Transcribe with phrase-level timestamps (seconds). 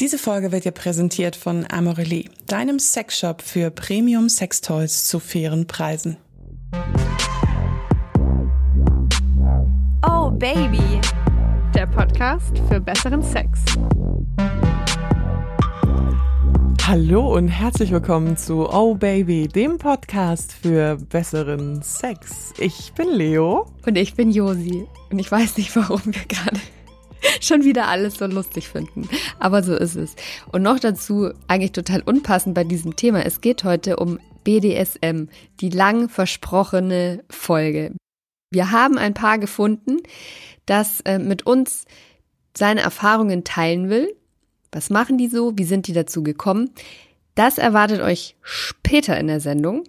[0.00, 6.16] Diese Folge wird dir präsentiert von Amorelie, deinem Sexshop für Premium Sextoys zu fairen Preisen.
[10.06, 11.00] Oh Baby,
[11.74, 13.58] der Podcast für besseren Sex.
[16.86, 22.52] Hallo und herzlich willkommen zu Oh Baby, dem Podcast für besseren Sex.
[22.58, 23.66] Ich bin Leo.
[23.84, 24.86] Und ich bin Josi.
[25.10, 26.60] Und ich weiß nicht, warum wir gerade
[27.40, 29.08] schon wieder alles so lustig finden.
[29.38, 30.14] Aber so ist es.
[30.52, 33.24] Und noch dazu eigentlich total unpassend bei diesem Thema.
[33.24, 35.28] Es geht heute um BDSM,
[35.60, 37.94] die lang versprochene Folge.
[38.50, 39.98] Wir haben ein Paar gefunden,
[40.66, 41.84] das äh, mit uns
[42.56, 44.14] seine Erfahrungen teilen will.
[44.72, 45.52] Was machen die so?
[45.56, 46.70] Wie sind die dazu gekommen?
[47.34, 49.84] Das erwartet euch später in der Sendung.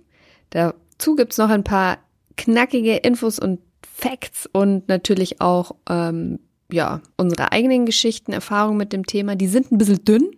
[0.52, 1.98] Dazu gibt's noch ein paar
[2.38, 6.40] knackige Infos und Facts und natürlich auch ähm,
[6.72, 10.32] ja, unsere eigenen Geschichten, Erfahrungen mit dem Thema, die sind ein bisschen dünn.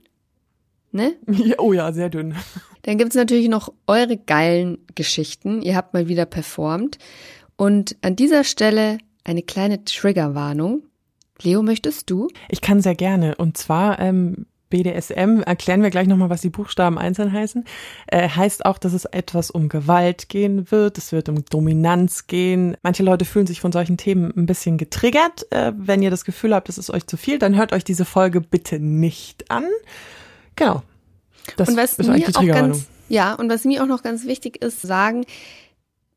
[0.91, 1.16] Ne?
[1.27, 2.35] Ja, oh ja, sehr dünn.
[2.84, 5.61] Dann gibt's natürlich noch eure geilen Geschichten.
[5.61, 6.97] Ihr habt mal wieder performt.
[7.56, 10.83] Und an dieser Stelle eine kleine Triggerwarnung.
[11.41, 12.28] Leo, möchtest du?
[12.50, 13.36] Ich kann sehr gerne.
[13.36, 17.66] Und zwar ähm, BDSM, erklären wir gleich nochmal, was die Buchstaben einzeln heißen,
[18.08, 22.75] äh, heißt auch, dass es etwas um Gewalt gehen wird, es wird um Dominanz gehen.
[22.81, 25.45] Manche Leute fühlen sich von solchen Themen ein bisschen getriggert.
[25.52, 28.05] Äh, wenn ihr das Gefühl habt, es ist euch zu viel, dann hört euch diese
[28.05, 29.66] Folge bitte nicht an.
[30.55, 30.81] Genau.
[31.58, 34.25] Das und was ist mir die auch ganz, Ja, und was mir auch noch ganz
[34.25, 35.25] wichtig ist, sagen,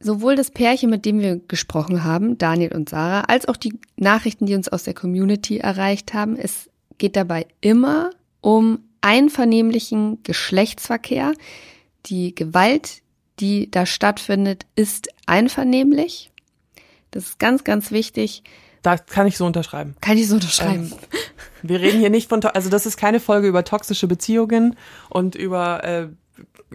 [0.00, 4.46] sowohl das Pärchen, mit dem wir gesprochen haben, Daniel und Sarah, als auch die Nachrichten,
[4.46, 6.68] die uns aus der Community erreicht haben, es
[6.98, 8.10] geht dabei immer
[8.44, 11.32] um einvernehmlichen Geschlechtsverkehr.
[12.04, 13.00] Die Gewalt,
[13.40, 16.30] die da stattfindet, ist einvernehmlich.
[17.10, 18.42] Das ist ganz, ganz wichtig.
[18.82, 19.96] Da kann ich so unterschreiben.
[20.02, 20.92] Kann ich so unterschreiben.
[20.92, 21.18] Ähm,
[21.62, 24.76] wir reden hier nicht von, also das ist keine Folge über toxische Beziehungen
[25.08, 26.08] und über äh,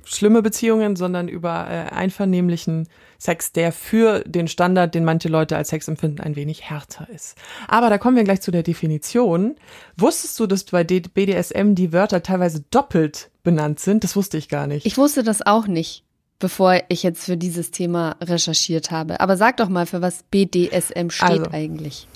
[0.06, 2.88] schlimme Beziehungen, sondern über äh, einvernehmlichen
[3.20, 7.38] Sex, der für den Standard, den manche Leute als Sex empfinden, ein wenig härter ist.
[7.67, 9.58] Aber da kommen wir gleich zu der Definition.
[9.98, 14.05] Wusstest du, dass bei BDSM die Wörter teilweise doppelt benannt sind?
[14.05, 14.86] Das wusste ich gar nicht.
[14.86, 16.05] Ich wusste das auch nicht,
[16.39, 19.20] bevor ich jetzt für dieses Thema recherchiert habe.
[19.20, 22.08] Aber sag doch mal, für was BDSM steht also, eigentlich.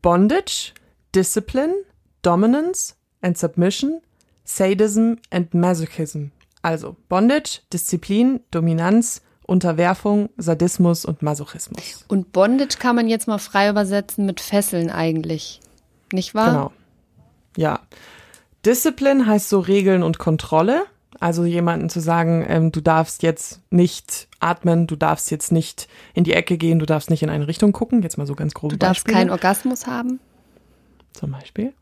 [0.00, 0.74] Bondage,
[1.12, 1.74] Discipline,
[2.22, 4.00] Dominance and Submission,
[4.44, 6.30] Sadism and Masochism.
[6.62, 12.04] Also Bondage, Disziplin, Dominanz, Unterwerfung, Sadismus und Masochismus.
[12.08, 15.60] Und Bondage kann man jetzt mal frei übersetzen mit Fesseln eigentlich.
[16.10, 16.50] Nicht wahr?
[16.50, 16.72] Genau.
[17.56, 17.80] Ja.
[18.64, 20.84] Discipline heißt so Regeln und Kontrolle.
[21.20, 26.24] Also jemanden zu sagen, ähm, du darfst jetzt nicht atmen, du darfst jetzt nicht in
[26.24, 28.02] die Ecke gehen, du darfst nicht in eine Richtung gucken.
[28.02, 28.70] Jetzt mal so ganz grob.
[28.70, 29.18] Du darfst Beispiele.
[29.18, 30.18] keinen Orgasmus haben.
[31.12, 31.74] Zum Beispiel.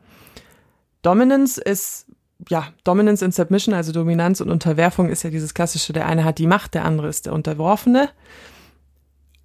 [1.02, 2.06] Dominance ist
[2.48, 6.38] ja, Dominance and Submission, also Dominanz und Unterwerfung ist ja dieses klassische, der eine hat
[6.38, 8.08] die Macht, der andere ist der Unterworfene.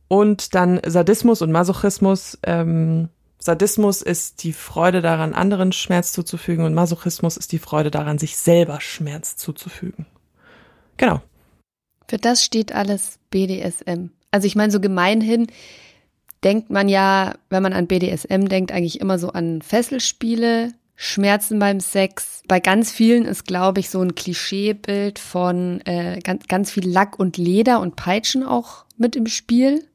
[0.07, 2.37] Und dann Sadismus und Masochismus.
[2.43, 8.17] Ähm, Sadismus ist die Freude daran, anderen Schmerz zuzufügen und Masochismus ist die Freude daran,
[8.17, 10.05] sich selber Schmerz zuzufügen.
[10.97, 11.21] Genau.
[12.07, 14.09] Für das steht alles BDSM.
[14.31, 15.47] Also ich meine, so gemeinhin
[16.43, 21.79] denkt man ja, wenn man an BDSM denkt, eigentlich immer so an Fesselspiele, Schmerzen beim
[21.79, 22.41] Sex.
[22.47, 27.19] Bei ganz vielen ist, glaube ich, so ein Klischeebild von äh, ganz, ganz viel Lack
[27.19, 29.85] und Leder und Peitschen auch mit im Spiel.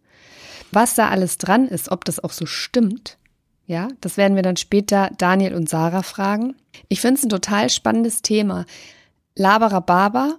[0.73, 3.19] Was da alles dran ist, ob das auch so stimmt,
[3.67, 6.57] ja, das werden wir dann später Daniel und Sarah fragen.
[6.89, 8.67] Ich finde es ein total spannendes Thema.
[9.37, 10.39] Laberer Barber.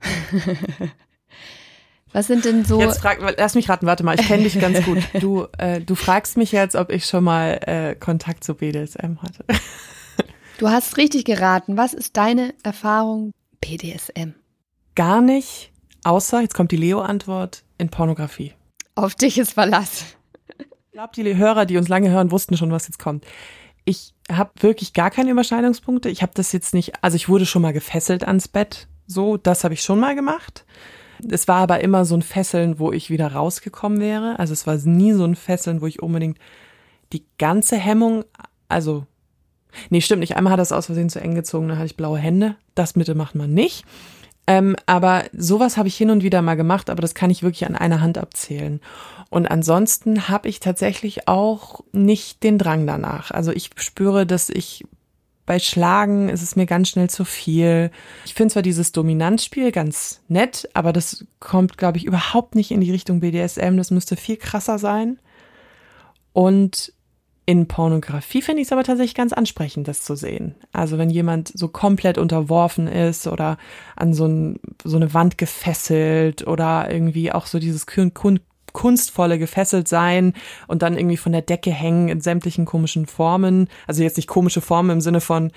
[2.14, 2.80] Was sind denn so?
[2.80, 4.98] Jetzt frag, lass mich raten, warte mal, ich kenne dich ganz gut.
[5.20, 9.44] Du, äh, du fragst mich jetzt, ob ich schon mal äh, Kontakt zu BDSM hatte.
[10.58, 11.76] Du hast richtig geraten.
[11.76, 14.34] Was ist deine Erfahrung BDSM?
[14.94, 15.72] Gar nicht,
[16.04, 18.52] außer, jetzt kommt die Leo-Antwort, in Pornografie.
[18.94, 20.14] Auf dich ist Verlass.
[20.56, 23.24] Ich glaube, die Hörer, die uns lange hören, wussten schon, was jetzt kommt.
[23.84, 26.08] Ich habe wirklich gar keine Überschneidungspunkte.
[26.08, 28.86] Ich habe das jetzt nicht, also ich wurde schon mal gefesselt ans Bett.
[29.08, 30.64] So, das habe ich schon mal gemacht.
[31.30, 34.38] Es war aber immer so ein Fesseln, wo ich wieder rausgekommen wäre.
[34.38, 36.38] Also es war nie so ein Fesseln, wo ich unbedingt
[37.12, 38.24] die ganze Hemmung,
[38.68, 39.06] also,
[39.90, 40.36] nee, stimmt nicht.
[40.36, 42.56] Einmal hat das aus Versehen zu eng gezogen, dann hatte ich blaue Hände.
[42.74, 43.84] Das Mitte macht man nicht.
[44.46, 47.66] Ähm, aber sowas habe ich hin und wieder mal gemacht, aber das kann ich wirklich
[47.66, 48.80] an einer Hand abzählen.
[49.30, 53.30] Und ansonsten habe ich tatsächlich auch nicht den Drang danach.
[53.30, 54.84] Also ich spüre, dass ich
[55.46, 57.90] bei Schlagen ist es mir ganz schnell zu viel.
[58.24, 62.80] Ich finde zwar dieses Dominanzspiel ganz nett, aber das kommt, glaube ich, überhaupt nicht in
[62.80, 63.76] die Richtung BDSM.
[63.76, 65.18] Das müsste viel krasser sein.
[66.32, 66.92] Und
[67.46, 70.54] In Pornografie finde ich es aber tatsächlich ganz ansprechend, das zu sehen.
[70.72, 73.58] Also wenn jemand so komplett unterworfen ist oder
[73.96, 77.84] an so, ein, so eine Wand gefesselt oder irgendwie auch so dieses
[78.74, 80.34] kunstvolle gefesselt sein
[80.66, 83.68] und dann irgendwie von der Decke hängen in sämtlichen komischen Formen.
[83.86, 85.50] Also jetzt nicht komische Formen im Sinne von,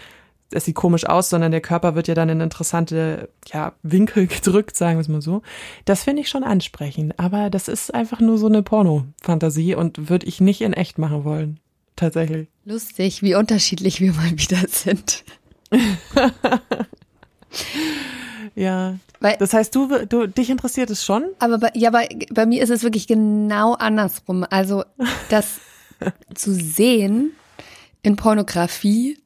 [0.51, 4.77] es sieht komisch aus, sondern der Körper wird ja dann in interessante ja, Winkel gedrückt,
[4.77, 5.41] sagen wir es mal so.
[5.83, 10.25] Das finde ich schon ansprechend, aber das ist einfach nur so eine Porno-Fantasie und würde
[10.25, 11.59] ich nicht in echt machen wollen
[11.97, 12.47] tatsächlich.
[12.63, 15.25] Lustig, wie unterschiedlich wir mal wieder sind.
[18.55, 18.97] ja.
[19.19, 21.25] Weil, das heißt, du, du, dich interessiert es schon?
[21.39, 24.45] Aber bei, ja, bei, bei mir ist es wirklich genau andersrum.
[24.49, 24.83] Also,
[25.29, 25.59] das
[26.35, 27.31] zu sehen
[28.03, 29.17] in Pornografie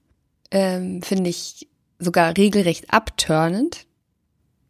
[0.51, 1.67] ähm, finde ich
[1.99, 3.85] sogar regelrecht abturnend.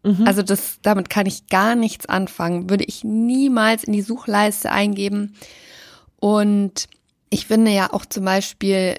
[0.03, 0.25] Mhm.
[0.25, 2.69] Also das, damit kann ich gar nichts anfangen.
[2.69, 5.35] Würde ich niemals in die Suchleiste eingeben.
[6.17, 6.87] Und
[7.29, 8.95] ich finde ja auch zum Beispiel,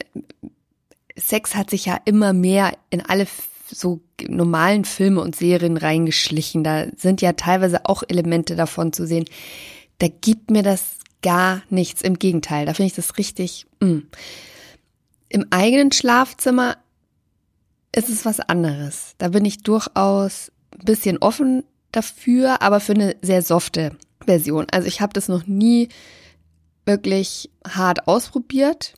[1.16, 3.26] Sex hat sich ja immer mehr in alle
[3.74, 6.64] so normalen Filme und Serien reingeschlichen.
[6.64, 9.24] Da sind ja teilweise auch Elemente davon zu sehen.
[9.98, 12.02] Da gibt mir das gar nichts.
[12.02, 13.66] Im Gegenteil, da finde ich das richtig.
[13.80, 13.88] Mh.
[13.88, 14.06] Mm.
[15.28, 16.76] Im eigenen Schlafzimmer
[17.94, 19.14] ist es was anderes.
[19.16, 23.96] Da bin ich durchaus ein bisschen offen dafür, aber für eine sehr softe
[24.26, 24.66] Version.
[24.70, 25.88] Also ich habe das noch nie
[26.84, 28.94] wirklich hart ausprobiert.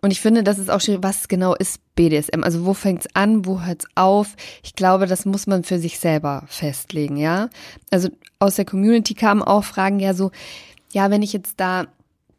[0.00, 2.44] Und ich finde, das ist auch schwierig, was genau ist BDSM?
[2.44, 4.36] Also wo fängt's an, wo hört's auf?
[4.62, 7.48] Ich glaube, das muss man für sich selber festlegen, ja.
[7.90, 8.08] Also
[8.38, 10.30] aus der Community kamen auch Fragen ja so,
[10.92, 11.86] ja, wenn ich jetzt da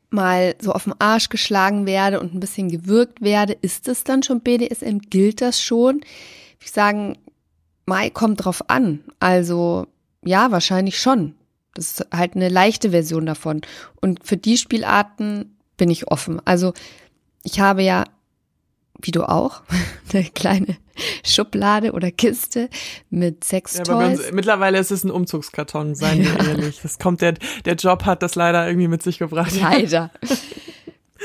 [0.10, 4.24] mal so auf den Arsch geschlagen werde und ein bisschen gewürgt werde, ist es dann
[4.24, 5.00] schon BDSM?
[5.10, 6.02] Gilt das schon?
[6.62, 7.18] Ich sagen,
[7.86, 9.02] Mai kommt drauf an.
[9.20, 9.88] Also
[10.24, 11.36] ja, wahrscheinlich schon.
[11.74, 13.62] Das ist halt eine leichte Version davon.
[14.02, 16.42] Und für die Spielarten bin ich offen.
[16.46, 16.74] Also
[17.44, 18.06] ich habe ja,
[19.02, 19.62] wie du auch,
[20.14, 20.78] eine kleine
[21.24, 22.70] Schublade oder Kiste
[23.10, 23.88] mit Sextoys.
[23.88, 26.46] Ja, aber uns, mittlerweile ist es ein Umzugskarton, seien wir ja.
[26.50, 26.80] ehrlich.
[26.82, 29.54] Das kommt der, der Job hat das leider irgendwie mit sich gebracht.
[29.60, 30.12] Leider.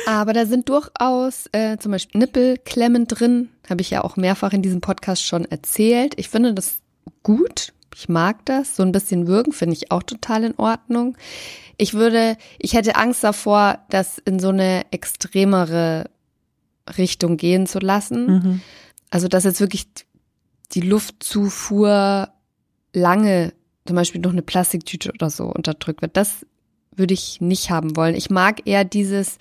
[0.06, 4.62] Aber da sind durchaus äh, zum Beispiel Nippelklemmen drin, habe ich ja auch mehrfach in
[4.62, 6.14] diesem Podcast schon erzählt.
[6.16, 6.80] Ich finde das
[7.22, 7.72] gut.
[7.94, 8.76] Ich mag das.
[8.76, 11.16] So ein bisschen würgen finde ich auch total in Ordnung.
[11.76, 16.10] Ich würde, ich hätte Angst davor, das in so eine extremere
[16.98, 18.26] Richtung gehen zu lassen.
[18.26, 18.60] Mhm.
[19.10, 19.86] Also, dass jetzt wirklich
[20.72, 22.28] die Luftzufuhr
[22.92, 23.52] lange,
[23.86, 26.16] zum Beispiel durch eine Plastiktüte oder so unterdrückt wird.
[26.16, 26.46] Das
[26.96, 28.14] würde ich nicht haben wollen.
[28.14, 29.38] Ich mag eher dieses,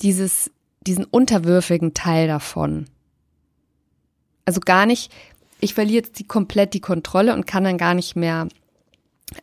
[0.00, 0.50] dieses,
[0.86, 2.86] diesen unterwürfigen Teil davon.
[4.44, 5.10] Also gar nicht,
[5.60, 8.48] ich verliere jetzt die, komplett die Kontrolle und kann dann gar nicht mehr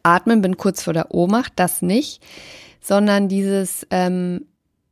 [0.04, 2.24] atmen, bin kurz vor der Ohnmacht, das nicht,
[2.82, 4.46] sondern dieses, ähm,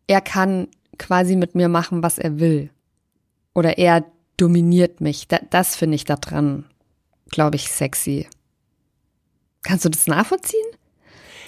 [0.07, 2.69] er kann quasi mit mir machen, was er will.
[3.53, 4.05] Oder er
[4.37, 5.27] dominiert mich.
[5.27, 6.65] Da, das finde ich da dran,
[7.29, 8.27] glaube ich, sexy.
[9.63, 10.65] Kannst du das nachvollziehen?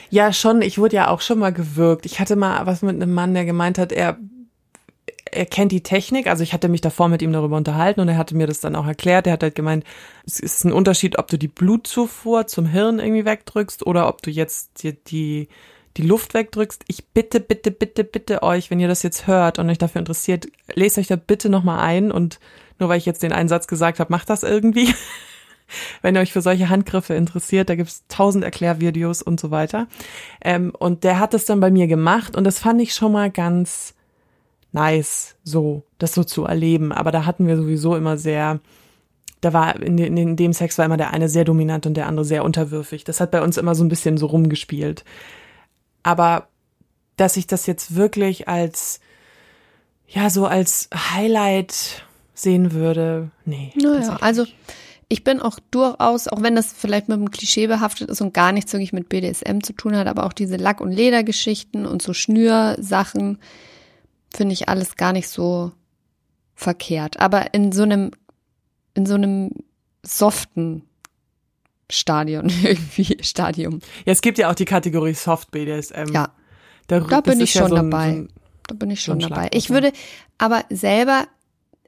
[0.09, 0.61] Ja, schon.
[0.61, 2.05] Ich wurde ja auch schon mal gewürgt.
[2.05, 4.17] Ich hatte mal was mit einem Mann, der gemeint hat, er
[5.35, 8.17] er kennt die Technik, also ich hatte mich davor mit ihm darüber unterhalten und er
[8.17, 9.27] hatte mir das dann auch erklärt.
[9.27, 9.83] Er hat halt gemeint,
[10.25, 14.31] es ist ein Unterschied, ob du die Blutzufuhr zum Hirn irgendwie wegdrückst oder ob du
[14.31, 15.47] jetzt die, die,
[15.97, 16.83] die Luft wegdrückst.
[16.87, 20.47] Ich bitte, bitte, bitte, bitte euch, wenn ihr das jetzt hört und euch dafür interessiert,
[20.73, 22.39] lest euch da bitte nochmal ein und
[22.79, 24.93] nur weil ich jetzt den einen Satz gesagt habe, macht das irgendwie.
[26.01, 29.87] wenn ihr euch für solche Handgriffe interessiert, da gibt's tausend Erklärvideos und so weiter.
[30.41, 33.31] Ähm, und der hat das dann bei mir gemacht und das fand ich schon mal
[33.31, 33.95] ganz
[34.73, 36.91] nice, so, das so zu erleben.
[36.91, 38.59] Aber da hatten wir sowieso immer sehr,
[39.39, 42.07] da war in, in, in dem Sex war immer der eine sehr dominant und der
[42.07, 43.03] andere sehr unterwürfig.
[43.03, 45.05] Das hat bei uns immer so ein bisschen so rumgespielt.
[46.01, 46.47] Aber
[47.15, 48.99] dass ich das jetzt wirklich als,
[50.07, 52.03] ja, so als Highlight
[52.33, 53.71] sehen würde, nee.
[53.75, 54.45] Naja, also
[55.07, 58.51] ich bin auch durchaus, auch wenn das vielleicht mit einem Klischee behaftet ist und gar
[58.51, 62.13] nichts wirklich mit BDSM zu tun hat, aber auch diese Lack- und Ledergeschichten und so
[62.13, 63.37] Schnürsachen,
[64.35, 65.71] finde ich alles gar nicht so
[66.55, 67.19] verkehrt.
[67.19, 68.11] Aber in so einem,
[68.93, 69.51] in so einem
[70.03, 70.83] soften
[71.89, 73.79] Stadion irgendwie, Stadium.
[74.05, 76.13] Ja, es gibt ja auch die Kategorie Soft BDSM.
[76.13, 76.29] Ja.
[76.87, 78.11] Da, da bin ich schon ja so ein, dabei.
[78.11, 78.29] So ein,
[78.67, 79.49] da bin ich schon so dabei.
[79.53, 79.93] Ich würde
[80.37, 81.27] aber selber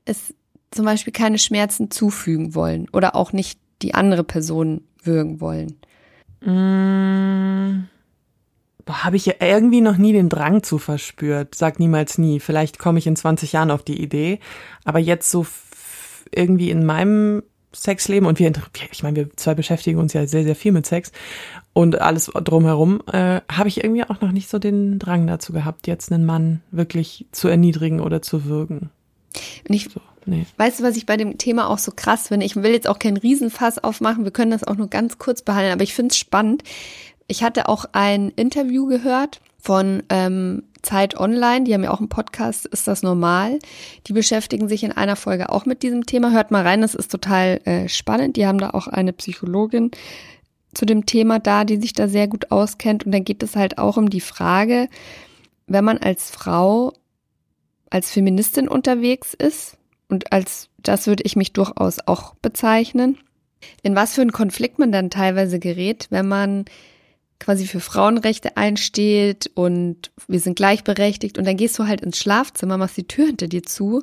[0.05, 0.33] es
[0.71, 5.77] zum Beispiel keine Schmerzen zufügen wollen oder auch nicht die andere Person würgen wollen.
[6.41, 7.94] Mmh
[8.87, 11.55] habe ich ja irgendwie noch nie den Drang zu verspürt.
[11.55, 12.39] Sag niemals nie.
[12.39, 14.39] Vielleicht komme ich in 20 Jahren auf die Idee.
[14.83, 15.45] Aber jetzt so
[16.31, 17.43] irgendwie in meinem
[17.75, 18.51] Sexleben und wir,
[18.91, 21.11] ich meine, wir zwei beschäftigen uns ja sehr, sehr viel mit Sex
[21.73, 25.87] und alles drumherum, äh, habe ich irgendwie auch noch nicht so den Drang dazu gehabt,
[25.87, 28.89] jetzt einen Mann wirklich zu erniedrigen oder zu würgen.
[29.67, 30.45] Und ich, so, nee.
[30.55, 32.45] weißt du, was ich bei dem Thema auch so krass finde?
[32.45, 35.73] Ich will jetzt auch keinen Riesenfass aufmachen, wir können das auch nur ganz kurz behandeln,
[35.73, 36.63] aber ich finde es spannend.
[37.27, 42.09] Ich hatte auch ein Interview gehört von ähm, Zeit Online, die haben ja auch einen
[42.09, 43.57] Podcast, ist das normal?
[44.05, 46.31] Die beschäftigen sich in einer Folge auch mit diesem Thema.
[46.31, 48.37] Hört mal rein, das ist total äh, spannend.
[48.37, 49.91] Die haben da auch eine Psychologin
[50.75, 53.05] zu dem Thema da, die sich da sehr gut auskennt.
[53.05, 54.87] Und dann geht es halt auch um die Frage,
[55.65, 56.93] wenn man als Frau,
[57.89, 59.77] als Feministin unterwegs ist,
[60.07, 63.17] und als das würde ich mich durchaus auch bezeichnen,
[63.81, 66.65] in was für einen Konflikt man dann teilweise gerät, wenn man
[67.39, 71.37] quasi für Frauenrechte einsteht und wir sind gleichberechtigt.
[71.37, 74.01] Und dann gehst du halt ins Schlafzimmer, machst die Tür hinter dir zu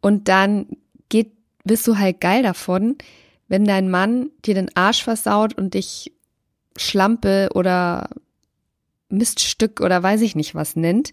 [0.00, 0.66] und dann
[1.08, 1.32] geht,
[1.64, 2.96] bist du halt geil davon,
[3.48, 6.12] wenn dein Mann dir den Arsch versaut und dich
[6.76, 8.10] Schlampe oder
[9.08, 11.12] Miststück oder weiß ich nicht was nennt,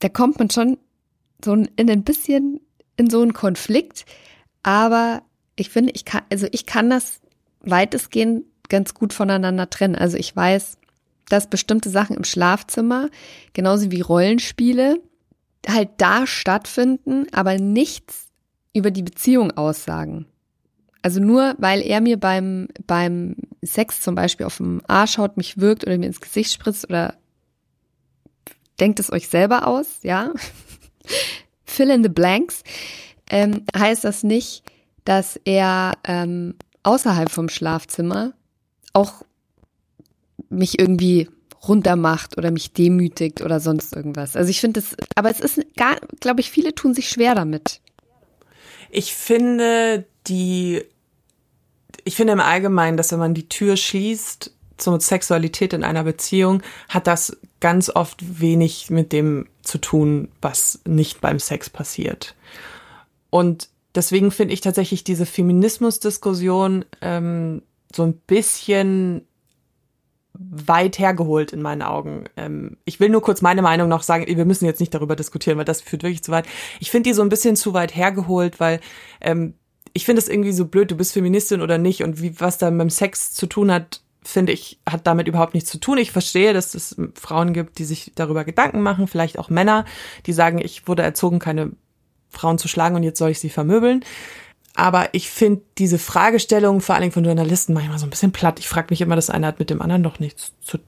[0.00, 0.78] da kommt man schon
[1.44, 2.60] so in ein bisschen
[2.96, 4.06] in so einen Konflikt,
[4.62, 5.22] aber
[5.56, 7.20] ich finde, ich kann, also ich kann das
[7.60, 9.96] weitestgehend ganz gut voneinander trennen.
[9.96, 10.78] Also ich weiß,
[11.28, 13.08] dass bestimmte Sachen im Schlafzimmer,
[13.52, 15.00] genauso wie Rollenspiele,
[15.66, 18.28] halt da stattfinden, aber nichts
[18.74, 20.26] über die Beziehung aussagen.
[21.02, 25.58] Also nur weil er mir beim, beim Sex zum Beispiel auf dem Arsch haut, mich
[25.58, 27.14] wirkt oder mir ins Gesicht spritzt oder
[28.80, 30.32] denkt es euch selber aus, ja.
[31.64, 32.62] Fill in the blanks.
[33.30, 34.64] Ähm, heißt das nicht,
[35.04, 38.32] dass er ähm, außerhalb vom Schlafzimmer
[38.92, 39.22] auch
[40.48, 41.28] mich irgendwie
[41.66, 44.36] runtermacht oder mich demütigt oder sonst irgendwas.
[44.36, 47.80] Also ich finde es, aber es ist gar, glaube ich, viele tun sich schwer damit.
[48.90, 50.82] Ich finde die,
[52.04, 56.62] ich finde im Allgemeinen, dass wenn man die Tür schließt zur Sexualität in einer Beziehung,
[56.88, 62.34] hat das ganz oft wenig mit dem zu tun, was nicht beim Sex passiert.
[63.30, 67.62] Und deswegen finde ich tatsächlich diese Feminismus-Diskussion ähm,
[67.94, 69.26] so ein bisschen
[70.34, 72.24] weit hergeholt in meinen Augen.
[72.36, 75.58] Ähm, ich will nur kurz meine Meinung noch sagen, wir müssen jetzt nicht darüber diskutieren,
[75.58, 76.46] weil das führt wirklich zu weit.
[76.80, 78.80] Ich finde die so ein bisschen zu weit hergeholt, weil
[79.20, 79.54] ähm,
[79.92, 82.70] ich finde es irgendwie so blöd, du bist Feministin oder nicht und wie was da
[82.70, 85.98] mit dem Sex zu tun hat, finde ich, hat damit überhaupt nichts zu tun.
[85.98, 89.86] Ich verstehe, dass es Frauen gibt, die sich darüber Gedanken machen, vielleicht auch Männer,
[90.26, 91.72] die sagen, ich wurde erzogen, keine
[92.30, 94.04] Frauen zu schlagen und jetzt soll ich sie vermöbeln.
[94.78, 98.60] Aber ich finde diese Fragestellung, vor Dingen von Journalisten, manchmal so ein bisschen platt.
[98.60, 100.78] Ich frage mich immer, das eine hat mit dem anderen doch nichts zu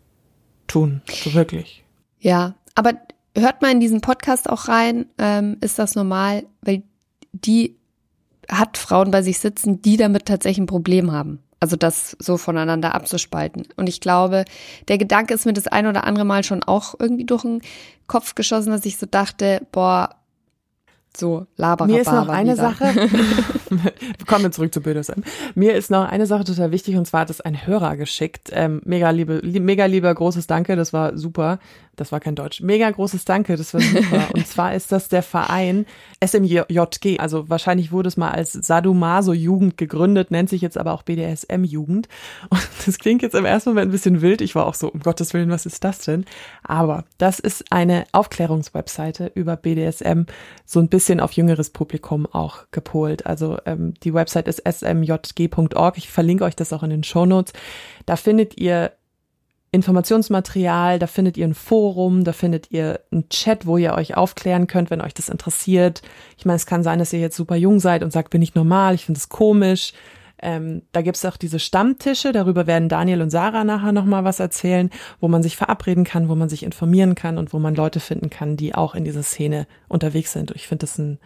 [0.68, 1.02] tun.
[1.10, 1.82] So wirklich.
[2.20, 2.92] Ja, aber
[3.36, 5.06] hört mal in diesen Podcast auch rein.
[5.18, 6.44] Ähm, ist das normal?
[6.62, 6.84] Weil
[7.32, 7.74] die
[8.48, 11.40] hat Frauen bei sich sitzen, die damit tatsächlich ein Problem haben.
[11.58, 13.66] Also das so voneinander abzuspalten.
[13.76, 14.44] Und ich glaube,
[14.86, 17.60] der Gedanke ist mir das ein oder andere Mal schon auch irgendwie durch den
[18.06, 20.10] Kopf geschossen, dass ich so dachte, boah,
[21.16, 22.70] so laber Mir ist noch eine wieder.
[22.70, 22.94] Sache.
[24.26, 25.22] Kommen wir zurück zu BDSM.
[25.54, 28.50] Mir ist noch eine Sache total wichtig und zwar hat es ein Hörer geschickt.
[28.52, 31.58] Ähm, mega liebe, mega lieber großes Danke, das war super.
[31.96, 32.60] Das war kein Deutsch.
[32.62, 34.28] Mega großes Danke, das war super.
[34.34, 35.86] und zwar ist das der Verein
[36.24, 37.18] SMJG.
[37.18, 42.08] Also wahrscheinlich wurde es mal als Sadomaso-Jugend gegründet, nennt sich jetzt aber auch BDSM-Jugend.
[42.48, 44.40] Und das klingt jetzt im ersten Moment ein bisschen wild.
[44.40, 46.24] Ich war auch so, um Gottes Willen, was ist das denn?
[46.62, 50.22] Aber das ist eine Aufklärungswebseite über BDSM,
[50.64, 53.26] so ein bisschen auf jüngeres Publikum auch gepolt.
[53.26, 55.98] Also ähm, die Website ist smjg.org.
[55.98, 57.52] Ich verlinke euch das auch in den Show Notes.
[58.06, 58.92] Da findet ihr
[59.72, 64.66] Informationsmaterial, da findet ihr ein Forum, da findet ihr einen Chat, wo ihr euch aufklären
[64.66, 66.02] könnt, wenn euch das interessiert.
[66.36, 68.56] Ich meine, es kann sein, dass ihr jetzt super jung seid und sagt, bin ich
[68.56, 69.92] normal, ich finde es komisch.
[70.42, 74.90] Ähm, da gibt's auch diese Stammtische, darüber werden Daniel und Sarah nachher nochmal was erzählen,
[75.20, 78.30] wo man sich verabreden kann, wo man sich informieren kann und wo man Leute finden
[78.30, 80.50] kann, die auch in dieser Szene unterwegs sind.
[80.52, 81.18] Ich finde das ein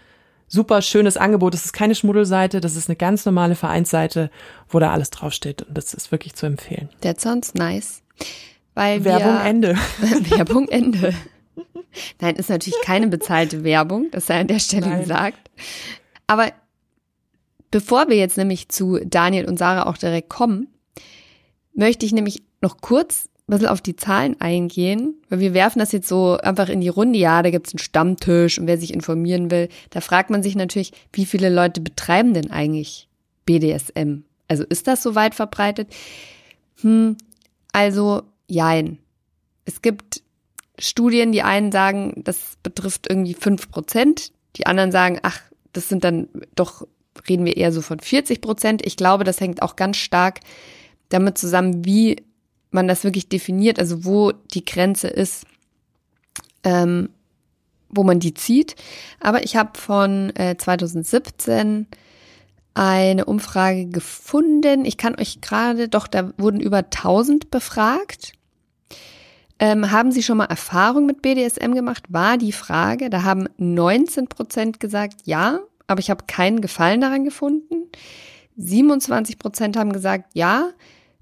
[0.49, 1.55] super schönes Angebot.
[1.55, 4.31] Das ist keine Schmuddelseite, das ist eine ganz normale Vereinsseite,
[4.69, 6.91] wo da alles draufsteht und das ist wirklich zu empfehlen.
[7.01, 8.04] That sounds nice.
[8.75, 9.77] Weil Werbung wir, Ende.
[10.31, 11.15] Werbung Ende.
[12.21, 15.01] Nein, ist natürlich keine bezahlte Werbung, das sei an der Stelle Nein.
[15.01, 15.51] gesagt.
[16.27, 16.53] Aber
[17.71, 20.69] bevor wir jetzt nämlich zu Daniel und Sarah auch direkt kommen,
[21.75, 25.93] möchte ich nämlich noch kurz ein bisschen auf die Zahlen eingehen, weil wir werfen das
[25.93, 27.19] jetzt so einfach in die Runde.
[27.19, 30.93] Ja, da gibt's einen Stammtisch und wer sich informieren will, da fragt man sich natürlich,
[31.13, 33.09] wie viele Leute betreiben denn eigentlich
[33.45, 34.23] BDSM?
[34.49, 35.89] Also ist das so weit verbreitet?
[36.81, 37.17] Hm,
[37.75, 38.99] also jein.
[39.65, 40.23] Es gibt
[40.79, 45.41] Studien, die einen sagen, das betrifft irgendwie fünf Prozent, die anderen sagen, ach,
[45.73, 46.87] das sind dann doch
[47.29, 48.87] reden wir eher so von 40 Prozent.
[48.87, 50.41] Ich glaube, das hängt auch ganz stark
[51.09, 52.25] damit zusammen, wie
[52.71, 55.47] man das wirklich definiert, also wo die Grenze ist,
[56.65, 57.09] ähm,
[57.89, 58.77] wo man die zieht.
[59.21, 61.87] Aber ich habe von äh, 2017
[62.75, 64.85] eine Umfrage gefunden.
[64.85, 68.33] Ich kann euch gerade, doch, da wurden über 1000 befragt.
[69.61, 72.05] Ähm, haben Sie schon mal Erfahrung mit BDSM gemacht?
[72.09, 73.09] War die Frage.
[73.11, 77.89] Da haben 19 Prozent gesagt, ja, aber ich habe keinen Gefallen daran gefunden.
[78.57, 80.71] 27 Prozent haben gesagt, ja,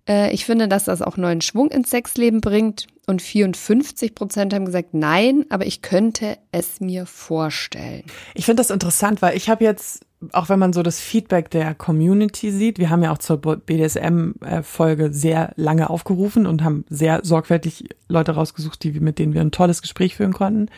[0.09, 2.87] äh, ich finde, dass das auch neuen Schwung ins Sexleben bringt.
[3.07, 8.05] Und 54 Prozent haben gesagt, nein, aber ich könnte es mir vorstellen.
[8.35, 11.75] Ich finde das interessant, weil ich habe jetzt, auch wenn man so das Feedback der
[11.75, 17.89] Community sieht, wir haben ja auch zur BDSM-Folge sehr lange aufgerufen und haben sehr sorgfältig
[18.09, 20.69] Leute rausgesucht, die, mit denen wir ein tolles Gespräch führen konnten.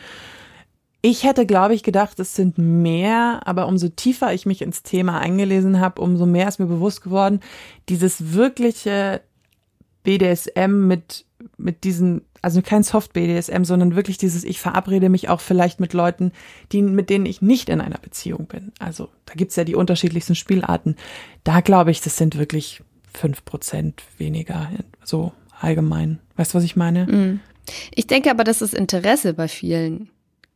[1.01, 5.19] Ich hätte, glaube ich, gedacht, es sind mehr, aber umso tiefer ich mich ins Thema
[5.19, 7.41] eingelesen habe, umso mehr ist mir bewusst geworden,
[7.89, 9.21] dieses wirkliche
[10.03, 11.25] BDSM mit,
[11.57, 16.31] mit diesen, also kein Soft-BDSM, sondern wirklich dieses, ich verabrede mich auch vielleicht mit Leuten,
[16.71, 18.71] die, mit denen ich nicht in einer Beziehung bin.
[18.77, 20.95] Also da gibt's ja die unterschiedlichsten Spielarten.
[21.43, 24.69] Da glaube ich, das sind wirklich fünf Prozent weniger,
[25.03, 26.19] so allgemein.
[26.35, 27.07] Weißt du, was ich meine?
[27.07, 27.39] Mm.
[27.95, 30.11] Ich denke aber, dass das Interesse bei vielen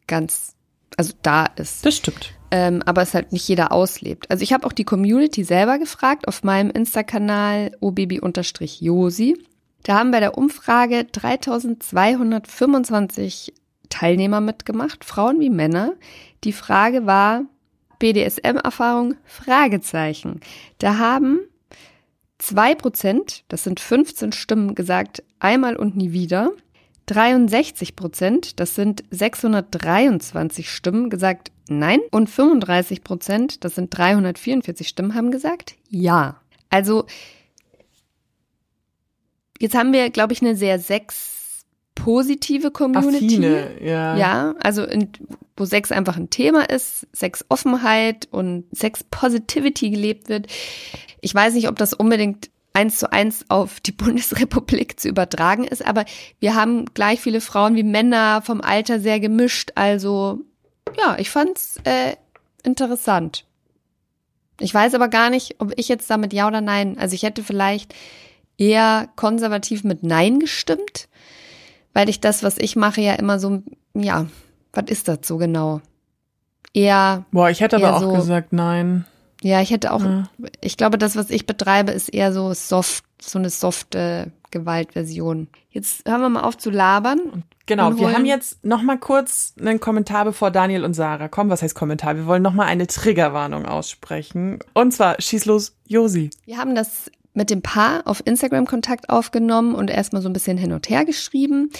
[0.05, 0.53] ganz,
[0.95, 1.83] also da ist.
[1.83, 2.33] Das stimmt.
[2.51, 4.29] Ähm, aber es halt nicht jeder auslebt.
[4.29, 9.37] Also ich habe auch die Community selber gefragt auf meinem Insta-Kanal obaby-josi.
[9.83, 13.53] Da haben bei der Umfrage 3225
[13.89, 15.93] Teilnehmer mitgemacht, Frauen wie Männer.
[16.43, 17.43] Die Frage war
[17.99, 19.15] BDSM-Erfahrung?
[19.25, 20.39] Fragezeichen.
[20.77, 21.39] Da haben
[22.37, 26.51] zwei Prozent, das sind 15 Stimmen, gesagt, einmal und nie wieder.
[27.07, 31.99] 63 Prozent, das sind 623 Stimmen, gesagt nein.
[32.11, 36.39] Und 35 Prozent, das sind 344 Stimmen, haben gesagt ja.
[36.69, 37.05] Also
[39.59, 43.25] jetzt haben wir, glaube ich, eine sehr sex positive Community.
[43.25, 44.17] Affine, ja.
[44.17, 45.09] Ja, also in,
[45.57, 50.47] wo Sex einfach ein Thema ist, Sexoffenheit und Sex Positivity gelebt wird.
[51.21, 55.85] Ich weiß nicht, ob das unbedingt eins zu eins auf die Bundesrepublik zu übertragen ist,
[55.85, 56.05] aber
[56.39, 59.71] wir haben gleich viele Frauen wie Männer vom Alter sehr gemischt.
[59.75, 60.39] Also
[60.97, 62.15] ja, ich fand's äh,
[62.63, 63.45] interessant.
[64.61, 66.97] Ich weiß aber gar nicht, ob ich jetzt damit ja oder nein.
[66.97, 67.93] Also ich hätte vielleicht
[68.59, 71.07] eher konservativ mit Nein gestimmt,
[71.93, 73.63] weil ich das, was ich mache, ja immer so,
[73.95, 74.27] ja,
[74.73, 75.81] was ist das so genau?
[76.73, 77.25] Eher.
[77.31, 79.05] Boah, ich hätte aber auch so, gesagt Nein.
[79.41, 80.29] Ja, ich hätte auch, ja.
[80.61, 85.47] ich glaube, das, was ich betreibe, ist eher so soft, so eine softe Gewaltversion.
[85.69, 87.43] Jetzt hören wir mal auf zu labern.
[87.65, 91.51] Genau, wir haben jetzt noch mal kurz einen Kommentar bevor Daniel und Sarah kommen.
[91.51, 92.15] Was heißt Kommentar?
[92.15, 94.59] Wir wollen noch mal eine Triggerwarnung aussprechen.
[94.73, 96.31] Und zwar schieß los, Josi.
[96.45, 100.57] Wir haben das mit dem Paar auf Instagram Kontakt aufgenommen und erstmal so ein bisschen
[100.57, 101.71] hin und her geschrieben.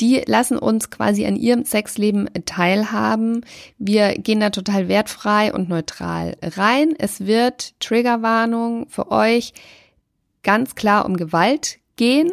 [0.00, 3.44] Die lassen uns quasi an ihrem Sexleben teilhaben.
[3.78, 6.94] Wir gehen da total wertfrei und neutral rein.
[6.98, 9.54] Es wird Triggerwarnung für euch
[10.42, 12.30] ganz klar um Gewalt gehen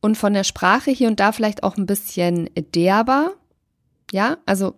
[0.00, 3.32] und von der Sprache hier und da vielleicht auch ein bisschen derber.
[4.12, 4.74] Ja, also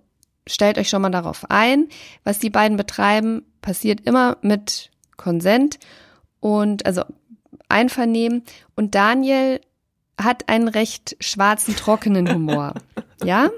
[0.47, 1.89] stellt euch schon mal darauf ein.
[2.25, 5.79] Was die beiden betreiben, passiert immer mit Konsent
[6.45, 7.05] und also
[7.71, 8.43] Einvernehmen.
[8.77, 9.63] Und Daniel
[10.21, 12.75] hat einen recht schwarzen, trockenen Humor.
[13.25, 13.49] ja?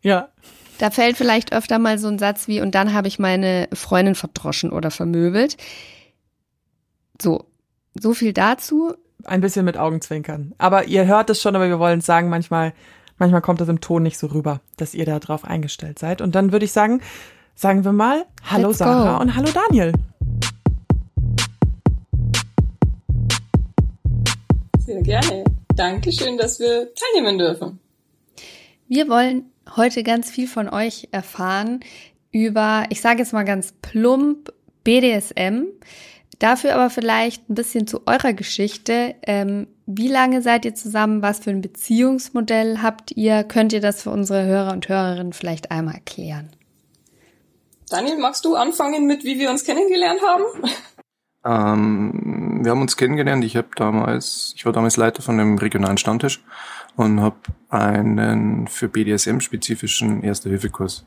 [0.00, 0.28] Ja.
[0.78, 4.14] Da fällt vielleicht öfter mal so ein Satz wie, und dann habe ich meine Freundin
[4.14, 5.56] verdroschen oder vermöbelt.
[7.20, 7.46] So,
[8.00, 8.94] so viel dazu.
[9.24, 10.54] Ein bisschen mit Augenzwinkern.
[10.56, 12.74] Aber ihr hört es schon, aber wir wollen sagen, manchmal,
[13.18, 16.20] manchmal kommt das im Ton nicht so rüber, dass ihr da drauf eingestellt seid.
[16.20, 17.02] Und dann würde ich sagen,
[17.56, 19.22] sagen wir mal, hallo Let's Sarah go.
[19.22, 19.92] und hallo Daniel.
[24.84, 25.44] Sehr gerne.
[25.74, 27.80] Dankeschön, dass wir teilnehmen dürfen.
[28.86, 31.80] Wir wollen heute ganz viel von euch erfahren
[32.32, 35.68] über, ich sage jetzt mal ganz plump, BDSM.
[36.38, 39.14] Dafür aber vielleicht ein bisschen zu eurer Geschichte.
[39.22, 41.22] Ähm, wie lange seid ihr zusammen?
[41.22, 43.44] Was für ein Beziehungsmodell habt ihr?
[43.44, 46.50] Könnt ihr das für unsere Hörer und Hörerinnen vielleicht einmal erklären?
[47.88, 50.44] Daniel, magst du anfangen mit, wie wir uns kennengelernt haben?
[51.44, 53.44] Ähm, wir haben uns kennengelernt.
[53.44, 56.42] Ich habe damals, ich war damals Leiter von einem regionalen Stammtisch
[56.96, 57.36] und habe
[57.68, 61.04] einen für BDSM spezifischen Erste-Hilfe-Kurs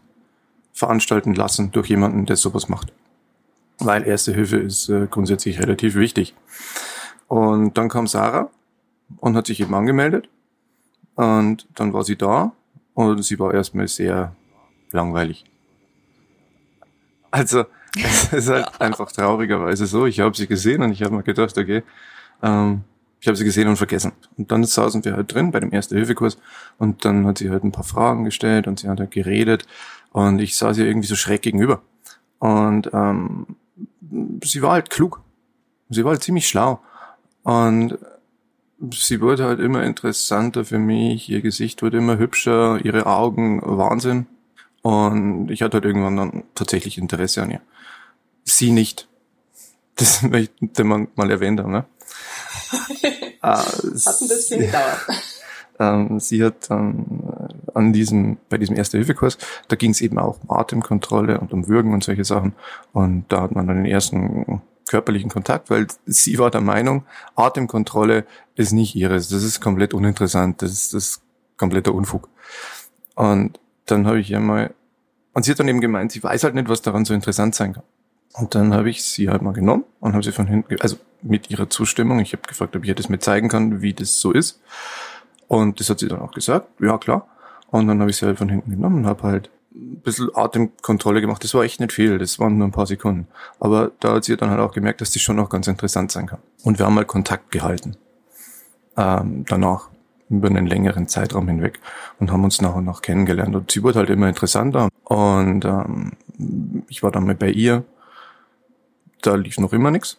[0.73, 2.93] veranstalten lassen durch jemanden, der sowas macht.
[3.79, 6.35] Weil Erste Hilfe ist äh, grundsätzlich relativ wichtig.
[7.27, 8.49] Und dann kam Sarah
[9.17, 10.29] und hat sich eben angemeldet.
[11.15, 12.51] Und dann war sie da
[12.93, 14.35] und sie war erstmal sehr
[14.91, 15.45] langweilig.
[17.31, 20.05] Also, Es ist halt einfach traurigerweise so.
[20.05, 21.83] Ich habe sie gesehen und ich habe mir gedacht, okay,
[22.43, 22.83] ähm,
[23.19, 24.11] ich habe sie gesehen und vergessen.
[24.37, 26.37] Und dann saßen wir halt drin bei dem Erste-Hilfe-Kurs
[26.77, 29.65] und dann hat sie halt ein paar Fragen gestellt und sie hat halt geredet
[30.11, 31.81] und ich sah sie irgendwie so schräg gegenüber.
[32.39, 33.55] Und ähm,
[34.43, 35.21] sie war halt klug.
[35.89, 36.79] Sie war halt ziemlich schlau.
[37.43, 37.97] Und
[38.91, 44.27] sie wurde halt immer interessanter für mich, ihr Gesicht wurde immer hübscher, ihre Augen Wahnsinn.
[44.81, 47.61] Und ich hatte halt irgendwann dann tatsächlich Interesse an ihr.
[48.47, 49.07] Sie nicht.
[49.95, 51.85] Das möchte man mal erwähnt haben, ne?
[53.41, 55.05] ah, Hat ein bisschen gedauert.
[55.79, 57.05] Ähm, sie hat dann
[57.37, 61.67] äh, an diesem, bei diesem Erste-Hilfe-Kurs, da ging es eben auch um Atemkontrolle und um
[61.67, 62.55] Würgen und solche Sachen.
[62.93, 67.05] Und da hat man dann den ersten körperlichen Kontakt, weil sie war der Meinung,
[67.35, 71.21] Atemkontrolle ist nicht ihres, das ist komplett uninteressant, das ist, das ist
[71.57, 72.27] kompletter Unfug.
[73.13, 74.73] Und dann habe ich ihr mal,
[75.33, 77.73] und sie hat dann eben gemeint, sie weiß halt nicht, was daran so interessant sein
[77.73, 77.83] kann.
[78.33, 81.49] Und dann habe ich sie halt mal genommen und habe sie von hinten, also mit
[81.49, 84.31] ihrer Zustimmung, ich habe gefragt, ob ich ihr das mit zeigen kann, wie das so
[84.31, 84.61] ist.
[85.47, 87.27] Und das hat sie dann auch gesagt, ja klar.
[87.69, 91.21] Und dann habe ich sie halt von hinten genommen und habe halt ein bisschen Atemkontrolle
[91.21, 91.43] gemacht.
[91.43, 93.27] Das war echt nicht viel, das waren nur ein paar Sekunden.
[93.59, 96.27] Aber da hat sie dann halt auch gemerkt, dass die schon noch ganz interessant sein
[96.27, 96.39] kann.
[96.63, 97.97] Und wir haben mal Kontakt gehalten.
[98.95, 99.89] Ähm, danach
[100.29, 101.79] über einen längeren Zeitraum hinweg
[102.19, 103.55] und haben uns nach und nach kennengelernt.
[103.55, 104.89] Und sie wurde halt immer interessanter.
[105.03, 106.13] Und ähm,
[106.89, 107.83] ich war dann mal bei ihr.
[109.21, 110.17] Da lief noch immer nichts.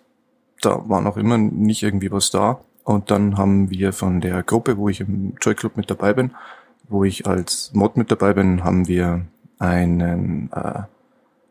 [0.61, 2.61] Da war noch immer nicht irgendwie was da.
[2.85, 6.33] Und dann haben wir von der Gruppe, wo ich im Joy Club mit dabei bin,
[6.89, 9.27] wo ich als Mod mit dabei bin, haben wir
[9.59, 10.83] einen äh,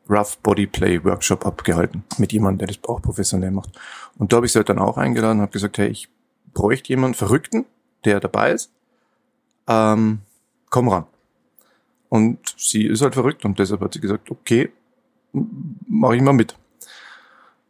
[0.09, 3.69] Rough Body Play Workshop abgehalten mit jemandem, der das auch professionell macht.
[4.17, 6.09] Und da habe ich sie halt dann auch eingeladen und habe gesagt, hey, ich
[6.53, 7.65] bräuchte jemanden Verrückten,
[8.05, 8.71] der dabei ist.
[9.67, 10.19] Ähm,
[10.69, 11.05] komm ran.
[12.09, 14.71] Und sie ist halt verrückt und deshalb hat sie gesagt, okay,
[15.87, 16.55] mache ich mal mit.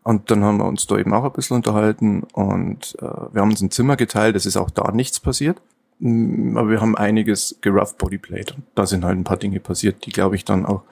[0.08, 3.50] Und dann haben wir uns da eben auch ein bisschen unterhalten und äh, wir haben
[3.50, 5.58] uns ein Zimmer geteilt, es ist auch da nichts passiert.
[6.00, 10.12] Mm, aber wir haben einiges gerough bodyplayed da sind halt ein paar Dinge passiert, die
[10.12, 10.84] glaube ich dann auch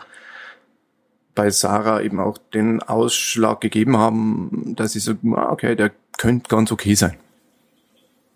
[1.33, 6.49] bei Sarah eben auch den Ausschlag gegeben haben, dass sie so, ah, okay, der könnte
[6.49, 7.15] ganz okay sein.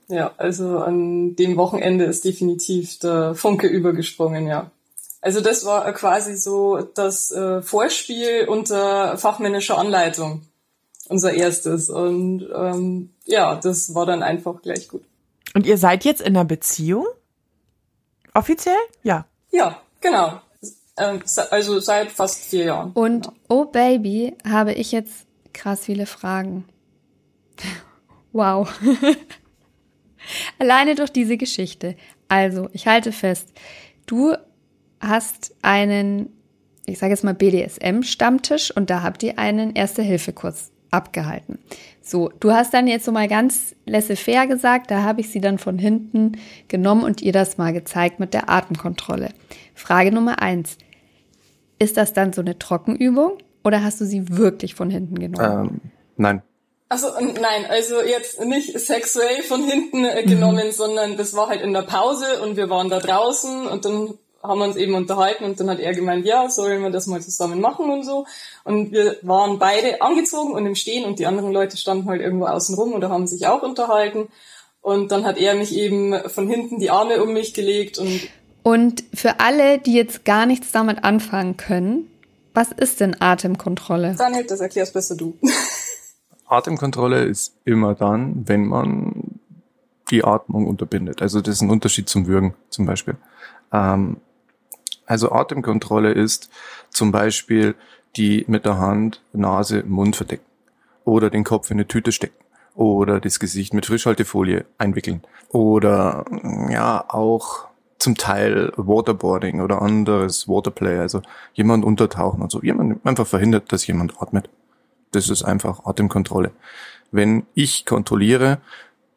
[0.08, 4.72] Ja, also an dem Wochenende ist definitiv der Funke übergesprungen, ja.
[5.20, 10.44] Also das war quasi so das äh, Vorspiel unter fachmännischer Anleitung
[11.10, 11.90] unser erstes.
[11.90, 15.04] Und ähm, ja, das war dann einfach gleich gut.
[15.54, 17.08] Und ihr seid jetzt in einer Beziehung?
[18.34, 18.78] Offiziell?
[19.04, 19.26] Ja.
[19.52, 20.40] Ja, genau.
[20.98, 22.92] Ähm, also seit fast vier Jahren.
[22.94, 23.34] Und ja.
[23.50, 26.66] oh Baby, habe ich jetzt krass viele Fragen.
[28.32, 28.70] wow.
[30.60, 31.96] Alleine durch diese Geschichte.
[32.28, 33.52] Also, ich halte fest,
[34.06, 34.36] du
[35.00, 36.30] hast einen,
[36.86, 41.60] ich sage jetzt mal BDSM-Stammtisch und da habt ihr einen Erste-Hilfe-Kurs abgehalten.
[42.02, 45.60] So, du hast dann jetzt so mal ganz laissez-faire gesagt, da habe ich sie dann
[45.60, 46.34] von hinten
[46.68, 49.30] genommen und ihr das mal gezeigt mit der Atemkontrolle.
[49.76, 50.78] Frage Nummer eins.
[51.78, 55.70] Ist das dann so eine Trockenübung oder hast du sie wirklich von hinten genommen?
[55.70, 56.42] Ähm, nein.
[56.90, 60.72] Also nein, also jetzt nicht sexuell von hinten äh, genommen, mhm.
[60.72, 64.60] sondern das war halt in der Pause und wir waren da draußen und dann haben
[64.60, 67.60] wir uns eben unterhalten und dann hat er gemeint, ja, sollen wir das mal zusammen
[67.60, 68.26] machen und so.
[68.64, 72.46] Und wir waren beide angezogen und im Stehen und die anderen Leute standen halt irgendwo
[72.46, 74.30] außen rum oder haben sich auch unterhalten.
[74.82, 78.22] Und dann hat er mich eben von hinten die Arme um mich gelegt und
[78.62, 82.08] und für alle, die jetzt gar nichts damit anfangen können,
[82.54, 84.16] was ist denn Atemkontrolle?
[84.18, 85.38] Daniel, das erklärst besser du.
[86.46, 89.40] Atemkontrolle ist immer dann, wenn man
[90.12, 91.22] die Atmung unterbindet.
[91.22, 93.16] Also das ist ein Unterschied zum Würgen zum Beispiel.
[93.72, 94.18] Ähm,
[95.10, 96.50] also Atemkontrolle ist
[96.92, 97.76] zum Beispiel
[98.16, 100.46] die mit der Hand Nase, Mund verdecken
[101.04, 102.38] oder den Kopf in eine Tüte stecken
[102.76, 106.26] oder das Gesicht mit Frischhaltefolie einwickeln oder
[106.70, 107.68] ja auch
[107.98, 111.22] zum Teil Waterboarding oder anderes Waterplay, also
[111.54, 112.62] jemand untertauchen und so.
[112.62, 114.50] Jemand einfach verhindert, dass jemand atmet.
[115.12, 116.52] Das ist einfach Atemkontrolle.
[117.12, 118.60] Wenn ich kontrolliere,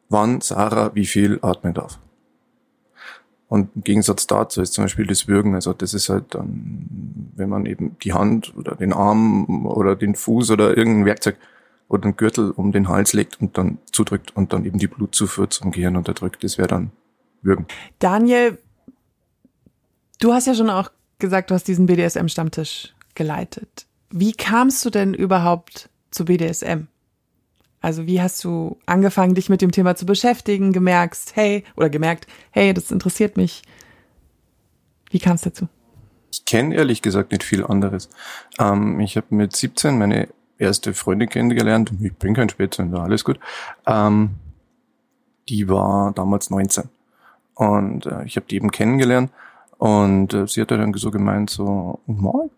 [0.09, 1.99] wann Sarah wie viel atmen darf.
[3.53, 6.87] Und im Gegensatz dazu ist zum Beispiel das Würgen, also das ist halt dann,
[7.35, 11.37] wenn man eben die Hand oder den Arm oder den Fuß oder irgendein Werkzeug
[11.87, 15.51] oder einen Gürtel um den Hals legt und dann zudrückt und dann eben die Blutzufuhr
[15.51, 16.89] zum Gehirn unterdrückt, das wäre dann
[17.43, 17.67] Würgen.
[17.99, 18.57] Daniel,
[20.19, 20.89] du hast ja schon auch
[21.19, 23.85] gesagt, du hast diesen BDSM-Stammtisch geleitet.
[24.09, 26.87] Wie kamst du denn überhaupt zu BDSM?
[27.83, 32.27] Also wie hast du angefangen, dich mit dem Thema zu beschäftigen, gemerkt, hey, oder gemerkt,
[32.51, 33.61] hey, das interessiert mich.
[35.11, 35.67] Wie kam es dazu?
[36.31, 38.09] Ich kenne ehrlich gesagt nicht viel anderes.
[38.57, 41.91] Ähm, ich habe mit 17 meine erste Freundin kennengelernt.
[42.01, 43.37] Ich bin kein Spätzünder, alles gut.
[43.85, 44.35] Ähm,
[45.49, 46.85] die war damals 19.
[47.53, 49.29] Und äh, ich habe die eben kennengelernt.
[49.77, 52.15] Und äh, sie hat dann so gemeint, so, ich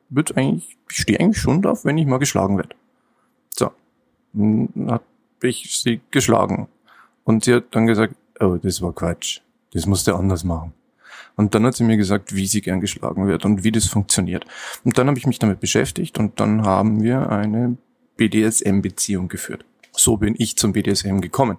[0.10, 2.76] wird eigentlich, ich stehe eigentlich schon drauf, wenn ich mal geschlagen werde.
[3.50, 3.72] So.
[4.88, 5.02] Hab
[5.42, 6.68] ich sie geschlagen.
[7.24, 9.42] Und sie hat dann gesagt, oh, das war Quatsch.
[9.74, 10.74] Das musst du anders machen.
[11.36, 14.46] Und dann hat sie mir gesagt, wie sie gern geschlagen wird und wie das funktioniert.
[14.84, 17.78] Und dann habe ich mich damit beschäftigt und dann haben wir eine
[18.16, 19.66] BDSM-Beziehung geführt.
[19.92, 21.58] So bin ich zum BDSM gekommen.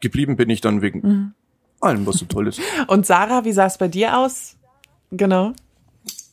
[0.00, 1.34] Geblieben bin ich dann wegen mhm.
[1.80, 2.60] allem, was so toll ist.
[2.88, 4.56] Und Sarah, wie sah es bei dir aus?
[5.10, 5.52] Genau.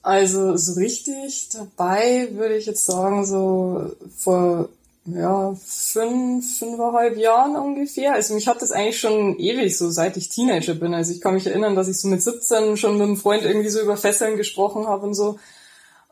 [0.02, 4.70] Also so richtig dabei würde ich jetzt sagen, so vor
[5.16, 8.14] ja, fünf, fünfeinhalb Jahren ungefähr.
[8.14, 10.94] Also mich hat das eigentlich schon ewig so, seit ich Teenager bin.
[10.94, 13.70] Also ich kann mich erinnern, dass ich so mit 17 schon mit einem Freund irgendwie
[13.70, 15.40] so über Fesseln gesprochen habe und so.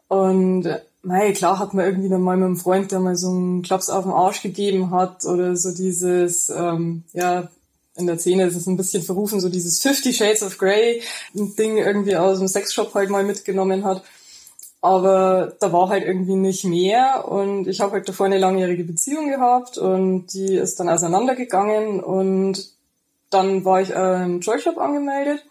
[0.07, 0.67] Und
[1.01, 3.89] mei, klar hat man irgendwie dann mal mit einem Freund, der mal so einen Klaps
[3.89, 7.49] auf den Arsch gegeben hat oder so dieses, ähm, ja,
[7.95, 11.01] in der Szene ist es ein bisschen verrufen, so dieses Fifty Shades of Grey
[11.33, 14.03] Ding irgendwie aus dem Sexshop halt mal mitgenommen hat.
[14.87, 17.27] Aber da war halt irgendwie nicht mehr.
[17.27, 21.99] Und ich habe halt davor eine langjährige Beziehung gehabt und die ist dann auseinandergegangen.
[21.99, 22.69] Und
[23.29, 25.43] dann war ich äh, im Joyshop angemeldet.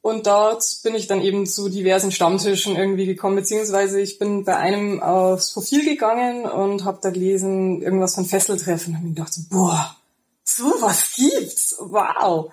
[0.00, 4.56] Und dort bin ich dann eben zu diversen Stammtischen irgendwie gekommen, beziehungsweise ich bin bei
[4.56, 8.96] einem aufs Profil gegangen und habe da gelesen, irgendwas von Fesseltreffen.
[8.96, 9.94] Und ich dachte, boah,
[10.44, 12.50] sowas gibt's, wow.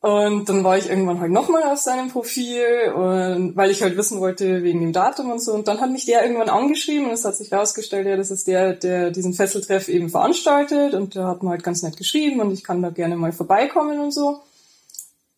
[0.00, 4.20] Und dann war ich irgendwann halt nochmal auf seinem Profil, und, weil ich halt wissen
[4.20, 5.52] wollte wegen dem Datum und so.
[5.52, 8.46] Und dann hat mich der irgendwann angeschrieben und es hat sich herausgestellt, ja, das ist
[8.46, 10.94] der, der diesen Fesseltreff eben veranstaltet.
[10.94, 13.98] Und der hat mir halt ganz nett geschrieben und ich kann da gerne mal vorbeikommen
[13.98, 14.40] und so.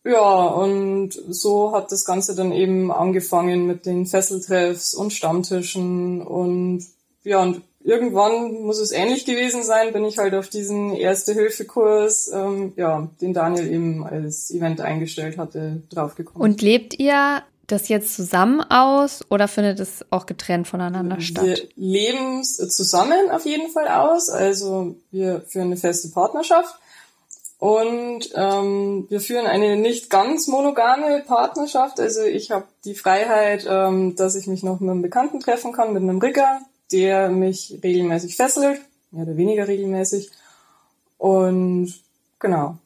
[0.03, 6.83] Ja, und so hat das Ganze dann eben angefangen mit den Fesseltreffs und Stammtischen und
[7.23, 12.73] ja, und irgendwann muss es ähnlich gewesen sein, bin ich halt auf diesen Erste-Hilfe-Kurs, ähm,
[12.75, 16.41] ja, den Daniel eben als Event eingestellt hatte, draufgekommen.
[16.41, 21.45] Und lebt ihr das jetzt zusammen aus oder findet es auch getrennt voneinander statt?
[21.45, 24.29] Wir leben zusammen auf jeden Fall aus.
[24.29, 26.75] Also wir führen eine feste Partnerschaft.
[27.59, 31.99] Und ähm, wir führen eine nicht ganz monogame Partnerschaft.
[31.99, 35.93] Also ich habe die Freiheit, ähm, dass ich mich noch mit einem Bekannten treffen kann,
[35.93, 38.79] mit einem Rigger, der mich regelmäßig fesselt,
[39.11, 40.29] mehr oder weniger regelmäßig.
[41.17, 41.93] Und
[42.39, 42.77] genau.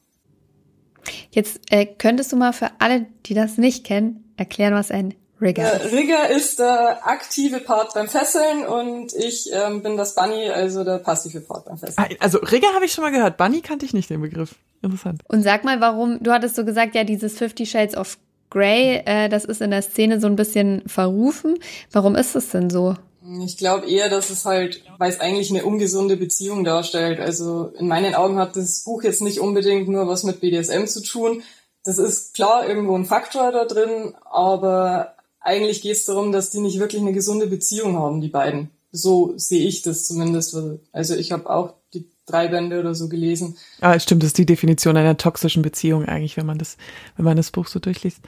[1.30, 5.80] Jetzt äh, könntest du mal für alle, die das nicht kennen, erklären, was ein Rigger
[5.80, 5.92] ist.
[5.92, 10.82] Äh, Rigger ist der aktive Part beim Fesseln und ich ähm, bin das Bunny, also
[10.82, 11.96] der passive Part beim Fesseln.
[11.98, 14.54] Ah, also Rigger habe ich schon mal gehört, Bunny kannte ich nicht den Begriff.
[14.82, 15.22] Interessant.
[15.28, 18.18] Und sag mal, warum, du hattest so gesagt, ja, dieses Fifty Shades of
[18.50, 21.58] Grey, äh, das ist in der Szene so ein bisschen verrufen.
[21.92, 22.94] Warum ist es denn so?
[23.42, 27.18] Ich glaube eher, dass es halt, weil es eigentlich eine ungesunde Beziehung darstellt.
[27.18, 31.02] Also in meinen Augen hat das Buch jetzt nicht unbedingt nur was mit BDSM zu
[31.02, 31.42] tun.
[31.84, 36.60] Das ist klar irgendwo ein Faktor da drin, aber eigentlich geht es darum, dass die
[36.60, 38.70] nicht wirklich eine gesunde Beziehung haben, die beiden.
[38.92, 40.56] So sehe ich das zumindest.
[40.92, 43.56] Also ich habe auch die drei Bände oder so gelesen.
[43.80, 46.76] Ah, stimmt, das ist die Definition einer toxischen Beziehung eigentlich, wenn man das,
[47.16, 48.20] wenn man das Buch so durchliest.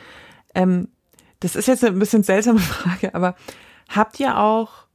[0.55, 0.89] Ähm,
[1.41, 3.37] das ist jetzt ein bisschen seltsame Frage, aber
[3.89, 4.88] habt ihr auch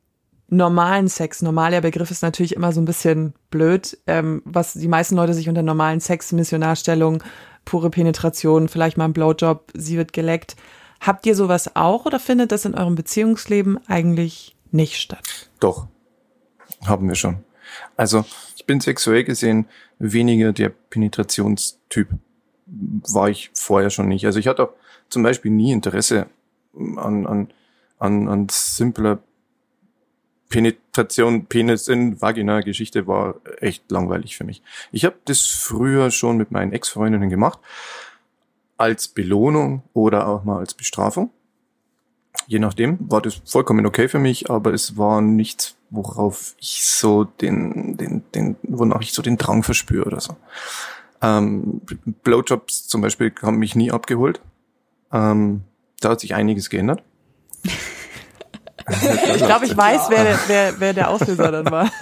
[0.48, 1.42] normalen Sex.
[1.42, 5.50] Normaler Begriff ist natürlich immer so ein bisschen blöd, ähm, was die meisten Leute sich
[5.50, 7.24] unter normalen Sex, Missionarstellung,
[7.66, 10.56] pure Penetration, vielleicht mal ein Blowjob, sie wird geleckt.
[11.00, 15.50] Habt ihr sowas auch oder findet das in eurem Beziehungsleben eigentlich nicht statt?
[15.60, 15.88] Doch,
[16.86, 17.44] haben wir schon.
[17.98, 18.26] Also
[18.56, 19.68] ich bin sexuell gesehen
[20.00, 22.08] weniger der Penetrationstyp.
[22.66, 24.26] War ich vorher schon nicht.
[24.26, 24.74] Also ich hatte auch
[25.10, 26.28] zum Beispiel nie Interesse
[26.76, 27.54] an, an,
[28.00, 29.20] an, an simpler
[30.54, 34.62] Penetration, Penis in Vagina-Geschichte war echt langweilig für mich.
[34.92, 37.58] Ich habe das früher schon mit meinen Ex-Freundinnen gemacht,
[38.78, 41.32] als Belohnung oder auch mal als Bestrafung.
[42.46, 47.24] Je nachdem war das vollkommen okay für mich, aber es war nichts, worauf ich so
[47.24, 50.38] den, den, den, wonach ich so den Drang verspüre oder so.
[51.24, 51.82] Ähm,
[52.22, 54.40] Blowjobs zum Beispiel haben mich nie abgeholt.
[55.12, 55.64] Ähm,
[56.00, 57.02] da hat sich einiges geändert.
[58.90, 61.92] ich glaube, ich weiß, wer, wer, wer der Auslöser dann war.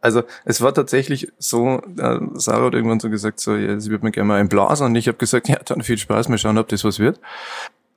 [0.00, 4.04] Also es war tatsächlich so, äh, Sarah hat irgendwann so gesagt, so, ja, sie würde
[4.04, 6.68] mir gerne mal einblasen und ich habe gesagt, ja, dann viel Spaß, mal schauen, ob
[6.68, 7.20] das was wird.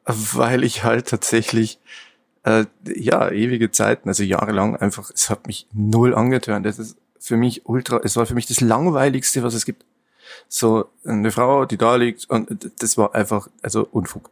[0.05, 1.79] Weil ich halt tatsächlich,
[2.43, 6.65] äh, ja, ewige Zeiten, also jahrelang einfach, es hat mich null angetönt.
[6.65, 9.85] Das ist für mich ultra, es war für mich das langweiligste, was es gibt.
[10.49, 14.29] So eine Frau, die da liegt und das war einfach, also Unfug.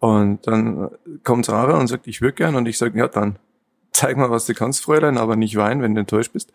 [0.00, 0.90] Und dann
[1.24, 3.38] kommt Sarah und sagt, ich würde gern und ich sage, ja dann
[3.92, 6.52] zeig mal, was du kannst, Fräulein, aber nicht weinen, wenn du enttäuscht bist.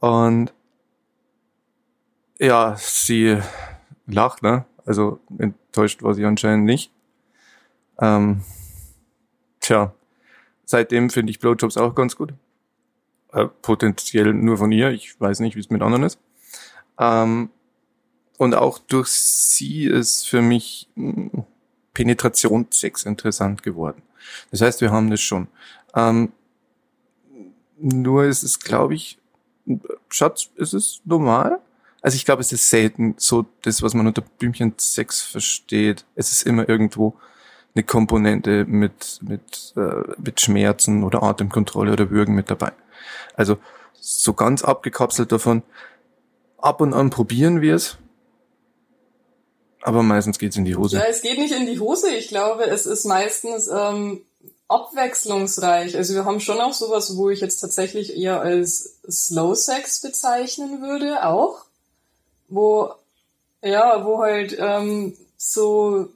[0.00, 0.52] Und
[2.38, 3.38] ja, sie
[4.06, 4.64] lacht, ne?
[4.84, 6.90] Also enttäuscht war sie anscheinend nicht.
[8.00, 8.42] Ähm,
[9.60, 9.94] tja,
[10.64, 12.34] seitdem finde ich Blowjobs auch ganz gut.
[13.32, 16.18] Äh, potenziell nur von ihr, ich weiß nicht, wie es mit anderen ist.
[16.98, 17.50] Ähm,
[18.38, 21.44] und auch durch sie ist für mich hm,
[21.94, 24.02] Penetrationssex interessant geworden.
[24.50, 25.48] Das heißt, wir haben das schon.
[25.94, 26.32] Ähm,
[27.78, 29.18] nur ist es, glaube ich,
[30.08, 31.60] Schatz, ist es normal?
[32.00, 36.04] Also ich glaube, es ist selten so das, was man unter Blümchen Sex versteht.
[36.14, 37.14] Es ist immer irgendwo
[37.74, 42.72] eine Komponente mit, mit, äh, mit Schmerzen oder Atemkontrolle oder Würgen mit dabei.
[43.34, 43.58] Also
[43.92, 45.62] so ganz abgekapselt davon.
[46.58, 47.98] Ab und an probieren wir es,
[49.82, 50.96] aber meistens geht's in die Hose.
[50.96, 52.10] Ja, es geht nicht in die Hose.
[52.10, 54.22] Ich glaube, es ist meistens ähm,
[54.68, 55.96] abwechslungsreich.
[55.96, 60.80] Also wir haben schon auch sowas, wo ich jetzt tatsächlich eher als Slow Sex bezeichnen
[60.80, 61.64] würde, auch.
[62.48, 62.92] Wo,
[63.62, 66.08] ja, wo halt ähm, so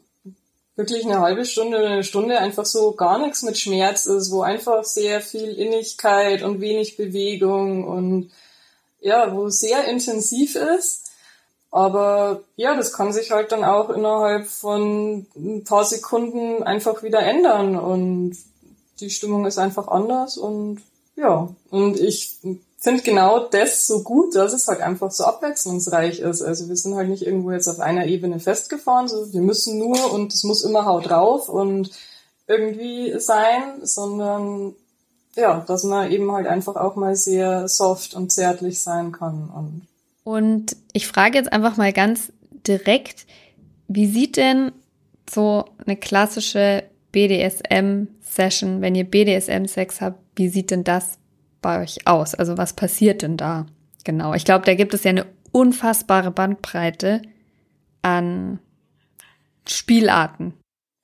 [0.77, 4.43] wirklich eine halbe Stunde oder eine Stunde einfach so gar nichts mit Schmerz ist, wo
[4.43, 8.31] einfach sehr viel Innigkeit und wenig Bewegung und
[9.01, 11.06] ja, wo sehr intensiv ist.
[11.77, 17.21] Aber ja, das kann sich halt dann auch innerhalb von ein paar Sekunden einfach wieder
[17.21, 18.35] ändern und
[18.99, 20.81] die Stimmung ist einfach anders und
[21.17, 22.39] ja, und ich
[22.79, 26.41] finde genau das so gut, dass es halt einfach so abwechslungsreich ist.
[26.41, 30.15] Also wir sind halt nicht irgendwo jetzt auf einer Ebene festgefahren, so wir müssen nur
[30.15, 31.91] und es muss immer haut drauf und
[32.47, 34.75] irgendwie sein, sondern
[35.35, 39.87] ja, dass man eben halt einfach auch mal sehr soft und zärtlich sein kann und
[40.27, 42.33] und ich frage jetzt einfach mal ganz
[42.67, 43.27] direkt,
[43.87, 44.73] wie sieht denn
[45.31, 51.19] so eine klassische BDSM-Session, wenn ihr BDSM-Sex habt, wie sieht denn das
[51.63, 52.35] bei euch aus?
[52.35, 53.67] Also was passiert denn da
[54.03, 54.35] genau?
[54.35, 57.23] Ich glaube, da gibt es ja eine unfassbare Bandbreite
[58.03, 58.59] an
[59.65, 60.55] Spielarten.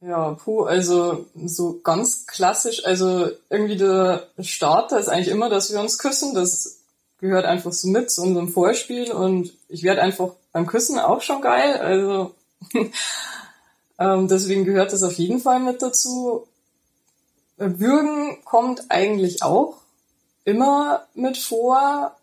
[0.00, 5.78] Ja, puh, also so ganz klassisch, also irgendwie der Starter ist eigentlich immer, dass wir
[5.78, 6.34] uns küssen.
[6.34, 6.81] Das
[7.22, 11.40] gehört einfach so mit zu unserem Vorspiel und ich werde einfach beim Küssen auch schon
[11.40, 11.76] geil.
[11.76, 12.34] Also
[13.98, 16.46] ähm, deswegen gehört das auf jeden Fall mit dazu.
[17.56, 19.76] Würgen kommt eigentlich auch
[20.44, 22.16] immer mit vor.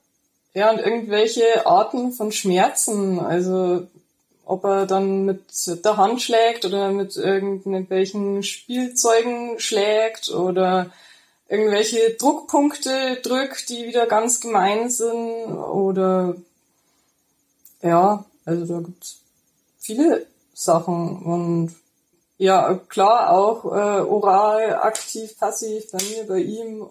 [0.53, 3.19] Ja, und irgendwelche Arten von Schmerzen.
[3.19, 3.87] Also
[4.43, 10.91] ob er dann mit der Hand schlägt oder mit irgendwelchen Spielzeugen schlägt oder
[11.49, 16.35] irgendwelche Druckpunkte drückt, die wieder ganz gemein sind oder
[17.81, 19.19] ja, also da gibt's
[19.79, 21.75] viele Sachen und
[22.37, 26.87] ja, klar auch äh, oral, aktiv, passiv, bei mir, bei ihm.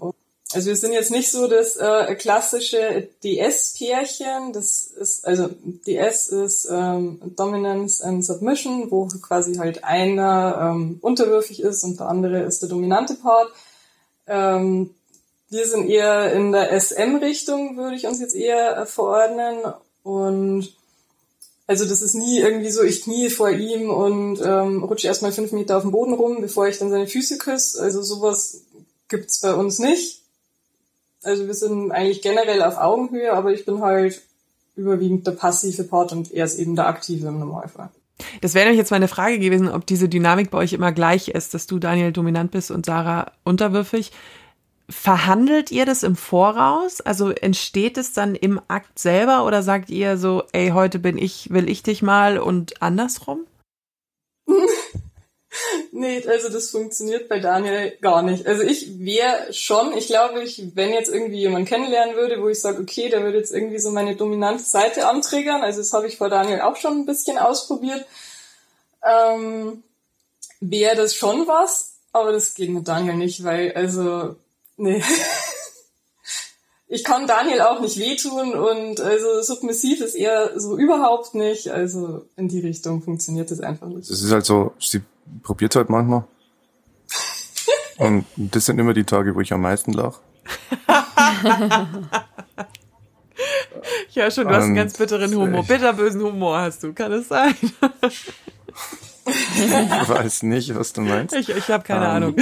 [0.53, 4.53] Also wir sind jetzt nicht so das äh, klassische DS-Pärchen.
[4.53, 5.49] Das ist, also
[5.87, 12.09] DS ist ähm, Dominance and Submission, wo quasi halt einer ähm, unterwürfig ist und der
[12.09, 13.51] andere ist der dominante Part.
[14.29, 14.91] Ähm,
[15.51, 19.59] wir sind eher in der SM-Richtung, würde ich uns jetzt eher äh, verordnen.
[20.03, 20.73] Und
[21.67, 25.53] also das ist nie irgendwie so, ich knie vor ihm und ähm, rutsche erstmal fünf
[25.53, 27.83] Meter auf dem Boden rum, bevor ich dann seine Füße küsse.
[27.83, 28.63] Also sowas
[29.09, 30.23] gibt's bei uns nicht.
[31.23, 34.23] Also wir sind eigentlich generell auf Augenhöhe, aber ich bin halt
[34.77, 37.91] überwiegend der passive Part und er ist eben der aktive im Normalfall.
[38.41, 41.55] Das wäre nämlich jetzt meine Frage gewesen, ob diese Dynamik bei euch immer gleich ist,
[41.55, 44.13] dass du, Daniel, dominant bist und Sarah unterwürfig.
[44.91, 47.01] Verhandelt ihr das im Voraus?
[47.01, 51.51] Also entsteht es dann im Akt selber oder sagt ihr so, ey, heute bin ich,
[51.51, 53.41] will ich dich mal und andersrum?
[55.93, 58.47] nee, also das funktioniert bei Daniel gar nicht.
[58.47, 62.61] Also ich wäre schon, ich glaube, ich, wenn jetzt irgendwie jemand kennenlernen würde, wo ich
[62.61, 66.19] sage, okay, der würde jetzt irgendwie so meine dominante Seite antriggern, also das habe ich
[66.19, 68.05] vor Daniel auch schon ein bisschen ausprobiert,
[69.03, 69.83] ähm,
[70.61, 74.37] wäre das schon was, aber das geht mit Daniel nicht, weil, also,
[74.77, 75.03] nee.
[76.89, 81.69] ich kann Daniel auch nicht wehtun und also submissiv ist er so überhaupt nicht.
[81.69, 84.11] Also in die Richtung funktioniert das einfach nicht.
[84.11, 85.03] Es ist halt so, sie
[85.43, 86.25] probiert halt manchmal.
[87.99, 90.21] und das sind immer die Tage, wo ich am meisten lache.
[94.09, 95.65] ich höre schon, du hast einen ganz bitteren Humor.
[95.65, 97.55] Bitterbösen Humor hast du, kann es sein?
[99.27, 101.35] ich weiß nicht, was du meinst.
[101.35, 102.11] Ich, ich habe keine um.
[102.11, 102.37] Ahnung.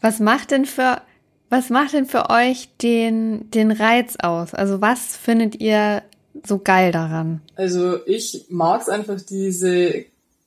[0.00, 1.02] Was macht denn für
[1.48, 4.54] Was macht denn für euch den, den Reiz aus?
[4.54, 6.02] Also was findet ihr
[6.44, 7.40] so geil daran?
[7.54, 10.04] Also ich mag es einfach, diese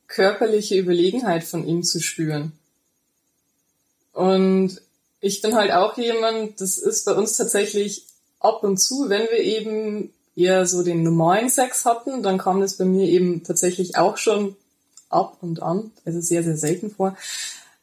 [0.08, 2.52] körperliche Überlegenheit von ihm zu spüren.
[4.14, 4.82] Und
[5.22, 8.06] ich bin halt auch jemand, das ist bei uns tatsächlich
[8.40, 12.78] ab und zu, wenn wir eben eher so den normalen Sex hatten, dann kam das
[12.78, 14.56] bei mir eben tatsächlich auch schon
[15.10, 17.18] ab und an, also sehr, sehr selten vor.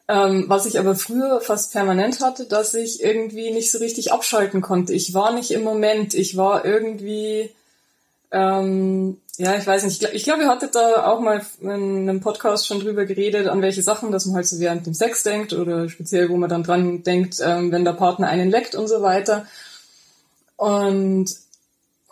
[0.07, 4.61] Ähm, was ich aber früher fast permanent hatte, dass ich irgendwie nicht so richtig abschalten
[4.61, 4.93] konnte.
[4.93, 7.49] Ich war nicht im Moment, ich war irgendwie,
[8.31, 12.21] ähm, ja, ich weiß nicht, ich glaube, glaub, ihr hattet da auch mal in einem
[12.21, 15.53] Podcast schon drüber geredet, an welche Sachen, dass man halt so während dem Sex denkt
[15.53, 19.01] oder speziell, wo man dann dran denkt, ähm, wenn der Partner einen leckt und so
[19.03, 19.45] weiter.
[20.55, 21.35] Und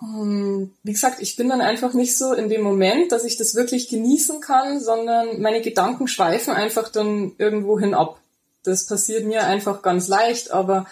[0.02, 3.56] ähm, wie gesagt, ich bin dann einfach nicht so in dem Moment, dass ich das
[3.56, 8.20] wirklich genießen kann, sondern meine Gedanken schweifen einfach dann irgendwo hin ab.
[8.64, 10.86] Das passiert mir einfach ganz leicht, aber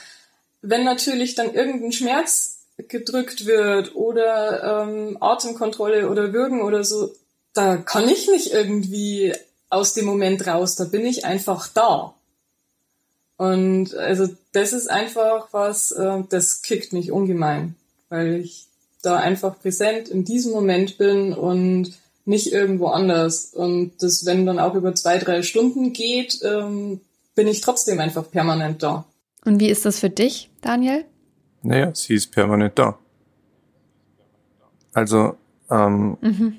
[0.61, 7.13] wenn natürlich dann irgendein Schmerz gedrückt wird oder ähm, Atemkontrolle oder Würgen oder so,
[7.53, 9.33] da kann ich nicht irgendwie
[9.69, 12.13] aus dem Moment raus, da bin ich einfach da.
[13.37, 17.75] Und also das ist einfach was, äh, das kickt mich ungemein,
[18.09, 18.67] weil ich
[19.01, 21.93] da einfach präsent in diesem Moment bin und
[22.25, 23.53] nicht irgendwo anders.
[23.53, 27.01] Und das, wenn dann auch über zwei, drei Stunden geht, ähm,
[27.35, 29.05] bin ich trotzdem einfach permanent da.
[29.43, 31.03] Und wie ist das für dich, Daniel?
[31.63, 32.97] Naja, sie ist permanent da.
[34.93, 35.37] Also,
[35.71, 36.57] ähm, mhm.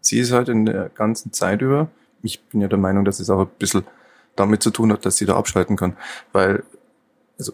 [0.00, 1.88] sie ist halt in der ganzen Zeit über.
[2.22, 3.84] Ich bin ja der Meinung, dass es auch ein bisschen
[4.36, 5.96] damit zu tun hat, dass sie da abschalten kann.
[6.32, 6.62] Weil,
[7.38, 7.52] also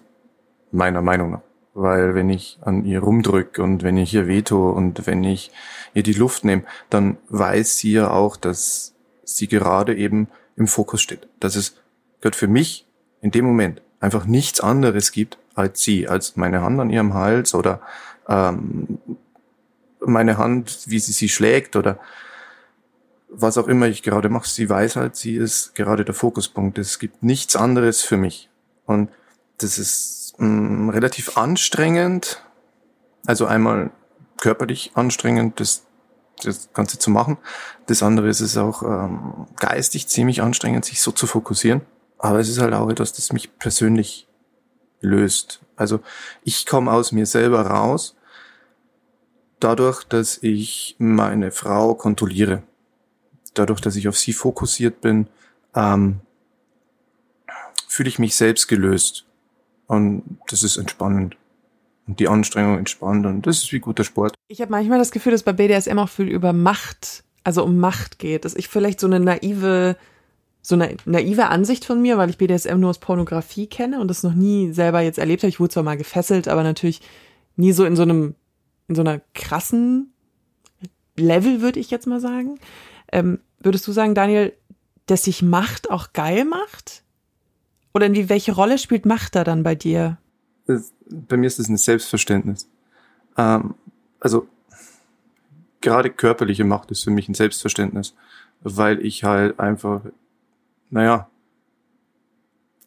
[0.70, 1.40] meiner Meinung nach,
[1.74, 5.50] weil wenn ich an ihr rumdrück und wenn ich ihr veto und wenn ich
[5.94, 11.02] ihr die Luft nehme, dann weiß sie ja auch, dass sie gerade eben im Fokus
[11.02, 11.28] steht.
[11.40, 11.76] Dass es
[12.20, 12.86] gerade für mich
[13.20, 17.54] in dem Moment einfach nichts anderes gibt als sie, als meine Hand an ihrem Hals
[17.54, 17.80] oder
[18.28, 18.98] ähm,
[20.00, 21.98] meine Hand, wie sie sie schlägt oder
[23.28, 24.48] was auch immer ich gerade mache.
[24.48, 26.78] Sie weiß halt, sie ist gerade der Fokuspunkt.
[26.78, 28.50] Es gibt nichts anderes für mich.
[28.84, 29.10] Und
[29.58, 32.42] das ist mh, mm, relativ anstrengend.
[33.26, 33.90] Also einmal
[34.36, 35.84] körperlich anstrengend, das,
[36.44, 37.38] das Ganze zu machen.
[37.86, 41.80] Das andere ist es auch ähm, geistig ziemlich anstrengend, sich so zu fokussieren.
[42.18, 44.26] Aber es ist halt auch etwas, das mich persönlich
[45.00, 45.60] löst.
[45.76, 46.00] Also
[46.42, 48.16] ich komme aus mir selber raus,
[49.60, 52.62] dadurch, dass ich meine Frau kontrolliere.
[53.54, 55.28] Dadurch, dass ich auf sie fokussiert bin,
[55.74, 56.20] ähm,
[57.88, 59.24] fühle ich mich selbst gelöst.
[59.86, 61.36] Und das ist entspannend.
[62.06, 64.34] Und die Anstrengung entspannt und das ist wie guter Sport.
[64.48, 68.18] Ich habe manchmal das Gefühl, dass bei BDSM auch viel über Macht, also um Macht
[68.18, 68.44] geht.
[68.44, 69.96] Dass ich vielleicht so eine naive,
[70.66, 74.24] so eine naive Ansicht von mir, weil ich BDSM nur aus Pornografie kenne und das
[74.24, 75.48] noch nie selber jetzt erlebt habe.
[75.48, 77.02] Ich wurde zwar mal gefesselt, aber natürlich
[77.54, 78.34] nie so in so einem,
[78.88, 80.12] in so einer krassen
[81.16, 82.58] Level, würde ich jetzt mal sagen.
[83.12, 84.54] Ähm, würdest du sagen, Daniel,
[85.06, 87.04] dass sich Macht auch geil macht?
[87.94, 90.18] Oder in wie, welche Rolle spielt Macht da dann bei dir?
[91.08, 92.68] Bei mir ist es ein Selbstverständnis.
[93.36, 93.76] Ähm,
[94.18, 94.48] also
[95.80, 98.16] gerade körperliche Macht ist für mich ein Selbstverständnis,
[98.62, 100.00] weil ich halt einfach,
[100.96, 101.28] naja,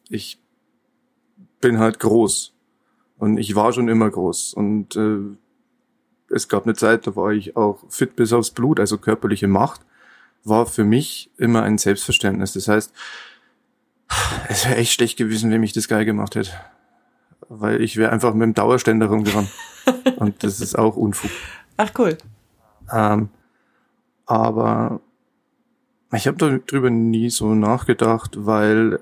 [0.10, 0.39] ich
[1.62, 2.55] bin halt groß
[3.20, 5.20] und ich war schon immer groß und äh,
[6.34, 9.86] es gab eine Zeit, da war ich auch fit bis aufs Blut, also körperliche Macht
[10.43, 12.53] war für mich immer ein Selbstverständnis.
[12.53, 12.93] Das heißt,
[14.47, 16.51] es wäre echt schlecht gewesen, wenn mich das geil gemacht hätte.
[17.47, 19.51] Weil ich wäre einfach mit dem Dauerständer rumgerannt.
[20.16, 21.30] Und das ist auch Unfug.
[21.78, 22.18] Ach cool.
[22.91, 23.30] Ähm,
[24.26, 25.01] aber
[26.14, 28.99] ich habe darüber nie so nachgedacht, weil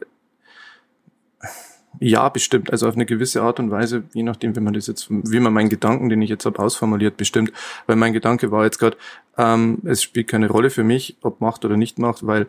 [2.00, 2.72] ja, bestimmt.
[2.72, 5.54] Also auf eine gewisse Art und Weise, je nachdem, wie man das jetzt, wie man
[5.54, 7.52] meinen Gedanken, den ich jetzt habe, ausformuliert, bestimmt.
[7.88, 8.98] Weil mein Gedanke war jetzt gerade,
[9.38, 12.48] ähm, es spielt keine Rolle für mich, ob macht oder nicht macht, weil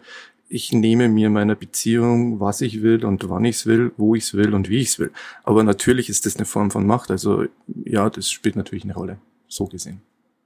[0.50, 4.24] ich nehme mir meiner Beziehung, was ich will und wann ich es will, wo ich
[4.24, 5.10] es will und wie ich es will.
[5.44, 7.10] Aber natürlich ist das eine Form von Macht.
[7.10, 7.44] Also
[7.84, 10.00] ja, das spielt natürlich eine Rolle, so gesehen.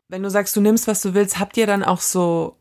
[0.09, 2.57] Wenn du sagst, du nimmst, was du willst, habt ihr dann auch so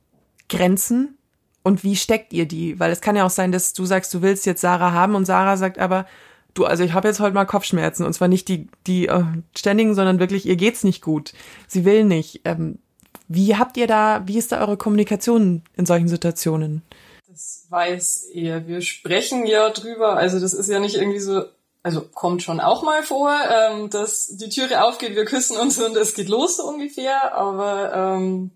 [0.50, 1.18] Grenzen?
[1.64, 2.80] Und wie steckt ihr die?
[2.80, 5.26] Weil es kann ja auch sein, dass du sagst, du willst jetzt Sarah haben und
[5.26, 6.06] Sarah sagt aber,
[6.54, 9.24] du, also ich habe jetzt heute mal Kopfschmerzen und zwar nicht die, die äh,
[9.56, 11.34] ständigen, sondern wirklich, ihr geht's nicht gut.
[11.68, 12.42] Sie will nicht.
[12.46, 12.80] Ähm,
[13.28, 16.82] wie habt ihr da, wie ist da eure Kommunikation in solchen Situationen?
[17.28, 18.68] Das weiß er.
[18.68, 20.18] Wir sprechen ja drüber.
[20.18, 21.44] Also das ist ja nicht irgendwie so,
[21.84, 25.96] also kommt schon auch mal vor, ähm, dass die Türe aufgeht, wir küssen uns und
[25.96, 27.34] es geht los so ungefähr.
[27.34, 28.52] Aber ähm,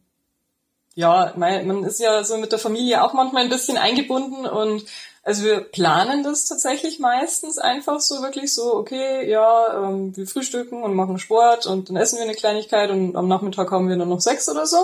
[0.95, 4.85] ja, man, ist ja so mit der Familie auch manchmal ein bisschen eingebunden und
[5.23, 10.83] Also wir planen das tatsächlich meistens einfach so wirklich so, okay, ja, ähm, wir frühstücken
[10.83, 14.09] und machen Sport und dann essen wir eine Kleinigkeit und am Nachmittag haben wir dann
[14.09, 14.77] noch Sex oder so.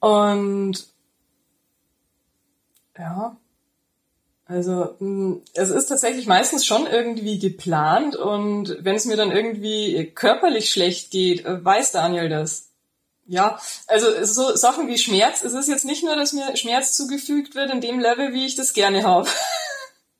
[0.00, 0.86] Und
[2.98, 3.36] ja,
[4.46, 10.12] also hm, es ist tatsächlich meistens schon irgendwie geplant und wenn es mir dann irgendwie
[10.14, 12.68] körperlich schlecht geht, äh, weiß Daniel das.
[13.26, 17.54] Ja, also so Sachen wie Schmerz, es ist jetzt nicht nur, dass mir Schmerz zugefügt
[17.54, 19.28] wird in dem Level, wie ich das gerne habe.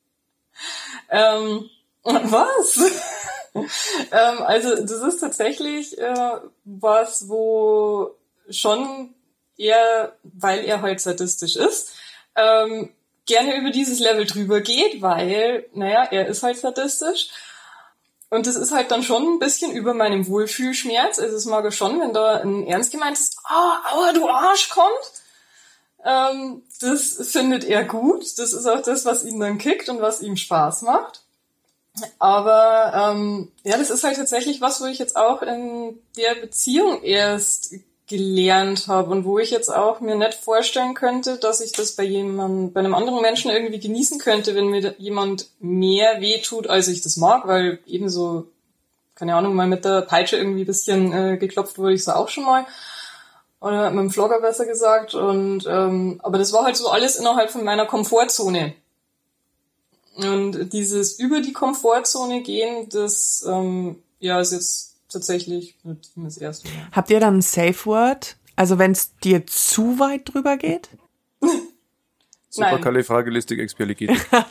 [1.11, 1.69] ähm,
[2.03, 2.79] was?
[3.55, 8.15] ähm, also das ist tatsächlich äh, was, wo
[8.49, 9.15] schon
[9.57, 11.93] er, weil er halt sadistisch ist,
[12.37, 12.91] ähm,
[13.27, 17.29] gerne über dieses Level drüber geht, weil, naja, er ist halt sadistisch.
[18.35, 21.20] Und das ist halt dann schon ein bisschen über meinem Wohlfühlschmerz.
[21.20, 24.89] Also es mag schon, wenn da ein ernst gemeintes Ah, aua, du Arsch kommt.
[26.05, 28.24] Ähm, das findet er gut.
[28.39, 31.22] Das ist auch das, was ihn dann kickt und was ihm Spaß macht.
[32.18, 37.05] Aber ähm, ja, das ist halt tatsächlich was, wo ich jetzt auch in der Beziehung
[37.05, 37.74] erst
[38.07, 42.03] gelernt habe und wo ich jetzt auch mir nicht vorstellen könnte, dass ich das bei
[42.03, 47.01] jemandem, bei einem anderen Menschen irgendwie genießen könnte, wenn mir jemand mehr wehtut, als ich
[47.01, 48.47] das mag, weil ebenso,
[49.15, 52.29] keine Ahnung, mal mit der Peitsche irgendwie ein bisschen äh, geklopft wurde ich so auch
[52.29, 52.67] schon mal.
[53.61, 55.15] Oder mit dem Flogger besser gesagt.
[55.15, 58.75] Und ähm, aber das war halt so alles innerhalb von meiner Komfortzone.
[60.17, 66.37] Und dieses über die Komfortzone gehen, das ähm, ja ist jetzt tatsächlich mit ihm das
[66.37, 66.89] erste Mal.
[66.93, 68.37] Habt ihr dann ein Safe Word?
[68.57, 70.89] Also wenn es dir zu weit drüber geht?
[72.51, 74.27] Superkalifragilistikexpialigetisch.
[74.31, 74.45] das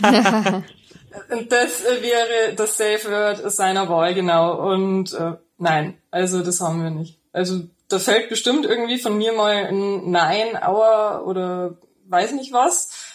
[2.02, 4.74] wäre das Safe Word seiner Wahl, genau.
[4.74, 7.20] Und äh, nein, also das haben wir nicht.
[7.32, 13.13] Also da fällt bestimmt irgendwie von mir mal ein Nein, Aua oder weiß nicht was.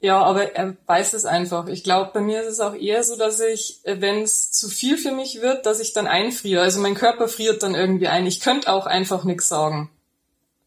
[0.00, 1.66] Ja, aber er weiß es einfach.
[1.66, 4.68] Ich glaube, bei mir ist es auch eher so, dass ich, äh, wenn es zu
[4.68, 6.62] viel für mich wird, dass ich dann einfriere.
[6.62, 8.26] Also mein Körper friert dann irgendwie ein.
[8.26, 9.90] Ich könnte auch einfach nichts sagen.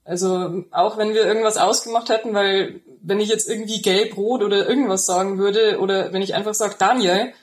[0.03, 5.05] Also auch wenn wir irgendwas ausgemacht hätten, weil wenn ich jetzt irgendwie gelb-rot oder irgendwas
[5.05, 7.33] sagen würde oder wenn ich einfach sage Daniel,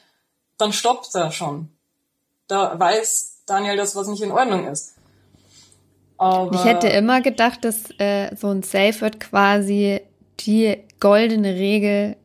[0.58, 1.70] dann stoppt er schon.
[2.48, 4.94] Da weiß Daniel das, was nicht in Ordnung ist.
[6.18, 10.00] Aber ich hätte immer gedacht, dass äh, so ein Safe wird quasi
[10.40, 12.16] die goldene Regel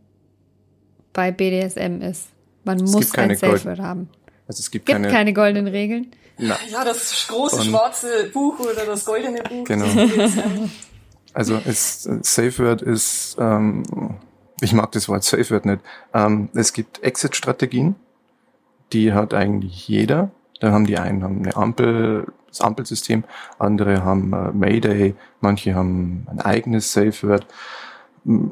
[1.13, 2.29] bei BDSM ist.
[2.63, 4.09] Man es muss ein Safe Word haben.
[4.47, 6.11] Also es gibt, gibt keine, keine goldenen Regeln.
[6.37, 6.57] Na.
[6.69, 9.65] Ja, das große Und, schwarze Buch oder das goldene Buch.
[9.65, 9.85] Genau.
[11.33, 13.83] also es, Safe Word ist, ähm,
[14.61, 15.81] ich mag das Wort Safe Word nicht.
[16.13, 17.95] Ähm, es gibt Exit-Strategien,
[18.91, 20.31] die hat eigentlich jeder.
[20.59, 23.23] Da haben die einen haben eine Ampel, das Ampelsystem,
[23.59, 27.45] andere haben äh, Mayday, manche haben ein eigenes Safe Word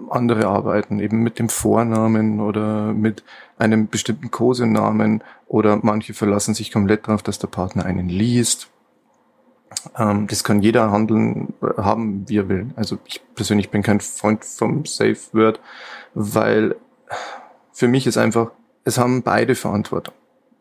[0.09, 3.23] andere arbeiten eben mit dem Vornamen oder mit
[3.57, 8.69] einem bestimmten Kosenamen oder manche verlassen sich komplett darauf, dass der Partner einen liest.
[9.97, 12.71] Ähm, das kann jeder handeln, äh, haben, wie er will.
[12.75, 15.59] Also ich persönlich bin kein Freund vom Safe Word,
[16.13, 16.75] weil
[17.71, 18.51] für mich ist einfach,
[18.83, 20.13] es haben beide Verantwortung.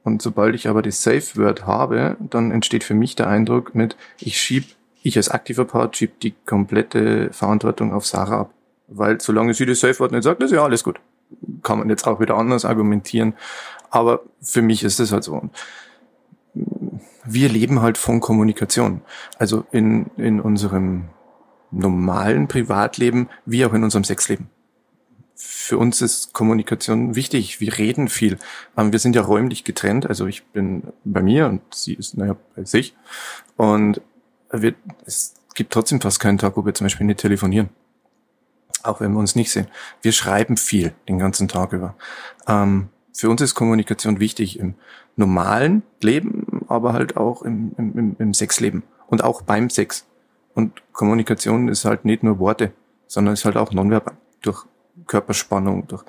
[0.04, 3.96] Und sobald ich aber das Safe Word habe, dann entsteht für mich der Eindruck mit,
[4.18, 4.64] ich schieb,
[5.02, 8.54] ich als aktiver Part schieb die komplette Verantwortung auf Sarah ab.
[8.90, 11.00] Weil solange sie das Safe-Wort nicht sagt, ist ja alles gut.
[11.62, 13.34] Kann man jetzt auch wieder anders argumentieren.
[13.88, 15.48] Aber für mich ist es halt so.
[17.24, 19.02] Wir leben halt von Kommunikation.
[19.38, 21.04] Also in, in unserem
[21.70, 24.50] normalen Privatleben wie auch in unserem Sexleben.
[25.36, 27.60] Für uns ist Kommunikation wichtig.
[27.60, 28.38] Wir reden viel.
[28.74, 30.08] Wir sind ja räumlich getrennt.
[30.08, 32.96] Also ich bin bei mir und sie ist, naja, bei sich.
[33.56, 34.00] Und
[34.50, 34.74] wir,
[35.06, 37.70] es gibt trotzdem fast keinen Tag, wo wir zum Beispiel nicht telefonieren
[38.84, 39.68] auch wenn wir uns nicht sehen.
[40.02, 41.94] Wir schreiben viel den ganzen Tag über.
[42.46, 44.74] Ähm, für uns ist Kommunikation wichtig im
[45.16, 50.06] normalen Leben, aber halt auch im, im, im Sexleben und auch beim Sex.
[50.54, 52.72] Und Kommunikation ist halt nicht nur Worte,
[53.06, 54.64] sondern ist halt auch nonverbal, durch
[55.06, 56.04] Körperspannung, durch.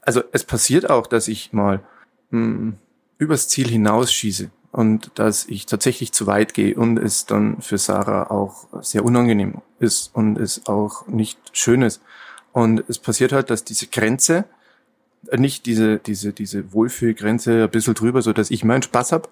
[0.00, 1.80] Also es passiert auch, dass ich mal
[2.30, 2.78] mh, hm,
[3.18, 8.30] übers Ziel hinausschieße und dass ich tatsächlich zu weit gehe und es dann für Sarah
[8.30, 12.00] auch sehr unangenehm ist und es auch nicht schön ist.
[12.52, 14.44] Und es passiert halt, dass diese Grenze,
[15.28, 19.28] äh, nicht diese, diese, diese Wohlfühlgrenze ein bisschen drüber, so dass ich meinen Spaß hab,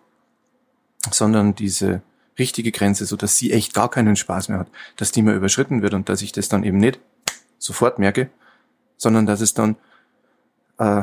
[1.11, 2.03] sondern diese
[2.39, 5.81] richtige Grenze, so dass sie echt gar keinen Spaß mehr hat, dass die mal überschritten
[5.81, 7.01] wird und dass ich das dann eben nicht
[7.59, 8.29] sofort merke,
[8.99, 9.77] sondern dass es dann,
[10.79, 11.03] äh,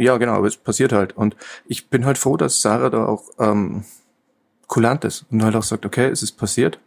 [0.00, 1.16] ja genau, aber es passiert halt.
[1.16, 1.36] Und
[1.66, 3.84] ich bin halt froh, dass Sarah da auch ähm,
[4.66, 6.78] kulant ist und halt auch sagt, okay, es ist passiert,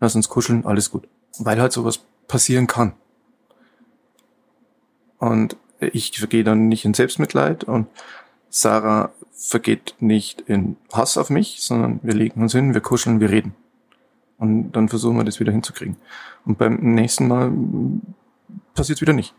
[0.00, 1.08] lass uns kuscheln, alles gut.
[1.38, 2.92] Weil halt sowas passieren kann.
[5.18, 7.86] Und ich vergehe dann nicht in Selbstmitleid und
[8.50, 13.30] Sarah vergeht nicht in Hass auf mich, sondern wir legen uns hin, wir kuscheln, wir
[13.30, 13.54] reden.
[14.38, 15.96] Und dann versuchen wir das wieder hinzukriegen.
[16.44, 17.52] Und beim nächsten Mal
[18.74, 19.34] passiert es wieder nicht.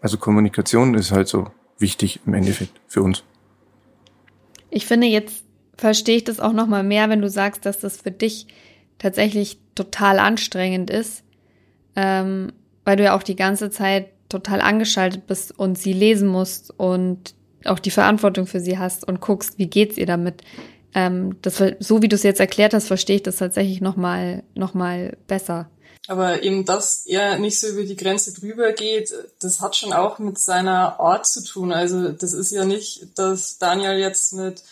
[0.00, 1.48] Also Kommunikation ist halt so
[1.78, 3.22] wichtig im Endeffekt für uns.
[4.70, 5.44] Ich finde, jetzt
[5.76, 8.46] verstehe ich das auch noch mal mehr, wenn du sagst, dass das für dich
[8.98, 11.24] tatsächlich total anstrengend ist,
[11.96, 12.52] ähm,
[12.84, 17.34] weil du ja auch die ganze Zeit total angeschaltet bist und sie lesen musst und
[17.64, 20.42] auch die Verantwortung für sie hast und guckst, wie geht's ihr damit.
[20.94, 24.42] Ähm, das, so wie du es jetzt erklärt hast, verstehe ich das tatsächlich noch mal,
[24.54, 25.68] noch mal besser.
[26.08, 30.18] Aber eben, dass er nicht so über die Grenze drüber geht, das hat schon auch
[30.18, 31.72] mit seiner Art zu tun.
[31.72, 34.62] Also das ist ja nicht, dass Daniel jetzt mit,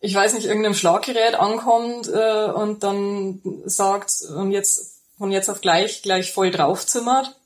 [0.00, 5.60] ich weiß nicht, irgendeinem Schlaggerät ankommt äh, und dann sagt, und jetzt von jetzt auf
[5.60, 7.36] gleich gleich voll draufzimmert.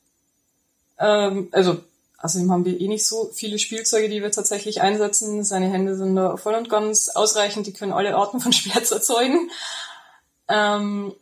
[0.98, 1.78] Ähm, also
[2.20, 5.44] Außerdem haben wir eh nicht so viele Spielzeuge, die wir tatsächlich einsetzen.
[5.44, 9.50] Seine Hände sind da voll und ganz ausreichend, die können alle Arten von Schmerz erzeugen.
[10.48, 11.14] Ähm,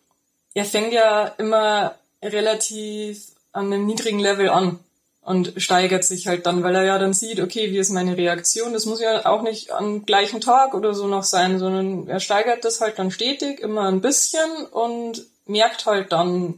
[0.57, 4.79] er fängt ja immer relativ an einem niedrigen Level an
[5.21, 8.73] und steigert sich halt dann, weil er ja dann sieht, okay, wie ist meine Reaktion?
[8.73, 12.65] Das muss ja auch nicht am gleichen Tag oder so noch sein, sondern er steigert
[12.65, 16.55] das halt dann stetig, immer ein bisschen und merkt halt dann,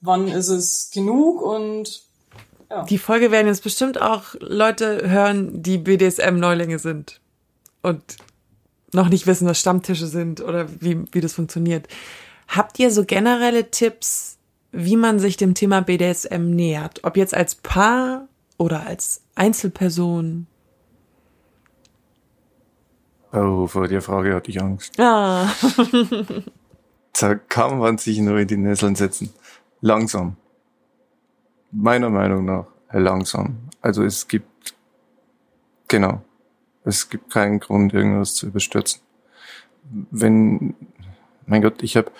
[0.00, 2.02] wann ist es genug und
[2.68, 2.82] ja.
[2.84, 7.20] Die Folge werden jetzt bestimmt auch Leute hören, die BDSM-Neulinge sind
[7.82, 8.02] und
[8.92, 11.86] noch nicht wissen, was Stammtische sind oder wie, wie das funktioniert.
[12.50, 14.36] Habt ihr so generelle Tipps,
[14.72, 17.04] wie man sich dem Thema BDSM nähert?
[17.04, 18.26] Ob jetzt als Paar
[18.58, 20.48] oder als Einzelperson?
[23.32, 24.98] Oh, vor der Frage hatte ich Angst.
[24.98, 25.48] Ah.
[27.20, 29.32] da kann man sich nur in die Nesseln setzen.
[29.80, 30.36] Langsam.
[31.70, 33.68] Meiner Meinung nach langsam.
[33.80, 34.74] Also es gibt,
[35.86, 36.20] genau,
[36.82, 39.02] es gibt keinen Grund, irgendwas zu überstürzen.
[40.10, 40.74] Wenn
[41.50, 42.10] mein Gott, ich habe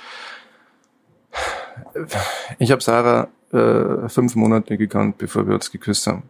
[2.58, 6.24] ich habe Sarah äh, fünf Monate gekannt, bevor wir uns geküsst haben.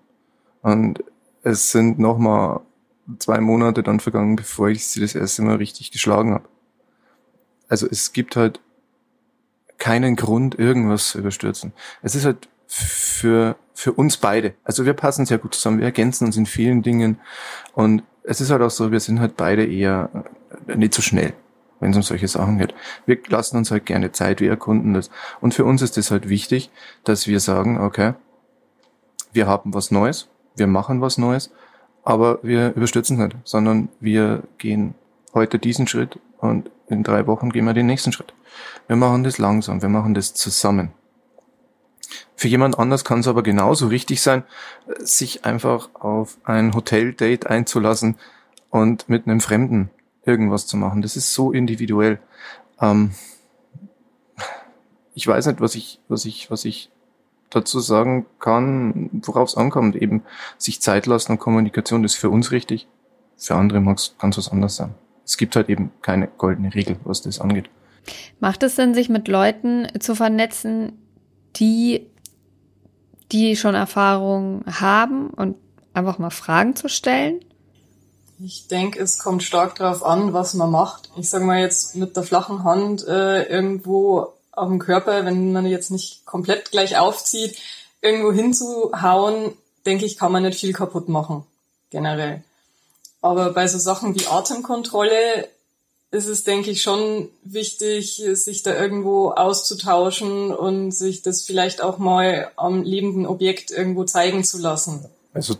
[0.63, 1.03] Und
[1.43, 2.61] es sind noch mal
[3.19, 6.45] zwei Monate dann vergangen, bevor ich sie das erste Mal richtig geschlagen habe.
[7.69, 8.61] Also es gibt halt
[9.79, 11.73] keinen Grund, irgendwas zu überstürzen.
[12.03, 14.55] Es ist halt für, für uns beide.
[14.63, 17.19] Also wir passen sehr gut zusammen, wir ergänzen uns in vielen Dingen.
[17.73, 20.11] Und es ist halt auch so, wir sind halt beide eher
[20.67, 21.33] nicht so schnell
[21.81, 22.75] wenn es um solche Sachen geht.
[23.07, 25.11] Wir lassen uns halt gerne Zeit, wir erkunden das.
[25.41, 26.71] Und für uns ist es halt wichtig,
[27.05, 28.15] dass wir sagen, okay,
[29.33, 31.51] wir haben was Neues, wir machen was Neues,
[32.05, 34.95] aber wir überstürzen nicht, sondern wir gehen
[35.35, 38.35] heute diesen Schritt und in drei Wochen gehen wir den nächsten Schritt.
[38.87, 40.93] Wir machen das langsam, wir machen das zusammen.
[42.35, 44.45] Für jemand anders kann es aber genauso richtig sein,
[44.99, 48.17] sich einfach auf ein Hoteldate einzulassen
[48.71, 49.91] und mit einem Fremden
[50.25, 51.03] irgendwas zu machen.
[51.03, 52.19] Das ist so individuell.
[52.81, 53.13] Ähm,
[55.15, 56.91] ich weiß nicht, was ich, was ich, was ich
[57.51, 59.97] dazu sagen kann, worauf es ankommt.
[59.97, 60.23] Eben
[60.57, 62.87] sich Zeit lassen und Kommunikation ist für uns richtig.
[63.37, 64.95] Für andere mag es ganz was anderes sein.
[65.25, 67.71] Es gibt halt eben keine goldene Regel, was das angeht.
[68.39, 70.93] Macht es Sinn, sich mit Leuten zu vernetzen,
[71.57, 72.07] die,
[73.31, 75.57] die schon Erfahrung haben und
[75.93, 77.41] einfach mal Fragen zu stellen?
[78.43, 81.11] Ich denke, es kommt stark darauf an, was man macht.
[81.17, 85.67] Ich sage mal jetzt mit der flachen Hand äh, irgendwo auf dem Körper, wenn man
[85.67, 87.59] jetzt nicht komplett gleich aufzieht,
[88.01, 89.53] irgendwo hinzuhauen,
[89.85, 91.45] denke ich, kann man nicht viel kaputt machen,
[91.91, 92.43] generell.
[93.21, 95.49] Aber bei so Sachen wie Atemkontrolle
[96.11, 101.99] ist es, denke ich, schon wichtig, sich da irgendwo auszutauschen und sich das vielleicht auch
[101.99, 105.05] mal am lebenden Objekt irgendwo zeigen zu lassen.
[105.35, 105.57] Also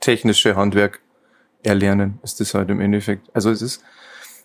[0.00, 1.00] technische Handwerk
[1.62, 3.28] erlernen, ist das halt im Endeffekt.
[3.34, 3.82] Also es ist,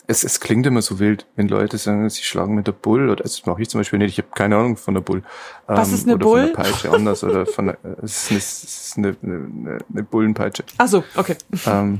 [0.07, 3.23] es, es klingt immer so wild, wenn Leute sagen, sie schlagen mit der Bull, oder
[3.23, 5.23] das mache ich zum Beispiel nicht, ich habe keine Ahnung von der Bull.
[5.67, 6.39] Was ähm, ist eine oder Bull?
[6.39, 10.03] Von der Peitsche anders, oder von der, es ist eine, es ist eine, eine, eine
[10.03, 10.63] Bullenpeitsche.
[10.77, 11.35] Ach so, okay.
[11.65, 11.99] Ähm,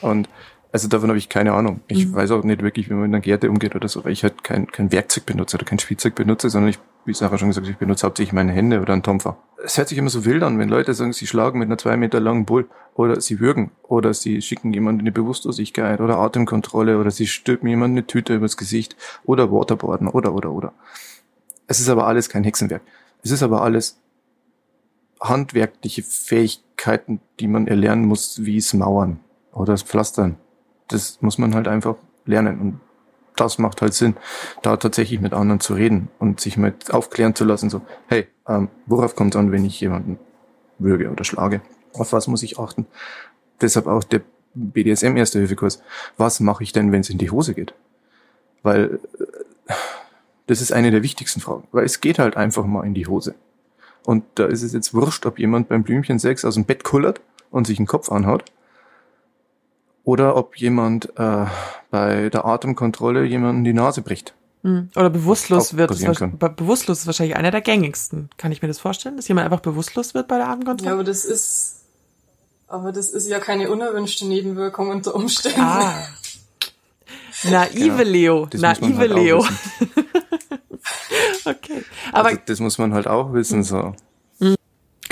[0.00, 0.28] und
[0.72, 1.82] also davon habe ich keine Ahnung.
[1.86, 2.14] Ich mhm.
[2.14, 4.42] weiß auch nicht wirklich, wie man mit einer Gerte umgeht oder so, weil ich halt
[4.42, 7.76] kein, kein Werkzeug benutze oder kein Spielzeug benutze, sondern ich, wie Sarah schon gesagt, ich
[7.76, 9.36] benutze hauptsächlich meine Hände oder einen Tompfer.
[9.62, 11.96] Es hört sich immer so wild an, wenn Leute sagen, sie schlagen mit einer zwei
[11.96, 16.98] Meter langen Bull oder sie würgen oder sie schicken jemanden in die Bewusstlosigkeit oder Atemkontrolle
[16.98, 20.72] oder sie stülpen jemanden eine Tüte übers Gesicht oder Waterboarden oder oder oder.
[21.66, 22.82] Es ist aber alles kein Hexenwerk.
[23.22, 23.98] Es ist aber alles
[25.20, 29.20] handwerkliche Fähigkeiten, die man erlernen muss, wie es Mauern
[29.52, 30.36] oder das Pflastern
[30.88, 31.96] das muss man halt einfach
[32.26, 32.60] lernen.
[32.60, 32.80] Und
[33.36, 34.16] das macht halt Sinn,
[34.62, 38.68] da tatsächlich mit anderen zu reden und sich mal aufklären zu lassen, so, hey, ähm,
[38.86, 40.18] worauf kommt es an, wenn ich jemanden
[40.78, 41.60] würge oder schlage.
[41.92, 42.86] Auf was muss ich achten?
[43.60, 44.22] Deshalb auch der
[44.54, 45.82] BDSM Erste Hilfe Kurs.
[46.16, 47.74] Was mache ich denn, wenn es in die Hose geht?
[48.62, 49.72] Weil äh,
[50.46, 53.34] das ist eine der wichtigsten Fragen, weil es geht halt einfach mal in die Hose.
[54.04, 57.20] Und da ist es jetzt wurscht, ob jemand beim Blümchen 6 aus dem Bett kullert
[57.50, 58.44] und sich den Kopf anhaut
[60.04, 61.46] oder ob jemand äh,
[61.90, 64.34] bei der Atemkontrolle jemanden die Nase bricht.
[64.62, 64.90] Hm.
[64.96, 65.90] Oder bewusstlos wird.
[66.56, 68.30] Bewusstlos ist wahrscheinlich einer der gängigsten.
[68.38, 70.88] Kann ich mir das vorstellen, dass jemand einfach bewusstlos wird bei der Atemkontrolle?
[70.88, 71.82] Ja, aber das ist,
[72.66, 75.60] aber das ist ja keine unerwünschte Nebenwirkung unter Umständen.
[75.60, 75.94] Ah.
[77.44, 78.10] Naive genau.
[78.10, 78.48] Leo.
[78.54, 79.38] Naive halt Leo.
[81.44, 81.84] okay.
[82.12, 83.94] Aber also, das muss man halt auch wissen, so.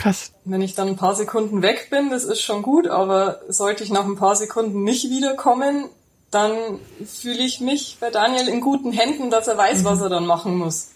[0.02, 0.32] Krass.
[0.44, 3.90] Wenn ich dann ein paar Sekunden weg bin, das ist schon gut, aber sollte ich
[3.90, 5.84] nach ein paar Sekunden nicht wiederkommen,
[6.32, 6.56] dann
[7.06, 9.84] fühle ich mich bei Daniel in guten Händen, dass er weiß, mhm.
[9.84, 10.88] was er dann machen muss.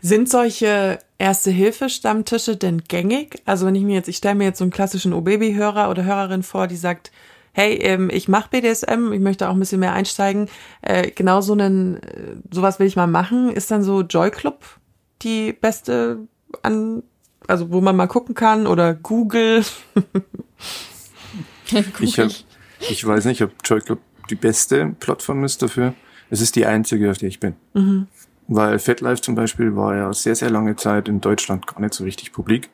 [0.00, 3.42] Sind solche Erste-Hilfe-Stammtische denn gängig?
[3.46, 6.44] Also wenn ich mir jetzt, ich stelle mir jetzt so einen klassischen O-Baby-Hörer oder Hörerin
[6.44, 7.10] vor, die sagt,
[7.52, 10.48] hey, ähm, ich mache BDSM, ich möchte auch ein bisschen mehr einsteigen.
[10.82, 13.50] Äh, genau so einen, äh, sowas will ich mal machen.
[13.50, 14.64] Ist dann so Joy Club
[15.22, 16.28] die beste
[16.62, 17.02] an,
[17.48, 19.64] also wo man mal gucken kann oder Google?
[21.70, 21.92] Google.
[22.00, 22.32] Ich habe
[22.88, 25.94] ich weiß nicht, ob Joy Club die beste Plattform ist dafür.
[26.30, 27.54] Es ist die einzige, auf der ich bin.
[27.74, 28.06] Mhm.
[28.48, 32.04] Weil FetLife zum Beispiel war ja sehr, sehr lange Zeit in Deutschland gar nicht so
[32.04, 32.70] richtig publik.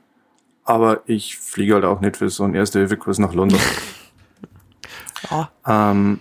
[0.64, 3.61] Aber ich fliege halt auch nicht für so einen Erste-Hilfe-Kurs nach London.
[5.31, 5.51] ja.
[5.66, 6.21] ähm,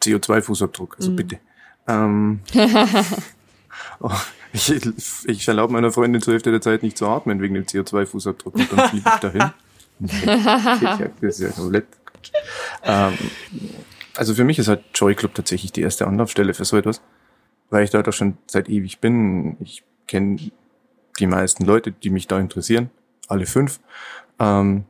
[0.00, 1.16] CO2-Fußabdruck, also mhm.
[1.16, 1.38] bitte.
[1.86, 2.40] Ähm,
[4.00, 4.10] oh,
[4.54, 4.82] ich,
[5.26, 8.72] ich erlaube meiner Freundin zur Hälfte der Zeit nicht zu atmen wegen dem CO2-Fußabdruck und
[8.72, 9.50] dann fliege ich dahin.
[11.20, 11.82] das ist ja
[12.84, 13.18] ähm,
[14.16, 17.00] also für mich ist halt Joy Club tatsächlich die erste Anlaufstelle für so etwas,
[17.70, 19.56] weil ich da doch schon seit ewig bin.
[19.60, 20.38] Ich kenne
[21.18, 22.90] die meisten Leute, die mich da interessieren,
[23.28, 23.80] alle fünf.
[24.38, 24.84] Ähm,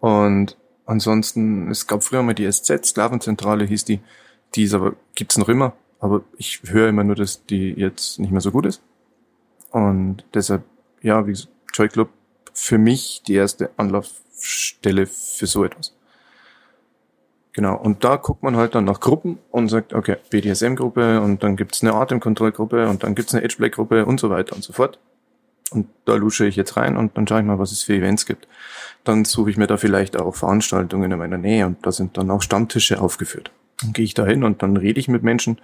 [0.00, 4.00] und ansonsten, es gab früher mal die SZ, Sklavenzentrale hieß die,
[4.54, 5.74] die ist aber, gibt's noch immer,
[6.04, 8.82] aber ich höre immer nur, dass die jetzt nicht mehr so gut ist.
[9.70, 10.62] Und deshalb,
[11.00, 11.34] ja, wie
[11.72, 12.10] Joy Club
[12.52, 15.94] für mich die erste Anlauf Stelle für so etwas.
[17.54, 21.56] Genau, und da guckt man halt dann nach Gruppen und sagt, okay, BDSM-Gruppe und dann
[21.56, 24.98] gibt's eine Atemkontrollgruppe und dann gibt's eine Edgeplay-Gruppe und so weiter und so fort.
[25.70, 28.26] Und da lusche ich jetzt rein und dann schaue ich mal, was es für Events
[28.26, 28.46] gibt.
[29.04, 32.30] Dann suche ich mir da vielleicht auch Veranstaltungen in meiner Nähe und da sind dann
[32.30, 33.50] auch Stammtische aufgeführt.
[33.92, 35.58] Gehe ich da hin und dann rede ich mit Menschen,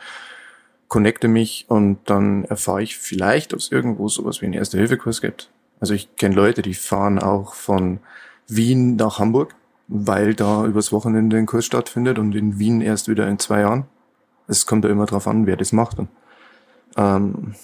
[0.89, 5.51] connecte mich und dann erfahre ich vielleicht, ob es irgendwo sowas wie einen Erste-Hilfe-Kurs gibt.
[5.81, 8.01] Also ich kenne Leute, die fahren auch von
[8.47, 9.55] Wien nach Hamburg,
[9.89, 13.85] weil da übers Wochenende ein Kurs stattfindet und in Wien erst wieder in zwei Jahren.
[14.47, 15.99] Es kommt ja immer drauf an, wer das macht.
[15.99, 16.09] Und,
[16.97, 17.55] ähm,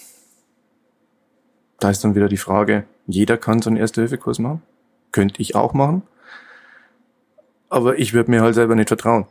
[1.78, 4.62] da ist dann wieder die Frage, jeder kann so einen Erste-Hilfe-Kurs machen.
[5.12, 6.02] Könnte ich auch machen.
[7.68, 9.26] Aber ich würde mir halt selber nicht vertrauen,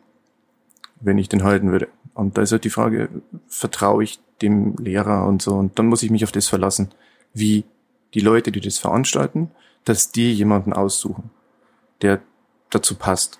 [1.00, 1.88] wenn ich den halten würde.
[2.14, 3.10] Und da ist halt die Frage,
[3.48, 5.56] vertraue ich dem Lehrer und so.
[5.56, 6.90] Und dann muss ich mich auf das verlassen,
[7.34, 7.66] wie
[8.14, 9.52] die Leute, die das veranstalten,
[9.84, 11.30] dass die jemanden aussuchen
[12.02, 12.22] der
[12.70, 13.40] dazu passt.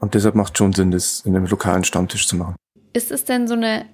[0.00, 2.56] Und deshalb macht schon Sinn, das in einem lokalen Stammtisch zu machen.
[2.92, 3.86] Ist es denn so eine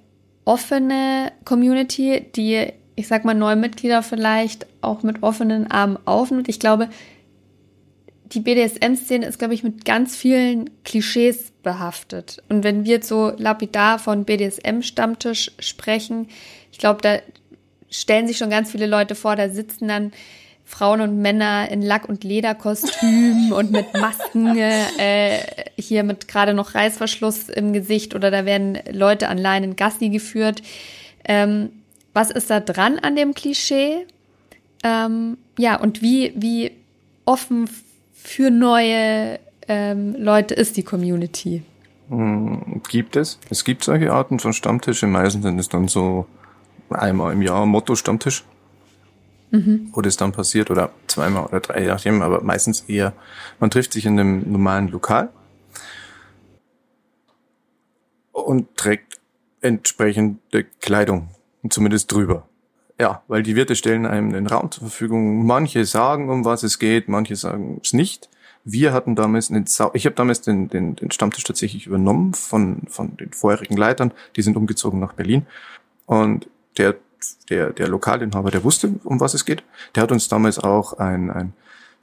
[0.44, 6.48] offene Community, die, ich sag mal, neue Mitglieder vielleicht auch mit offenen Armen aufnimmt?
[6.48, 6.88] Ich glaube,
[8.32, 12.42] die BDSM-Szene ist, glaube ich, mit ganz vielen Klischees behaftet.
[12.48, 16.28] Und wenn wir jetzt so lapidar von BDSM-Stammtisch sprechen,
[16.72, 17.18] ich glaube, da
[17.90, 20.12] stellen sich schon ganz viele Leute vor, da sitzen dann
[20.64, 25.38] Frauen und Männer in Lack- und Lederkostüm und mit Masken, äh,
[25.76, 30.62] hier mit gerade noch Reißverschluss im Gesicht oder da werden Leute an Leinen Gassi geführt.
[31.24, 31.70] Ähm,
[32.14, 34.06] was ist da dran an dem Klischee?
[34.82, 36.72] Ähm, ja, und wie, wie
[37.24, 37.68] offen
[38.24, 41.62] für neue ähm, Leute ist die Community?
[42.08, 43.38] Hm, gibt es.
[43.50, 45.06] Es gibt solche Arten von Stammtische.
[45.06, 46.26] Meistens sind es dann so
[46.90, 48.44] einmal im Jahr Motto-Stammtisch
[49.54, 49.88] mhm.
[49.92, 53.14] wo das dann passiert oder zweimal oder drei, je nachdem, aber meistens eher,
[53.60, 55.30] man trifft sich in einem normalen Lokal
[58.32, 59.20] und trägt
[59.60, 61.28] entsprechende Kleidung,
[61.68, 62.46] zumindest drüber.
[62.98, 65.44] Ja, weil die Wirte stellen einem den Raum zur Verfügung.
[65.46, 68.28] Manche sagen, um was es geht, manche sagen es nicht.
[68.64, 72.82] Wir hatten damals einen Sau ich habe damals den, den, den Stammtisch tatsächlich übernommen von,
[72.88, 74.12] von den vorherigen Leitern.
[74.36, 75.46] Die sind umgezogen nach Berlin.
[76.06, 76.96] Und der
[77.50, 79.62] der, der Lokalinhaber, der wusste, um was es geht.
[79.94, 81.52] Der hat uns damals auch ein, ein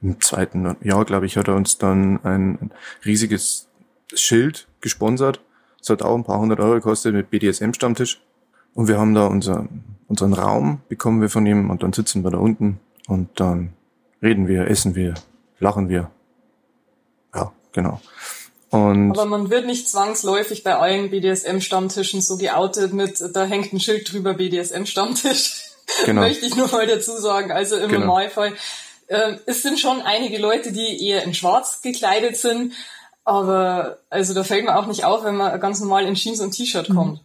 [0.02, 2.70] im zweiten Jahr, glaube ich, hat er uns dann ein, ein
[3.04, 3.68] riesiges
[4.12, 5.40] Schild gesponsert.
[5.78, 8.20] Das hat auch ein paar hundert Euro gekostet mit BDSM-Stammtisch.
[8.74, 9.66] Und wir haben da unser,
[10.08, 13.72] unseren Raum, bekommen wir von ihm und dann sitzen wir da unten und dann
[14.22, 15.14] reden wir, essen wir,
[15.58, 16.10] lachen wir.
[17.34, 18.00] Ja, genau.
[18.70, 23.80] Und Aber man wird nicht zwangsläufig bei allen BDSM-Stammtischen so geoutet mit, da hängt ein
[23.80, 25.68] Schild drüber BDSM-Stammtisch.
[26.06, 26.22] Genau.
[26.22, 27.50] Möchte ich nur mal dazu sagen.
[27.50, 28.06] Also im genau.
[28.06, 28.54] Normalfall.
[29.08, 32.72] Äh, es sind schon einige Leute, die eher in schwarz gekleidet sind.
[33.24, 36.52] Aber also da fällt man auch nicht auf, wenn man ganz normal in Jeans und
[36.52, 37.20] T-Shirt kommt.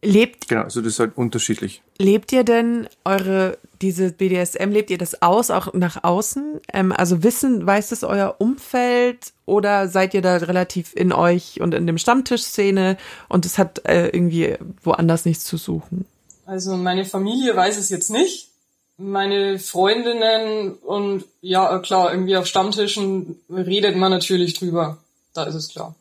[0.00, 1.82] Lebt genau, also das ist halt unterschiedlich.
[1.98, 6.60] Lebt ihr denn eure diese BDSM lebt ihr das aus auch nach außen?
[6.72, 11.74] Ähm, also wissen weiß es euer Umfeld oder seid ihr da relativ in euch und
[11.74, 12.96] in dem Stammtischszene
[13.28, 16.06] und es hat äh, irgendwie woanders nichts zu suchen?
[16.46, 18.48] Also meine Familie weiß es jetzt nicht.
[18.96, 24.98] Meine Freundinnen und ja klar irgendwie auf Stammtischen redet man natürlich drüber.
[25.34, 25.94] Da ist es klar.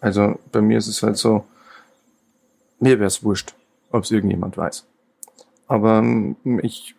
[0.00, 1.44] Also bei mir ist es halt so
[2.84, 3.54] mir wäre es wurscht,
[3.90, 4.86] ob es irgendjemand weiß.
[5.66, 6.94] Aber ähm, ich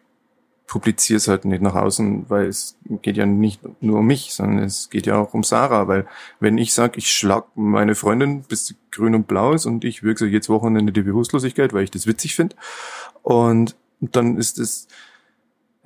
[0.68, 4.64] publiziere es halt nicht nach außen, weil es geht ja nicht nur um mich, sondern
[4.64, 6.08] es geht ja auch um Sarah, weil
[6.40, 10.02] wenn ich sage, ich schlag meine Freundin bis sie grün und blau ist und ich
[10.02, 12.56] wirke jetzt Wochenende die Bewusstlosigkeit, weil ich das witzig finde
[13.22, 14.88] und dann ist es,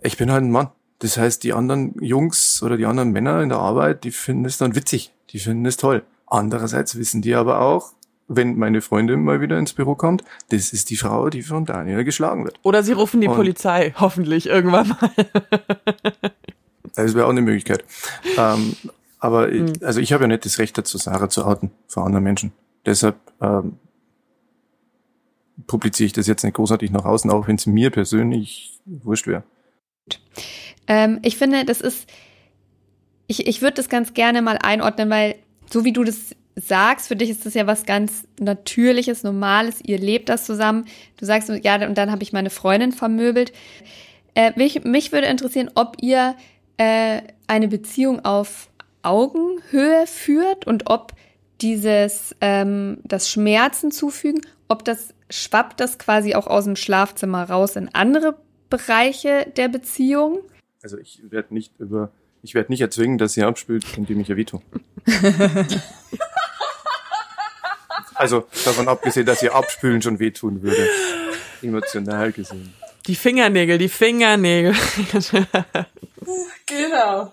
[0.02, 0.70] ich bin halt ein Mann.
[1.00, 4.58] Das heißt, die anderen Jungs oder die anderen Männer in der Arbeit, die finden es
[4.58, 6.04] dann witzig, die finden es toll.
[6.26, 7.94] Andererseits wissen die aber auch,
[8.30, 12.04] wenn meine Freundin mal wieder ins Büro kommt, das ist die Frau, die von Daniel
[12.04, 12.60] geschlagen wird.
[12.62, 15.10] Oder sie rufen die Und Polizei, hoffentlich irgendwann mal.
[16.96, 17.84] das wäre auch eine Möglichkeit.
[18.38, 18.76] Ähm,
[19.20, 19.66] aber hm.
[19.66, 22.54] ich, also ich habe ja nicht das Recht dazu, Sarah zu outen vor anderen Menschen.
[22.86, 23.80] Deshalb ähm,
[25.68, 29.44] publiziere ich das jetzt nicht großartig nach außen, auch wenn es mir persönlich wurscht wäre.
[30.88, 32.08] Ähm, ich finde, das ist,
[33.28, 35.36] ich, ich würde das ganz gerne mal einordnen, weil
[35.72, 39.98] so wie du das sagst, für dich ist das ja was ganz Natürliches, Normales, ihr
[39.98, 40.86] lebt das zusammen.
[41.18, 43.54] Du sagst, ja, und dann habe ich meine Freundin vermöbelt.
[44.36, 46.36] Äh, mich, mich würde interessieren, ob ihr
[46.78, 48.70] äh, eine Beziehung auf
[49.02, 51.14] Augenhöhe führt und ob
[51.62, 57.76] dieses, ähm, das Schmerzen zufügen, ob das schwappt das quasi auch aus dem Schlafzimmer raus
[57.76, 58.38] in andere
[58.70, 60.40] Bereiche der Beziehung?
[60.82, 62.12] Also ich werde nicht über,
[62.42, 64.62] ich werde nicht erzwingen, dass sie abspült, indem ich ihr veto.
[68.20, 70.90] Also davon abgesehen, dass ihr Abspülen schon wehtun würde.
[71.62, 72.74] Emotional gesehen.
[73.08, 74.76] Die Fingernägel, die Fingernägel.
[76.66, 77.32] genau.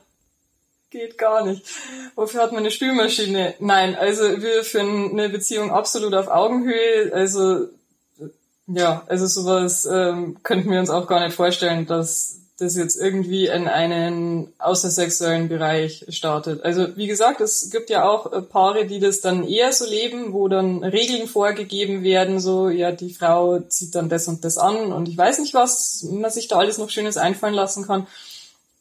[0.91, 1.67] Geht gar nicht.
[2.15, 3.55] Wofür hat man eine Spülmaschine?
[3.59, 7.13] Nein, also wir führen eine Beziehung absolut auf Augenhöhe.
[7.13, 7.67] Also
[8.69, 13.47] ja, also sowas ähm, könnten wir uns auch gar nicht vorstellen, dass das jetzt irgendwie
[13.47, 16.65] in einen außersexuellen Bereich startet.
[16.65, 20.33] Also wie gesagt, es gibt ja auch äh, Paare, die das dann eher so leben,
[20.33, 24.93] wo dann Regeln vorgegeben werden, so ja, die Frau zieht dann das und das an
[24.93, 28.07] und ich weiß nicht, was man sich da alles noch Schönes einfallen lassen kann.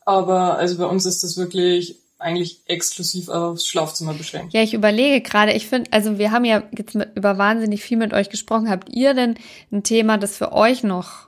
[0.05, 4.53] Aber also bei uns ist das wirklich eigentlich exklusiv aufs Schlafzimmer beschränkt.
[4.53, 7.97] Ja, ich überlege gerade, ich finde, also wir haben ja jetzt mit, über wahnsinnig viel
[7.97, 8.69] mit euch gesprochen.
[8.69, 9.35] Habt ihr denn
[9.71, 11.27] ein Thema, das für euch noch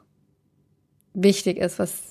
[1.14, 2.07] wichtig ist, was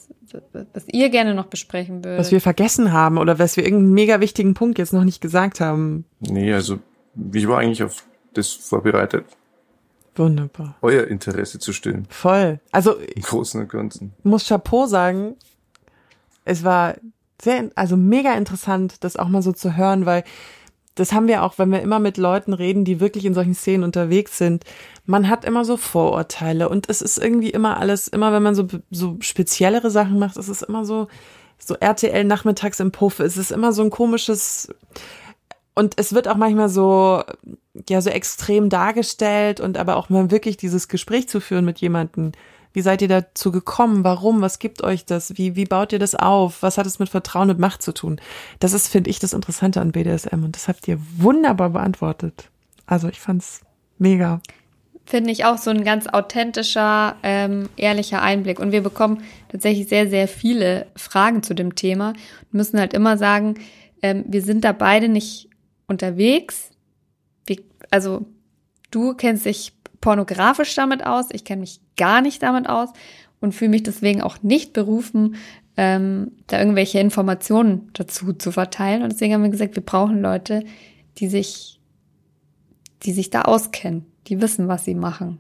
[0.73, 2.19] was ihr gerne noch besprechen würdet.
[2.19, 5.61] Was wir vergessen haben oder was wir irgendeinen mega wichtigen Punkt jetzt noch nicht gesagt
[5.61, 6.05] haben.
[6.21, 6.79] Nee, also
[7.33, 8.05] ich war eigentlich auf
[8.35, 9.25] das vorbereitet.
[10.15, 10.77] Wunderbar.
[10.81, 12.07] Euer Interesse zu stillen.
[12.09, 12.61] Voll.
[12.73, 14.13] Also im Großen und Ganzen.
[14.23, 15.37] Muss Chapeau sagen.
[16.45, 16.95] Es war
[17.41, 20.25] sehr, also mega interessant, das auch mal so zu hören, weil
[20.97, 23.85] das haben wir auch, wenn wir immer mit Leuten reden, die wirklich in solchen Szenen
[23.85, 24.65] unterwegs sind.
[25.05, 28.67] Man hat immer so Vorurteile und es ist irgendwie immer alles, immer wenn man so,
[28.91, 31.07] so speziellere Sachen macht, ist es immer so,
[31.59, 33.21] so RTL nachmittags im Puff.
[33.21, 34.69] Es ist immer so ein komisches,
[35.75, 37.23] und es wird auch manchmal so,
[37.89, 42.33] ja, so extrem dargestellt und aber auch mal wirklich dieses Gespräch zu führen mit jemandem,
[42.77, 44.05] wie seid ihr dazu gekommen?
[44.05, 44.43] Warum?
[44.43, 45.39] Was gibt euch das?
[45.39, 46.63] Wie, wie baut ihr das auf?
[46.63, 48.21] Was hat es mit Vertrauen und Macht zu tun?
[48.59, 52.51] Das ist, finde ich, das Interessante an BDSM und das habt ihr wunderbar beantwortet.
[52.85, 53.63] Also ich fand's
[53.97, 54.43] mega.
[55.07, 58.61] Finde ich auch so ein ganz authentischer, ähm, ehrlicher Einblick.
[58.61, 63.17] Und wir bekommen tatsächlich sehr, sehr viele Fragen zu dem Thema und müssen halt immer
[63.17, 63.55] sagen,
[64.03, 65.49] ähm, wir sind da beide nicht
[65.87, 66.73] unterwegs.
[67.47, 67.57] Wir,
[67.91, 68.27] also
[68.91, 69.73] du kennst dich
[70.07, 72.91] pornografisch damit aus, ich kenne mich gar nicht damit aus
[73.41, 75.35] und fühle mich deswegen auch nicht berufen,
[75.77, 79.03] ähm, da irgendwelche Informationen dazu zu verteilen.
[79.03, 80.63] Und deswegen haben wir gesagt, wir brauchen Leute,
[81.19, 81.81] die sich,
[83.03, 85.39] die sich da auskennen, die wissen, was sie machen.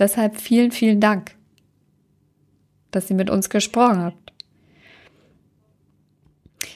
[0.00, 1.36] Deshalb vielen, vielen Dank,
[2.90, 4.32] dass ihr mit uns gesprochen habt.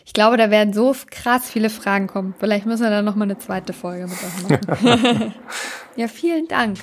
[0.06, 2.36] Ich glaube, da werden so krass viele Fragen kommen.
[2.38, 5.34] Vielleicht müssen wir dann noch mal eine zweite Folge mit euch machen.
[5.96, 6.78] ja, vielen Dank.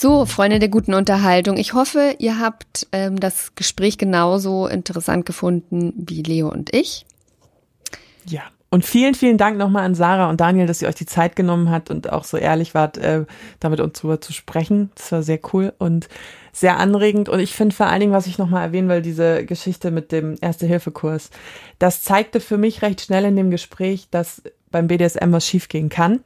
[0.00, 1.58] So, Freunde der guten Unterhaltung.
[1.58, 7.04] Ich hoffe, ihr habt ähm, das Gespräch genauso interessant gefunden wie Leo und ich.
[8.24, 8.40] Ja.
[8.70, 11.70] Und vielen, vielen Dank nochmal an Sarah und Daniel, dass ihr euch die Zeit genommen
[11.70, 13.26] habt und auch so ehrlich wart, äh,
[13.58, 14.90] damit uns drüber zu sprechen.
[14.94, 16.08] Das war sehr cool und
[16.50, 17.28] sehr anregend.
[17.28, 20.36] Und ich finde vor allen Dingen, was ich nochmal erwähnen will, diese Geschichte mit dem
[20.40, 21.28] Erste-Hilfe-Kurs,
[21.78, 24.40] das zeigte für mich recht schnell in dem Gespräch, dass
[24.70, 26.20] beim BDSM was schiefgehen kann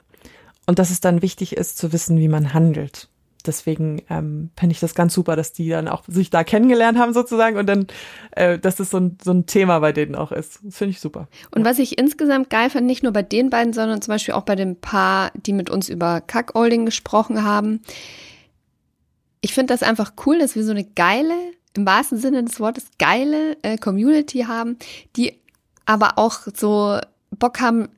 [0.64, 3.08] und dass es dann wichtig ist zu wissen, wie man handelt
[3.46, 7.12] deswegen ähm, finde ich das ganz super, dass die dann auch sich da kennengelernt haben
[7.12, 7.86] sozusagen und dann,
[8.32, 10.60] äh, dass das so ein, so ein Thema bei denen auch ist.
[10.62, 11.28] Das finde ich super.
[11.50, 14.42] Und was ich insgesamt geil fand, nicht nur bei den beiden, sondern zum Beispiel auch
[14.42, 17.80] bei dem Paar, die mit uns über Cuckolding gesprochen haben.
[19.40, 21.34] Ich finde das einfach cool, dass wir so eine geile,
[21.76, 24.78] im wahrsten Sinne des Wortes, geile äh, Community haben,
[25.16, 25.38] die
[25.86, 26.98] aber auch so
[27.30, 27.88] Bock haben,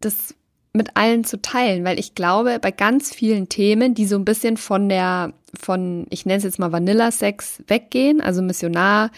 [0.00, 0.34] das
[0.72, 4.56] mit allen zu teilen, weil ich glaube, bei ganz vielen Themen, die so ein bisschen
[4.56, 9.10] von der, von, ich nenne es jetzt mal Vanilla-Sex weggehen, also Missionar,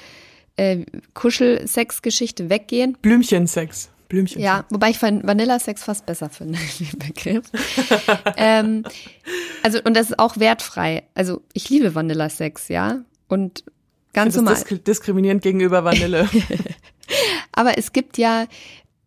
[0.57, 0.85] äh,
[1.15, 2.97] Kuschelsex-Geschichte weggehen.
[3.03, 3.91] Blümchensex.
[4.09, 4.43] Blümchen.
[4.43, 7.47] Ja, wobei ich Vanilla-Sex fast besser finde, den Begriff.
[8.37, 8.85] ähm,
[9.63, 11.05] also, und das ist auch wertfrei.
[11.15, 12.99] Also, ich liebe Vanilla-Sex, ja.
[13.29, 13.65] Und
[14.13, 14.55] ganz normal.
[14.55, 16.29] Disk diskriminierend gegenüber Vanille.
[17.53, 18.47] Aber es gibt ja,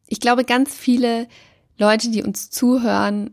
[0.08, 1.28] ich glaube, ganz viele
[1.78, 3.32] Leute, die uns zuhören,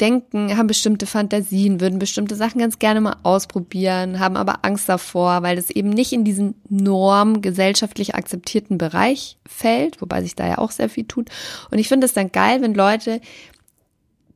[0.00, 5.42] denken, haben bestimmte Fantasien, würden bestimmte Sachen ganz gerne mal ausprobieren, haben aber Angst davor,
[5.42, 10.58] weil es eben nicht in diesen Norm gesellschaftlich akzeptierten Bereich fällt, wobei sich da ja
[10.58, 11.30] auch sehr viel tut.
[11.70, 13.20] Und ich finde es dann geil, wenn Leute,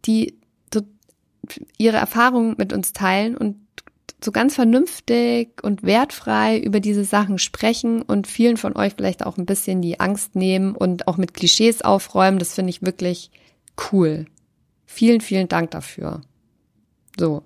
[0.05, 0.35] die
[0.75, 0.81] so
[1.79, 3.57] ihre Erfahrungen mit uns teilen und
[4.25, 9.39] so ganz vernünftig und wertfrei über diese Sachen sprechen und vielen von euch vielleicht auch
[9.39, 12.39] ein bisschen die Angst nehmen und auch mit Klischees aufräumen.
[12.39, 13.31] Das finde ich wirklich
[13.93, 14.27] cool.
[14.87, 16.21] Vielen, vielen Dank dafür.
[17.19, 17.43] So.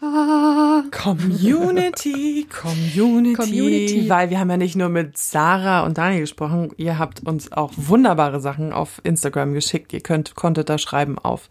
[0.00, 0.84] Ah.
[0.90, 6.98] Community, Community, Community, weil wir haben ja nicht nur mit Sarah und Daniel gesprochen, ihr
[6.98, 9.92] habt uns auch wunderbare Sachen auf Instagram geschickt.
[9.92, 11.48] Ihr könnt, konntet da schreiben auf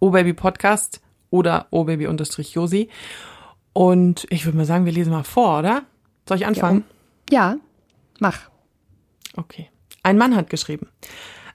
[0.00, 1.00] obaby podcast
[1.30, 2.88] oder obaby-josi.
[3.72, 5.82] Und ich würde mal sagen, wir lesen mal vor, oder?
[6.28, 6.84] Soll ich anfangen?
[7.30, 7.56] Ja, ja
[8.18, 8.50] mach.
[9.36, 9.68] Okay.
[10.02, 10.88] Ein Mann hat geschrieben.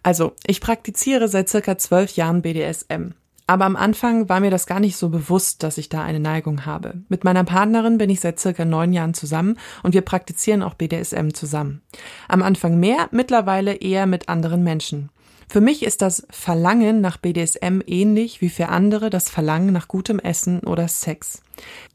[0.04, 3.14] Also, ich praktiziere seit circa zwölf Jahren BDSM.
[3.50, 6.66] Aber am Anfang war mir das gar nicht so bewusst, dass ich da eine Neigung
[6.66, 7.02] habe.
[7.08, 11.30] Mit meiner Partnerin bin ich seit circa neun Jahren zusammen und wir praktizieren auch BDSM
[11.34, 11.82] zusammen.
[12.28, 15.10] Am Anfang mehr, mittlerweile eher mit anderen Menschen.
[15.50, 20.20] Für mich ist das Verlangen nach BDSM ähnlich wie für andere das Verlangen nach gutem
[20.20, 21.42] Essen oder Sex.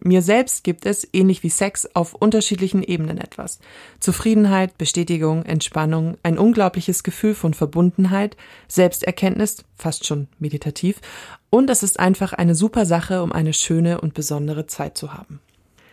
[0.00, 3.58] Mir selbst gibt es, ähnlich wie Sex, auf unterschiedlichen Ebenen etwas.
[4.00, 8.38] Zufriedenheit, Bestätigung, Entspannung, ein unglaubliches Gefühl von Verbundenheit,
[8.68, 11.02] Selbsterkenntnis, fast schon meditativ,
[11.50, 15.40] und es ist einfach eine super Sache, um eine schöne und besondere Zeit zu haben.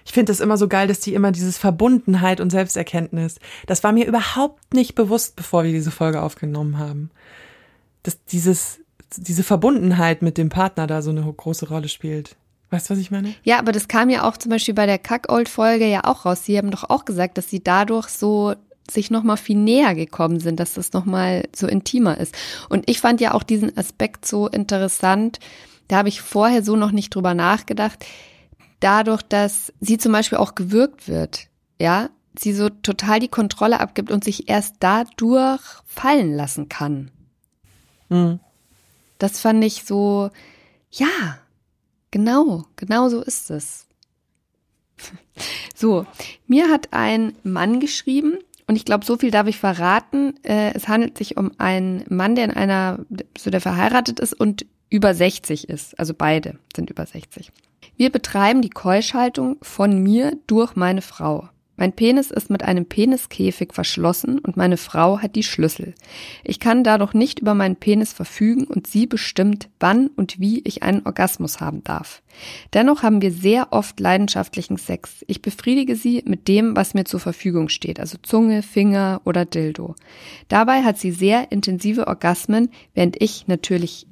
[0.05, 3.37] Ich finde es immer so geil, dass die immer dieses Verbundenheit und Selbsterkenntnis,
[3.67, 7.11] das war mir überhaupt nicht bewusst, bevor wir diese Folge aufgenommen haben
[8.09, 8.79] dass dieses,
[9.17, 12.35] diese Verbundenheit mit dem Partner da so eine große Rolle spielt.
[12.71, 13.35] Weißt du, was ich meine?
[13.43, 16.43] Ja, aber das kam ja auch zum Beispiel bei der Kackold-Folge ja auch raus.
[16.43, 18.55] Sie haben doch auch gesagt, dass sie dadurch so
[18.89, 22.35] sich nochmal viel näher gekommen sind, dass das nochmal so intimer ist.
[22.67, 25.39] Und ich fand ja auch diesen Aspekt so interessant.
[25.87, 28.05] Da habe ich vorher so noch nicht drüber nachgedacht.
[28.79, 31.47] Dadurch, dass sie zum Beispiel auch gewürgt wird,
[31.79, 37.11] ja, sie so total die Kontrolle abgibt und sich erst dadurch fallen lassen kann.
[38.09, 38.39] Mhm.
[39.17, 40.29] Das fand ich so,
[40.91, 41.39] ja,
[42.11, 43.87] genau, genau so ist es.
[45.73, 46.05] So,
[46.45, 48.39] mir hat ein Mann geschrieben,
[48.69, 50.35] und ich glaube, so viel darf ich verraten.
[50.43, 52.99] Äh, es handelt sich um einen Mann, der in einer,
[53.35, 55.97] so der verheiratet ist und über 60 ist.
[55.99, 57.51] Also beide sind über 60.
[57.97, 61.49] Wir betreiben die Keuschhaltung von mir durch meine Frau.
[61.79, 65.95] Mein Penis ist mit einem Peniskäfig verschlossen und meine Frau hat die Schlüssel.
[66.43, 70.83] Ich kann dadurch nicht über meinen Penis verfügen und sie bestimmt, wann und wie ich
[70.83, 72.21] einen Orgasmus haben darf.
[72.73, 75.23] Dennoch haben wir sehr oft leidenschaftlichen Sex.
[75.27, 79.95] Ich befriedige sie mit dem, was mir zur Verfügung steht, also Zunge, Finger oder Dildo.
[80.49, 84.05] Dabei hat sie sehr intensive Orgasmen, während ich natürlich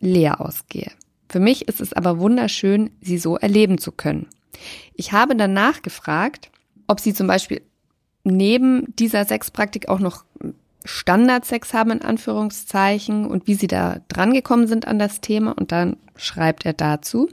[0.00, 0.90] leer ausgehe.
[1.28, 4.26] Für mich ist es aber wunderschön, sie so erleben zu können.
[4.94, 6.50] Ich habe danach gefragt,
[6.86, 7.62] ob sie zum Beispiel
[8.24, 10.24] neben dieser Sexpraktik auch noch
[10.84, 15.52] Standardsex haben, in Anführungszeichen, und wie sie da drangekommen sind an das Thema.
[15.52, 17.28] Und dann schreibt er dazu.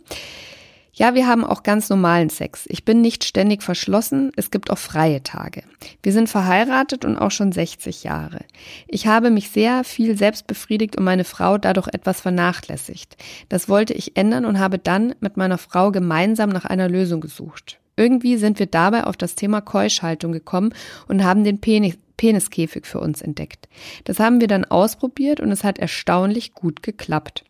[0.93, 2.65] Ja, wir haben auch ganz normalen Sex.
[2.67, 5.63] Ich bin nicht ständig verschlossen, es gibt auch freie Tage.
[6.03, 8.41] Wir sind verheiratet und auch schon 60 Jahre.
[8.87, 13.15] Ich habe mich sehr viel selbst befriedigt und meine Frau dadurch etwas vernachlässigt.
[13.47, 17.80] Das wollte ich ändern und habe dann mit meiner Frau gemeinsam nach einer Lösung gesucht.
[18.01, 20.73] Irgendwie sind wir dabei auf das Thema Keuschhaltung gekommen
[21.07, 23.69] und haben den Penis, Peniskäfig für uns entdeckt.
[24.05, 27.43] Das haben wir dann ausprobiert und es hat erstaunlich gut geklappt.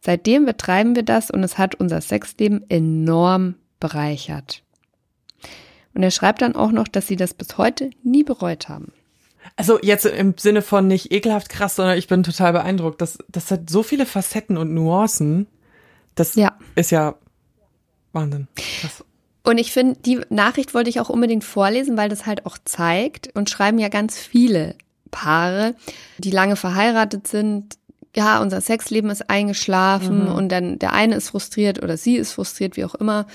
[0.00, 4.62] Seitdem betreiben wir das und es hat unser Sexleben enorm bereichert.
[5.92, 8.92] Und er schreibt dann auch noch, dass sie das bis heute nie bereut haben.
[9.56, 13.02] Also jetzt im Sinne von nicht ekelhaft krass, sondern ich bin total beeindruckt.
[13.02, 15.48] Das, das hat so viele Facetten und Nuancen.
[16.14, 16.56] Das ja.
[16.76, 17.14] ist ja
[18.12, 18.48] Wahnsinn.
[18.80, 19.04] Krass.
[19.48, 23.34] Und ich finde, die Nachricht wollte ich auch unbedingt vorlesen, weil das halt auch zeigt
[23.34, 24.74] und schreiben ja ganz viele
[25.10, 25.74] Paare,
[26.18, 27.78] die lange verheiratet sind,
[28.14, 30.32] ja, unser Sexleben ist eingeschlafen mhm.
[30.34, 33.26] und dann der eine ist frustriert oder sie ist frustriert, wie auch immer.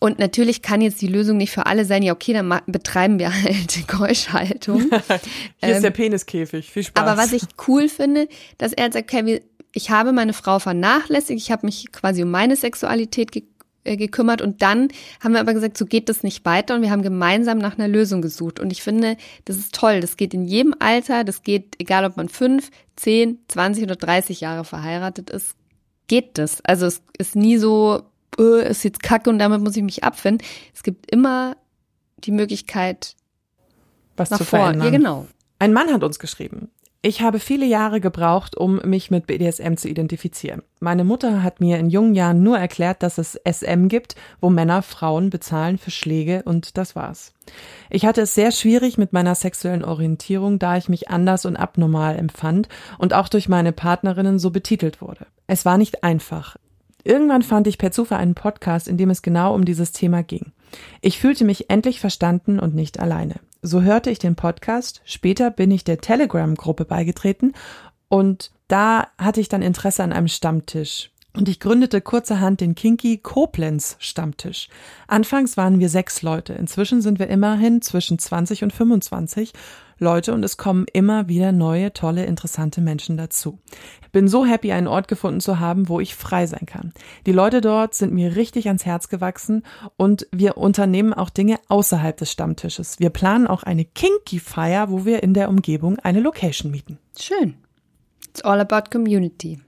[0.00, 3.32] Und natürlich kann jetzt die Lösung nicht für alle sein, ja, okay, dann betreiben wir
[3.42, 4.80] halt Keuschhaltung.
[4.90, 5.20] Hier
[5.62, 6.70] ähm, ist der Peniskäfig.
[6.70, 7.02] Viel Spaß.
[7.02, 8.28] Aber was ich cool finde,
[8.58, 9.40] dass er sagt, okay,
[9.72, 13.49] ich habe meine Frau vernachlässigt, ich habe mich quasi um meine Sexualität ge äh,
[13.84, 14.88] gekümmert und dann
[15.22, 17.88] haben wir aber gesagt, so geht das nicht weiter und wir haben gemeinsam nach einer
[17.88, 19.16] Lösung gesucht und ich finde,
[19.46, 23.38] das ist toll, das geht in jedem Alter, das geht, egal ob man fünf, zehn,
[23.48, 25.56] zwanzig oder dreißig Jahre verheiratet ist,
[26.08, 26.62] geht das.
[26.64, 28.02] Also es ist nie so,
[28.38, 30.46] äh, ist jetzt kacke und damit muss ich mich abfinden.
[30.74, 31.56] Es gibt immer
[32.18, 33.16] die Möglichkeit,
[34.16, 34.62] was nach zu vorn.
[34.62, 34.86] verändern.
[34.86, 35.26] Ja, genau.
[35.58, 36.68] Ein Mann hat uns geschrieben.
[37.02, 40.60] Ich habe viele Jahre gebraucht, um mich mit BDSM zu identifizieren.
[40.80, 44.82] Meine Mutter hat mir in jungen Jahren nur erklärt, dass es SM gibt, wo Männer
[44.82, 47.32] Frauen bezahlen für Schläge und das war's.
[47.88, 52.18] Ich hatte es sehr schwierig mit meiner sexuellen Orientierung, da ich mich anders und abnormal
[52.18, 55.26] empfand und auch durch meine Partnerinnen so betitelt wurde.
[55.46, 56.56] Es war nicht einfach.
[57.02, 60.52] Irgendwann fand ich per Zufall einen Podcast, in dem es genau um dieses Thema ging.
[61.00, 63.36] Ich fühlte mich endlich verstanden und nicht alleine.
[63.62, 65.02] So hörte ich den Podcast.
[65.04, 67.52] Später bin ich der Telegram-Gruppe beigetreten
[68.08, 71.10] und da hatte ich dann Interesse an einem Stammtisch.
[71.36, 74.68] Und ich gründete kurzerhand den Kinky Koblenz Stammtisch.
[75.06, 76.54] Anfangs waren wir sechs Leute.
[76.54, 79.52] Inzwischen sind wir immerhin zwischen 20 und 25
[80.00, 83.60] Leute und es kommen immer wieder neue, tolle, interessante Menschen dazu.
[84.12, 86.92] Bin so happy, einen Ort gefunden zu haben, wo ich frei sein kann.
[87.26, 89.62] Die Leute dort sind mir richtig ans Herz gewachsen
[89.96, 92.98] und wir unternehmen auch Dinge außerhalb des Stammtisches.
[92.98, 96.98] Wir planen auch eine Kinky Feier, wo wir in der Umgebung eine Location mieten.
[97.18, 97.54] Schön.
[98.26, 99.60] It's all about community.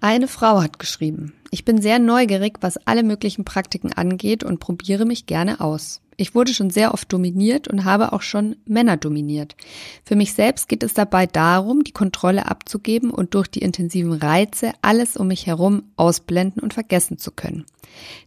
[0.00, 5.04] Eine Frau hat geschrieben, ich bin sehr neugierig, was alle möglichen Praktiken angeht und probiere
[5.04, 6.00] mich gerne aus.
[6.20, 9.56] Ich wurde schon sehr oft dominiert und habe auch schon Männer dominiert.
[10.04, 14.74] Für mich selbst geht es dabei darum, die Kontrolle abzugeben und durch die intensiven Reize
[14.82, 17.64] alles um mich herum ausblenden und vergessen zu können.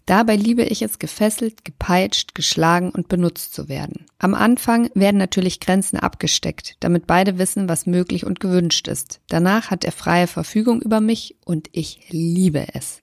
[0.07, 4.07] Dabei liebe ich es, gefesselt, gepeitscht, geschlagen und benutzt zu werden.
[4.17, 9.21] Am Anfang werden natürlich Grenzen abgesteckt, damit beide wissen, was möglich und gewünscht ist.
[9.27, 13.02] Danach hat er freie Verfügung über mich und ich liebe es.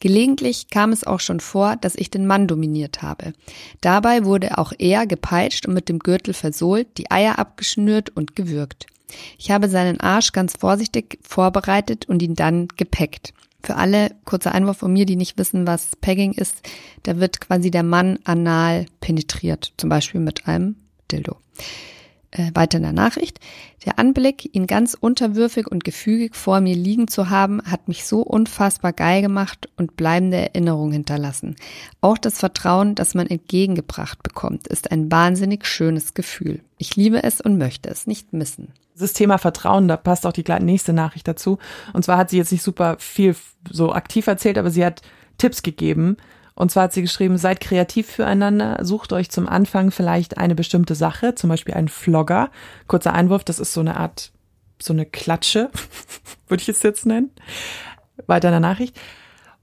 [0.00, 3.32] Gelegentlich kam es auch schon vor, dass ich den Mann dominiert habe.
[3.80, 8.86] Dabei wurde auch er gepeitscht und mit dem Gürtel versohlt, die Eier abgeschnürt und gewürgt.
[9.38, 13.32] Ich habe seinen Arsch ganz vorsichtig vorbereitet und ihn dann gepackt.
[13.62, 16.62] Für alle, kurzer Einwurf von mir, die nicht wissen, was Pegging ist,
[17.02, 20.76] da wird quasi der Mann anal penetriert, zum Beispiel mit einem
[21.10, 21.36] Dildo
[22.36, 23.40] äh, weiter in der Nachricht.
[23.84, 28.20] Der Anblick, ihn ganz unterwürfig und gefügig vor mir liegen zu haben, hat mich so
[28.20, 31.56] unfassbar geil gemacht und bleibende Erinnerungen hinterlassen.
[32.00, 36.60] Auch das Vertrauen, das man entgegengebracht bekommt, ist ein wahnsinnig schönes Gefühl.
[36.78, 38.72] Ich liebe es und möchte es nicht missen.
[38.98, 41.58] Das Thema Vertrauen, da passt auch die nächste Nachricht dazu.
[41.92, 43.36] Und zwar hat sie jetzt nicht super viel
[43.70, 45.02] so aktiv erzählt, aber sie hat
[45.38, 46.16] Tipps gegeben,
[46.56, 50.94] und zwar hat sie geschrieben, seid kreativ füreinander, sucht euch zum Anfang vielleicht eine bestimmte
[50.94, 52.50] Sache, zum Beispiel einen Vlogger.
[52.88, 54.32] Kurzer Einwurf, das ist so eine Art,
[54.80, 55.70] so eine Klatsche,
[56.48, 57.30] würde ich es jetzt nennen.
[58.26, 58.98] Weiter in der Nachricht.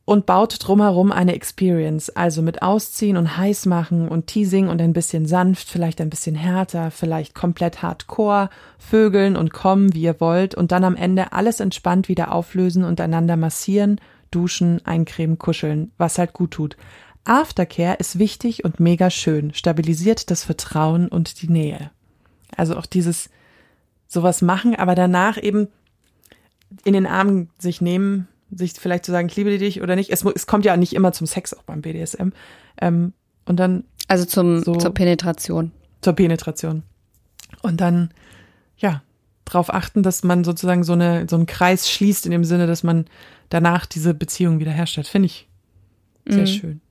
[0.05, 4.93] Und baut drumherum eine Experience, also mit Ausziehen und heiß machen und Teasing und ein
[4.93, 10.53] bisschen sanft, vielleicht ein bisschen härter, vielleicht komplett hardcore, Vögeln und kommen, wie ihr wollt,
[10.53, 13.99] und dann am Ende alles entspannt wieder auflösen und einander massieren
[14.33, 16.77] duschen, eincremen, kuscheln, was halt gut tut.
[17.25, 21.91] Aftercare ist wichtig und mega schön, stabilisiert das Vertrauen und die Nähe.
[22.55, 23.29] Also auch dieses
[24.07, 25.67] sowas machen, aber danach eben
[26.83, 30.11] in den Armen sich nehmen, sich vielleicht zu sagen, ich liebe dich oder nicht.
[30.11, 32.29] Es, es kommt ja nicht immer zum Sex auch beim BDSM.
[32.79, 33.13] Ähm,
[33.45, 33.85] und dann.
[34.07, 35.71] Also zum, so, zur Penetration.
[36.01, 36.83] Zur Penetration.
[37.61, 38.11] Und dann,
[38.77, 39.01] ja,
[39.45, 42.83] darauf achten, dass man sozusagen so, eine, so einen Kreis schließt in dem Sinne, dass
[42.83, 43.05] man
[43.49, 45.07] danach diese Beziehung wiederherstellt.
[45.07, 45.47] Finde ich
[46.27, 46.47] Sehr Mhm.
[46.47, 46.81] schön.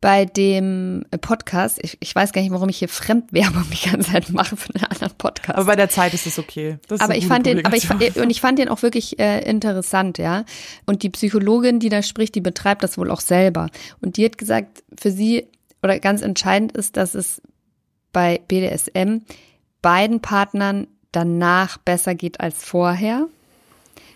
[0.00, 4.12] Bei dem äh, Podcast, ich, ich weiß gar nicht, warum ich hier Fremdwerbung die ganze
[4.12, 5.56] Zeit mache für einen anderen Podcast.
[5.58, 6.78] Aber bei der Zeit ist es okay.
[6.86, 9.18] Das ist aber ich fand den, aber ich, fa- und ich fand den auch wirklich
[9.18, 10.44] äh, interessant, ja.
[10.86, 13.70] Und die Psychologin, die da spricht, die betreibt das wohl auch selber.
[14.00, 15.48] Und die hat gesagt, für sie
[15.82, 17.42] oder ganz entscheidend ist, dass es
[18.12, 19.22] bei BDSM
[19.82, 20.86] beiden Partnern
[21.18, 23.26] danach besser geht als vorher.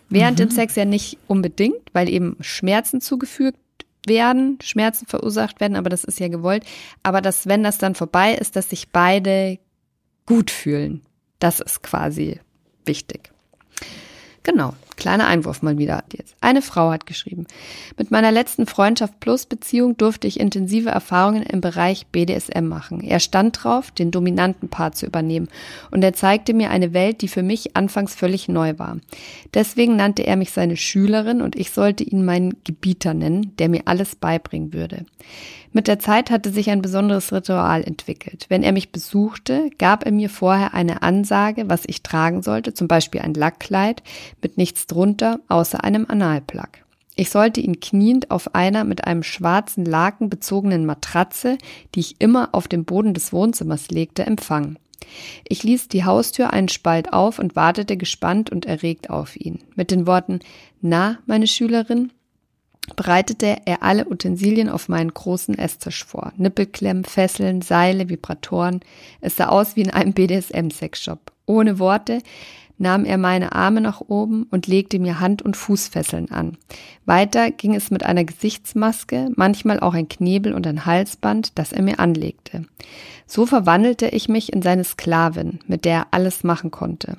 [0.08, 0.42] Während Mhm.
[0.44, 3.58] dem Sex ja nicht unbedingt, weil eben Schmerzen zugefügt
[4.06, 6.64] werden, Schmerzen verursacht werden, aber das ist ja gewollt.
[7.02, 9.58] Aber dass, wenn das dann vorbei ist, dass sich beide
[10.26, 11.02] gut fühlen.
[11.40, 12.38] Das ist quasi
[12.84, 13.31] wichtig.
[14.44, 16.34] Genau, kleiner Einwurf mal wieder jetzt.
[16.40, 17.46] Eine Frau hat geschrieben,
[17.96, 23.02] mit meiner letzten Freundschaft plus Beziehung durfte ich intensive Erfahrungen im Bereich BDSM machen.
[23.02, 25.48] Er stand drauf, den dominanten Part zu übernehmen
[25.92, 28.96] und er zeigte mir eine Welt, die für mich anfangs völlig neu war.
[29.54, 33.82] Deswegen nannte er mich seine Schülerin und ich sollte ihn meinen Gebieter nennen, der mir
[33.84, 35.06] alles beibringen würde.
[35.74, 38.46] Mit der Zeit hatte sich ein besonderes Ritual entwickelt.
[38.50, 42.88] Wenn er mich besuchte, gab er mir vorher eine Ansage, was ich tragen sollte, zum
[42.88, 44.02] Beispiel ein Lackkleid
[44.42, 46.68] mit nichts drunter außer einem Analplug.
[47.16, 51.58] Ich sollte ihn kniend auf einer mit einem schwarzen Laken bezogenen Matratze,
[51.94, 54.78] die ich immer auf dem Boden des Wohnzimmers legte, empfangen.
[55.48, 59.58] Ich ließ die Haustür einen Spalt auf und wartete gespannt und erregt auf ihn.
[59.74, 60.40] Mit den Worten,
[60.80, 62.12] na, meine Schülerin,
[62.96, 66.32] bereitete er alle Utensilien auf meinen großen Esstisch vor.
[66.36, 68.80] Nippelklemmen, Fesseln, Seile, Vibratoren.
[69.20, 71.32] Es sah aus wie in einem BDSM-Sexshop.
[71.46, 72.18] Ohne Worte
[72.78, 76.58] nahm er meine Arme nach oben und legte mir Hand- und Fußfesseln an.
[77.06, 81.82] Weiter ging es mit einer Gesichtsmaske, manchmal auch ein Knebel und ein Halsband, das er
[81.82, 82.64] mir anlegte.
[83.26, 87.16] So verwandelte ich mich in seine Sklavin, mit der er alles machen konnte.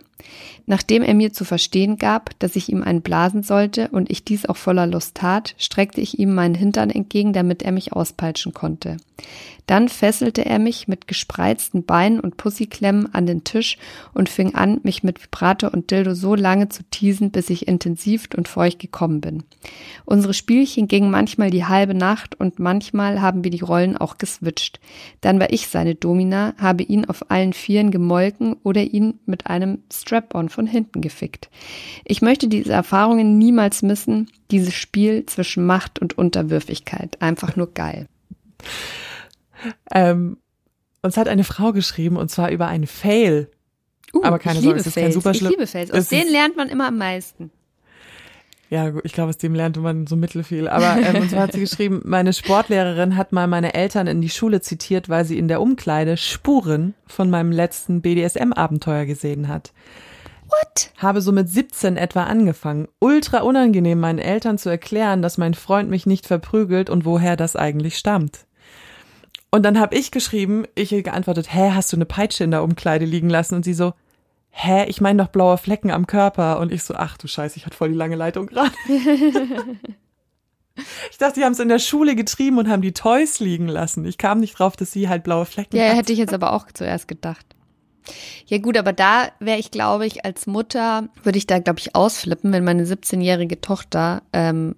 [0.66, 4.46] Nachdem er mir zu verstehen gab, dass ich ihm einen blasen sollte und ich dies
[4.46, 8.98] auch voller Lust tat, streckte ich ihm meinen Hintern entgegen, damit er mich auspeitschen konnte.
[9.66, 13.78] Dann fesselte er mich mit gespreizten Beinen und Pussyklemmen an den Tisch
[14.14, 18.28] und fing an, mich mit Vibrator und Dildo so lange zu teasen, bis ich intensiv
[18.36, 19.44] und feucht gekommen bin.
[20.06, 24.82] Unsere Spielchen gingen manchmal die halbe Nacht und manchmal haben wir die Rollen auch geswitcht.
[25.22, 29.80] Dann war ich seine Domina, habe ihn auf allen Vieren gemolken oder ihn mit einem
[30.14, 31.50] Strap-on von hinten gefickt.
[32.06, 37.20] Ich möchte diese Erfahrungen niemals missen, dieses Spiel zwischen Macht und Unterwürfigkeit.
[37.22, 38.08] Einfach nur geil.
[39.92, 40.38] Ähm,
[41.02, 43.50] uns hat eine Frau geschrieben und zwar über einen Fail.
[44.14, 45.16] Uh, Aber keine ich Sorge, liebe es ist kein Fails.
[45.16, 45.92] super Ich schlimm- liebe Fails.
[45.92, 47.50] Aus denen lernt man immer am meisten.
[48.74, 50.68] Ja, gut, ich glaube, aus dem lernte man so mittelfiel.
[50.68, 54.32] Aber ähm, und zwar hat sie geschrieben, meine Sportlehrerin hat mal meine Eltern in die
[54.32, 59.74] Schule zitiert, weil sie in der Umkleide Spuren von meinem letzten BDSM-Abenteuer gesehen hat.
[60.48, 60.90] What?
[60.98, 62.88] Habe so mit 17 etwa angefangen.
[62.98, 67.56] Ultra unangenehm, meinen Eltern zu erklären, dass mein Freund mich nicht verprügelt und woher das
[67.56, 68.48] eigentlich stammt.
[69.52, 73.06] Und dann habe ich geschrieben, ich geantwortet, hä, hast du eine Peitsche in der Umkleide
[73.06, 73.54] liegen lassen?
[73.54, 73.94] Und sie so,
[74.56, 76.60] hä, ich meine doch blaue Flecken am Körper.
[76.60, 78.72] Und ich so, ach du Scheiße, ich hatte voll die lange Leitung gerade.
[81.12, 84.06] ich dachte, die haben es in der Schule getrieben und haben die Toys liegen lassen.
[84.06, 85.96] Ich kam nicht drauf, dass sie halt blaue Flecken Ja, hat.
[85.98, 87.46] hätte ich jetzt aber auch zuerst gedacht.
[88.48, 91.96] Ja gut, aber da wäre ich, glaube ich, als Mutter, würde ich da, glaube ich,
[91.96, 94.76] ausflippen, wenn meine 17-jährige Tochter ähm,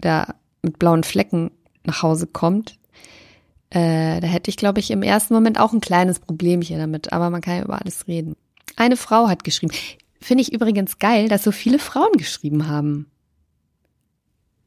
[0.00, 1.50] da mit blauen Flecken
[1.84, 2.78] nach Hause kommt.
[3.70, 7.30] Äh, da hätte ich, glaube ich, im ersten Moment auch ein kleines Problemchen damit, aber
[7.30, 8.36] man kann ja über alles reden.
[8.78, 9.74] Eine Frau hat geschrieben.
[10.20, 13.10] Finde ich übrigens geil, dass so viele Frauen geschrieben haben.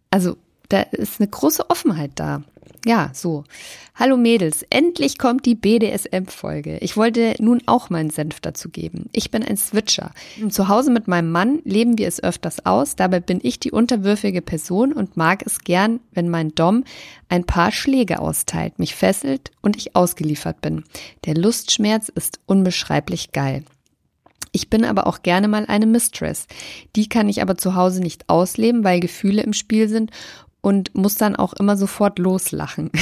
[0.09, 0.35] Also,
[0.67, 2.43] da ist eine große Offenheit da.
[2.85, 3.45] Ja, so.
[3.95, 6.79] Hallo Mädels, endlich kommt die BDSM-Folge.
[6.79, 9.09] Ich wollte nun auch meinen Senf dazu geben.
[9.13, 10.11] Ich bin ein Switcher.
[10.49, 12.97] Zu Hause mit meinem Mann leben wir es öfters aus.
[12.97, 16.83] Dabei bin ich die unterwürfige Person und mag es gern, wenn mein Dom
[17.29, 20.83] ein paar Schläge austeilt, mich fesselt und ich ausgeliefert bin.
[21.25, 23.63] Der Lustschmerz ist unbeschreiblich geil.
[24.51, 26.47] Ich bin aber auch gerne mal eine Mistress.
[26.95, 30.11] Die kann ich aber zu Hause nicht ausleben, weil Gefühle im Spiel sind
[30.61, 32.91] und muss dann auch immer sofort loslachen.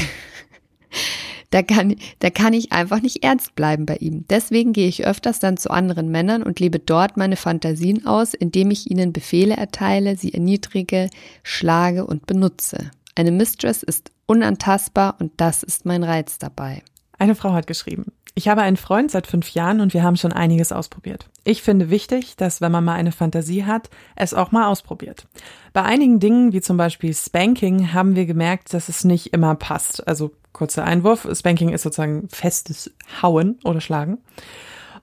[1.52, 4.26] Da kann, da kann ich einfach nicht ernst bleiben bei ihm.
[4.30, 8.70] Deswegen gehe ich öfters dann zu anderen Männern und lebe dort meine Fantasien aus, indem
[8.70, 11.10] ich ihnen Befehle erteile, sie erniedrige,
[11.42, 12.92] schlage und benutze.
[13.16, 16.84] Eine Mistress ist unantastbar und das ist mein Reiz dabei.
[17.18, 18.12] Eine Frau hat geschrieben.
[18.36, 21.30] Ich habe einen Freund seit fünf Jahren und wir haben schon einiges ausprobiert.
[21.44, 25.28] Ich finde wichtig, dass wenn man mal eine Fantasie hat, es auch mal ausprobiert.
[25.74, 30.08] Bei einigen Dingen, wie zum Beispiel Spanking, haben wir gemerkt, dass es nicht immer passt.
[30.08, 32.92] Also kurzer Einwurf, Spanking ist sozusagen festes
[33.22, 34.20] Hauen oder Schlagen.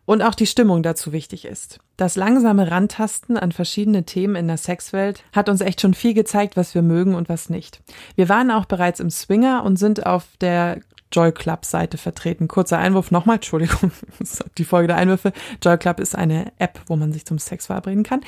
[0.06, 1.80] und auch die Stimmung dazu wichtig ist.
[1.96, 6.56] Das langsame Rantasten an verschiedene Themen in der Sexwelt hat uns echt schon viel gezeigt,
[6.56, 7.80] was wir mögen und was nicht.
[8.14, 10.80] Wir waren auch bereits im Swinger und sind auf der
[11.16, 12.46] Joy Club Seite vertreten.
[12.46, 13.90] Kurzer Einwurf nochmal, Entschuldigung,
[14.58, 15.32] die Folge der Einwürfe.
[15.62, 18.20] Joy Club ist eine App, wo man sich zum Sex verabreden kann.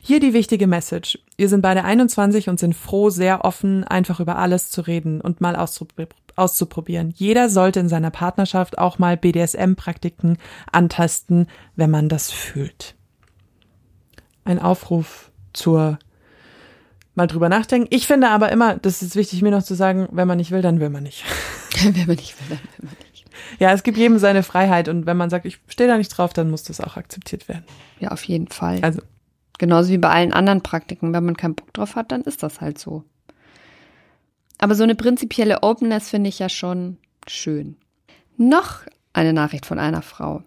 [0.00, 1.20] Hier die wichtige Message.
[1.36, 5.40] Wir sind beide 21 und sind froh, sehr offen, einfach über alles zu reden und
[5.40, 7.12] mal auszuprobieren.
[7.14, 10.38] Jeder sollte in seiner Partnerschaft auch mal BDSM-Praktiken
[10.72, 11.46] antasten,
[11.76, 12.96] wenn man das fühlt.
[14.44, 16.00] Ein Aufruf zur
[17.14, 17.88] mal drüber nachdenken.
[17.90, 20.62] Ich finde aber immer, das ist wichtig mir noch zu sagen, wenn man nicht will,
[20.62, 21.24] dann will man nicht.
[21.82, 23.26] wenn man nicht will, dann will man nicht.
[23.58, 26.32] Ja, es gibt jedem seine Freiheit und wenn man sagt, ich stehe da nicht drauf,
[26.32, 27.64] dann muss das auch akzeptiert werden.
[28.00, 28.78] Ja, auf jeden Fall.
[28.82, 29.02] Also
[29.58, 32.60] genauso wie bei allen anderen Praktiken, wenn man keinen Bock drauf hat, dann ist das
[32.60, 33.04] halt so.
[34.58, 37.76] Aber so eine prinzipielle Openness finde ich ja schon schön.
[38.36, 38.80] Noch
[39.12, 40.42] eine Nachricht von einer Frau.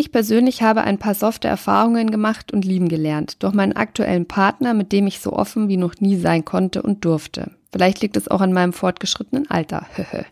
[0.00, 4.72] Ich persönlich habe ein paar softe Erfahrungen gemacht und lieben gelernt durch meinen aktuellen Partner,
[4.72, 7.50] mit dem ich so offen wie noch nie sein konnte und durfte.
[7.72, 9.86] Vielleicht liegt es auch an meinem fortgeschrittenen Alter.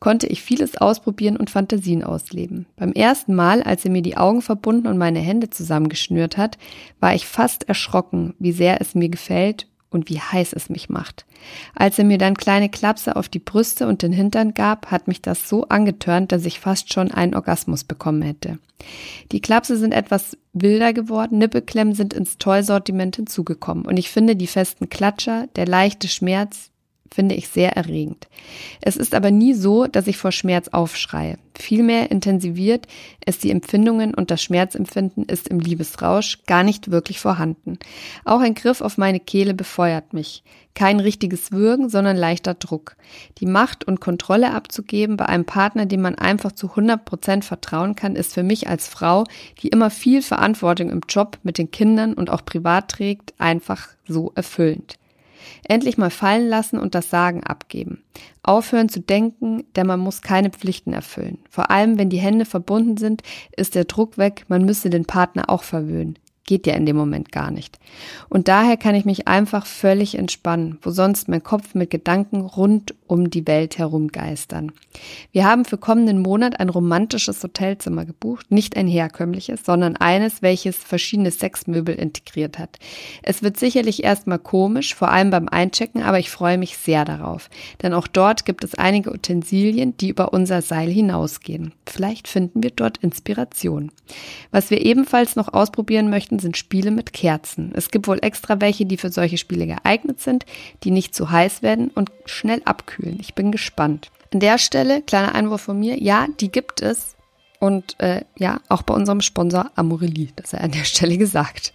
[0.00, 2.66] konnte ich vieles ausprobieren und Fantasien ausleben.
[2.76, 6.58] Beim ersten Mal, als er mir die Augen verbunden und meine Hände zusammengeschnürt hat,
[7.00, 11.24] war ich fast erschrocken, wie sehr es mir gefällt und wie heiß es mich macht.
[11.74, 15.22] Als er mir dann kleine Klapse auf die Brüste und den Hintern gab, hat mich
[15.22, 18.58] das so angetörnt, dass ich fast schon einen Orgasmus bekommen hätte.
[19.32, 24.46] Die Klapse sind etwas wilder geworden, Nippelklemmen sind ins Toy-Sortiment hinzugekommen und ich finde die
[24.46, 26.70] festen Klatscher, der leichte Schmerz,
[27.12, 28.28] finde ich sehr erregend.
[28.80, 31.38] Es ist aber nie so, dass ich vor Schmerz aufschreie.
[31.56, 32.86] Vielmehr intensiviert
[33.24, 37.78] es die Empfindungen und das Schmerzempfinden ist im Liebesrausch gar nicht wirklich vorhanden.
[38.24, 40.42] Auch ein Griff auf meine Kehle befeuert mich.
[40.74, 42.96] Kein richtiges Würgen, sondern leichter Druck.
[43.38, 47.94] Die Macht und Kontrolle abzugeben bei einem Partner, dem man einfach zu 100 Prozent vertrauen
[47.94, 49.22] kann, ist für mich als Frau,
[49.62, 54.32] die immer viel Verantwortung im Job mit den Kindern und auch privat trägt, einfach so
[54.34, 54.96] erfüllend.
[55.68, 58.02] Endlich mal fallen lassen und das Sagen abgeben.
[58.42, 61.38] Aufhören zu denken, denn man muss keine Pflichten erfüllen.
[61.50, 63.22] Vor allem, wenn die Hände verbunden sind,
[63.56, 66.18] ist der Druck weg, man müsse den Partner auch verwöhnen.
[66.46, 67.78] Geht ja in dem Moment gar nicht.
[68.28, 72.94] Und daher kann ich mich einfach völlig entspannen, wo sonst mein Kopf mit Gedanken rund
[73.06, 74.72] um die Welt herumgeistern.
[75.32, 80.76] Wir haben für kommenden Monat ein romantisches Hotelzimmer gebucht, nicht ein herkömmliches, sondern eines, welches
[80.76, 82.78] verschiedene Sexmöbel integriert hat.
[83.22, 87.48] Es wird sicherlich erstmal komisch, vor allem beim Einchecken, aber ich freue mich sehr darauf.
[87.82, 91.72] Denn auch dort gibt es einige Utensilien, die über unser Seil hinausgehen.
[91.86, 93.90] Vielleicht finden wir dort Inspiration.
[94.50, 97.72] Was wir ebenfalls noch ausprobieren möchten, besten sind Spiele mit Kerzen.
[97.74, 100.44] Es gibt wohl extra welche, die für solche Spiele geeignet sind,
[100.82, 103.18] die nicht zu heiß werden und schnell abkühlen.
[103.20, 104.10] Ich bin gespannt.
[104.32, 107.14] An der Stelle, kleiner Einwurf von mir, ja, die gibt es.
[107.60, 111.72] Und äh, ja, auch bei unserem Sponsor Amorelie, das er an der Stelle gesagt.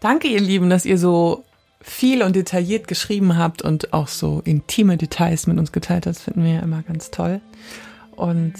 [0.00, 1.44] Danke, ihr Lieben, dass ihr so
[1.80, 6.16] viel und detailliert geschrieben habt und auch so intime Details mit uns geteilt habt.
[6.16, 7.40] Das finden wir ja immer ganz toll.
[8.16, 8.54] Und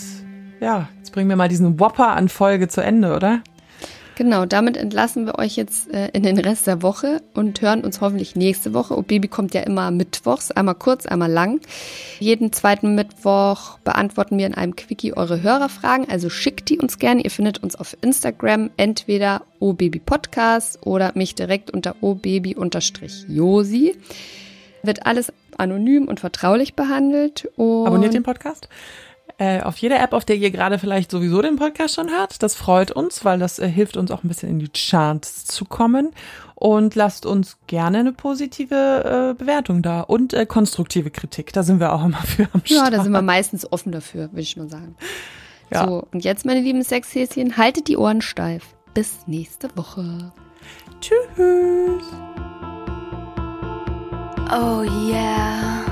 [0.61, 3.43] ja, jetzt bringen wir mal diesen Whopper an Folge zu Ende, oder?
[4.17, 8.01] Genau, damit entlassen wir euch jetzt äh, in den Rest der Woche und hören uns
[8.01, 8.97] hoffentlich nächste Woche.
[8.97, 11.61] Oh Baby kommt ja immer mittwochs, einmal kurz, einmal lang.
[12.21, 17.23] Jeden zweiten Mittwoch beantworten wir in einem Quickie eure Hörerfragen, also schickt die uns gerne.
[17.23, 23.97] Ihr findet uns auf Instagram entweder obabypodcast oder mich direkt unter obaby-josi.
[24.85, 27.49] Wird alles anonym und vertraulich behandelt.
[27.57, 28.69] Und Abonniert den Podcast
[29.39, 32.43] äh, auf jeder App, auf der ihr gerade vielleicht sowieso den Podcast schon hört.
[32.43, 35.65] Das freut uns, weil das äh, hilft uns auch ein bisschen in die Charts zu
[35.65, 36.11] kommen.
[36.55, 41.53] Und lasst uns gerne eine positive äh, Bewertung da und äh, konstruktive Kritik.
[41.53, 42.71] Da sind wir auch immer für am Start.
[42.71, 44.97] Ja, da sind wir meistens offen dafür, würde ich mal sagen.
[45.73, 45.87] Ja.
[45.87, 48.65] So, und jetzt, meine lieben Sexhäschen, haltet die Ohren steif.
[48.95, 50.33] Bis nächste Woche.
[51.01, 52.05] Tschüss.
[54.51, 55.84] Oh yeah.